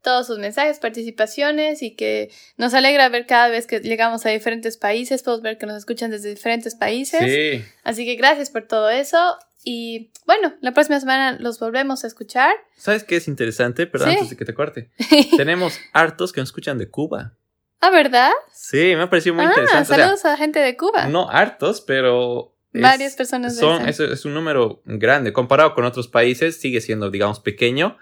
todos 0.02 0.26
sus 0.26 0.38
mensajes, 0.38 0.78
participaciones 0.78 1.82
y 1.82 1.94
que 1.94 2.30
nos 2.56 2.74
alegra 2.74 3.08
ver 3.08 3.26
cada 3.26 3.48
vez 3.48 3.66
que 3.66 3.80
llegamos 3.80 4.24
a 4.26 4.30
diferentes 4.30 4.76
países. 4.76 5.22
Podemos 5.22 5.42
ver 5.42 5.58
que 5.58 5.66
nos 5.66 5.76
escuchan 5.76 6.10
desde 6.10 6.30
diferentes 6.30 6.74
países. 6.74 7.20
Sí, 7.20 7.64
Así 7.84 8.04
que 8.04 8.14
gracias 8.16 8.50
por 8.50 8.66
todo 8.66 8.88
eso. 8.90 9.36
Y 9.62 10.10
bueno, 10.26 10.54
la 10.62 10.72
próxima 10.72 10.98
semana 11.00 11.36
los 11.38 11.58
volvemos 11.58 12.04
a 12.04 12.06
escuchar. 12.06 12.54
¿sabes 12.76 13.04
qué 13.04 13.16
es 13.16 13.28
interesante? 13.28 13.86
Perdón, 13.86 14.08
Sí. 14.08 14.14
antes 14.14 14.30
de 14.30 14.36
que 14.36 14.44
te 14.46 14.54
corte. 14.54 14.90
Tenemos 15.36 15.78
hartos 15.92 16.32
que 16.32 16.40
nos 16.40 16.48
escuchan 16.48 16.78
de 16.78 16.88
Cuba. 16.88 17.34
ah, 17.80 17.90
¿verdad? 17.90 18.30
Sí, 18.52 18.94
me 18.96 19.02
ha 19.02 19.10
parecido 19.10 19.34
muy 19.34 19.44
ah, 19.44 19.48
interesante. 19.48 19.82
O 19.82 19.84
sea, 19.84 19.96
saludos 20.04 20.24
a 20.24 20.36
gente 20.38 20.60
de 20.60 20.76
Cuba. 20.78 21.08
no 21.08 21.28
hartos, 21.28 21.82
pero... 21.82 22.54
es- 22.72 22.80
Varias 22.80 23.16
personas 23.16 23.54
de 23.56 23.60
son, 23.60 23.86
es, 23.88 24.00
es 24.00 24.24
un 24.24 24.32
número 24.32 24.80
grande. 24.86 25.32
Comparado 25.34 25.74
con 25.74 25.84
otros 25.84 26.08
países, 26.08 26.58
sigue 26.58 26.80
siendo, 26.80 27.10
digamos, 27.10 27.40
pequeño, 27.40 27.98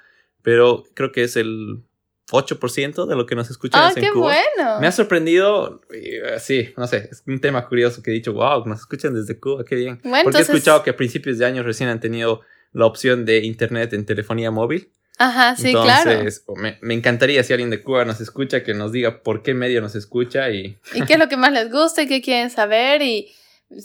pero 0.49 0.83
creo 0.95 1.13
que 1.13 1.25
es 1.25 1.37
el 1.37 1.85
8% 2.31 3.07
de 3.07 3.17
lo 3.17 3.27
que 3.27 3.35
nos 3.35 3.51
escuchan 3.51 3.83
¡Ah, 3.85 3.91
es 3.91 3.99
en 3.99 4.05
qué 4.05 4.11
Cuba. 4.13 4.33
bueno! 4.33 4.81
Me 4.81 4.87
ha 4.87 4.93
sorprendido, 4.93 5.83
eh, 5.93 6.23
sí, 6.39 6.73
no 6.75 6.87
sé, 6.87 7.07
es 7.13 7.23
un 7.27 7.39
tema 7.39 7.69
curioso 7.69 8.03
que 8.03 8.11
he 8.11 8.15
dicho, 8.15 8.33
wow, 8.33 8.65
nos 8.65 8.81
escuchan 8.81 9.13
desde 9.13 9.39
Cuba, 9.39 9.63
qué 9.67 9.75
bien. 9.75 10.01
Bueno, 10.03 10.25
Porque 10.25 10.39
he 10.39 10.41
escuchado 10.41 10.83
que 10.83 10.89
a 10.89 10.97
principios 10.97 11.37
de 11.37 11.45
año 11.45 11.63
recién 11.63 11.91
han 11.91 12.01
tenido 12.01 12.41
la 12.73 12.87
opción 12.87 13.27
de 13.27 13.45
internet 13.45 13.93
en 13.93 14.07
telefonía 14.07 14.51
móvil. 14.51 14.91
Ajá, 15.19 15.55
sí, 15.55 15.71
claro. 15.71 16.13
Entonces, 16.13 16.47
me, 16.57 16.79
me 16.81 16.95
encantaría 16.95 17.45
si 17.45 17.53
alguien 17.53 17.69
de 17.69 17.83
Cuba 17.83 18.07
nos 18.07 18.23
escucha, 18.23 18.63
que 18.63 18.73
nos 18.73 18.91
diga 18.91 19.23
por 19.23 19.43
qué 19.43 19.53
medio 19.53 19.83
nos 19.83 19.97
escucha 19.97 20.49
y 20.49 20.79
¿Y 20.95 21.03
qué 21.03 21.13
es 21.13 21.19
lo 21.19 21.29
que 21.29 21.37
más 21.37 21.53
les 21.53 21.71
gusta 21.71 22.05
y 22.05 22.09
qué 22.09 22.23
quieren 22.23 22.49
saber? 22.49 23.03
Y 23.03 23.35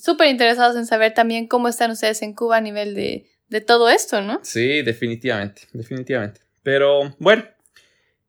súper 0.01 0.30
interesados 0.30 0.78
en 0.78 0.86
saber 0.86 1.14
también 1.14 1.49
cómo 1.49 1.68
están 1.68 1.91
ustedes 1.91 2.22
en 2.22 2.34
Cuba 2.34 2.55
a 2.55 2.61
nivel 2.61 2.95
de, 2.95 3.30
de 3.49 3.59
todo 3.59 3.89
esto, 3.89 4.22
¿no? 4.22 4.39
Sí, 4.43 4.82
definitivamente, 4.82 5.64
definitivamente. 5.74 6.43
Pero 6.64 7.16
bueno, 7.20 7.45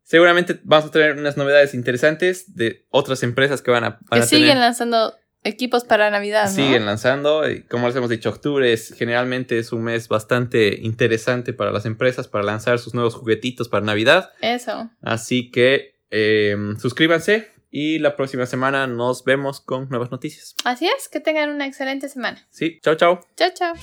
seguramente 0.02 0.60
vamos 0.64 0.86
a 0.86 0.90
tener 0.90 1.16
unas 1.16 1.36
novedades 1.36 1.74
interesantes 1.74 2.54
de 2.54 2.84
otras 2.90 3.22
empresas 3.22 3.62
que 3.62 3.70
van 3.70 3.84
a, 3.84 3.90
van 3.90 4.00
Que 4.10 4.18
a 4.20 4.22
siguen 4.26 4.48
tener. 4.48 4.58
lanzando 4.58 5.14
equipos 5.44 5.84
para 5.84 6.10
Navidad, 6.10 6.44
¿no? 6.44 6.50
Siguen 6.54 6.86
lanzando, 6.86 7.48
y 7.50 7.62
como 7.64 7.86
les 7.86 7.96
hemos 7.96 8.08
dicho, 8.10 8.30
octubre 8.30 8.72
es, 8.72 8.94
generalmente 8.96 9.58
es 9.58 9.72
un 9.72 9.84
mes 9.84 10.08
bastante 10.08 10.78
interesante 10.80 11.52
para 11.52 11.70
las 11.70 11.84
empresas 11.84 12.28
para 12.28 12.44
lanzar 12.44 12.78
sus 12.78 12.94
nuevos 12.94 13.14
juguetitos 13.14 13.68
para 13.68 13.84
Navidad. 13.84 14.30
Eso. 14.40 14.90
Así 15.02 15.50
que 15.50 15.96
eh, 16.10 16.56
suscríbanse 16.80 17.50
y 17.70 17.98
la 17.98 18.16
próxima 18.16 18.46
semana 18.46 18.86
nos 18.86 19.24
vemos 19.24 19.60
con 19.60 19.88
nuevas 19.90 20.10
noticias. 20.10 20.54
Así 20.64 20.86
es, 20.86 21.08
que 21.08 21.20
tengan 21.20 21.50
una 21.50 21.66
excelente 21.66 22.08
semana. 22.08 22.46
Sí, 22.50 22.78
chao, 22.82 22.94
chao. 22.94 23.20
Chao, 23.36 23.50
chao. 23.54 23.74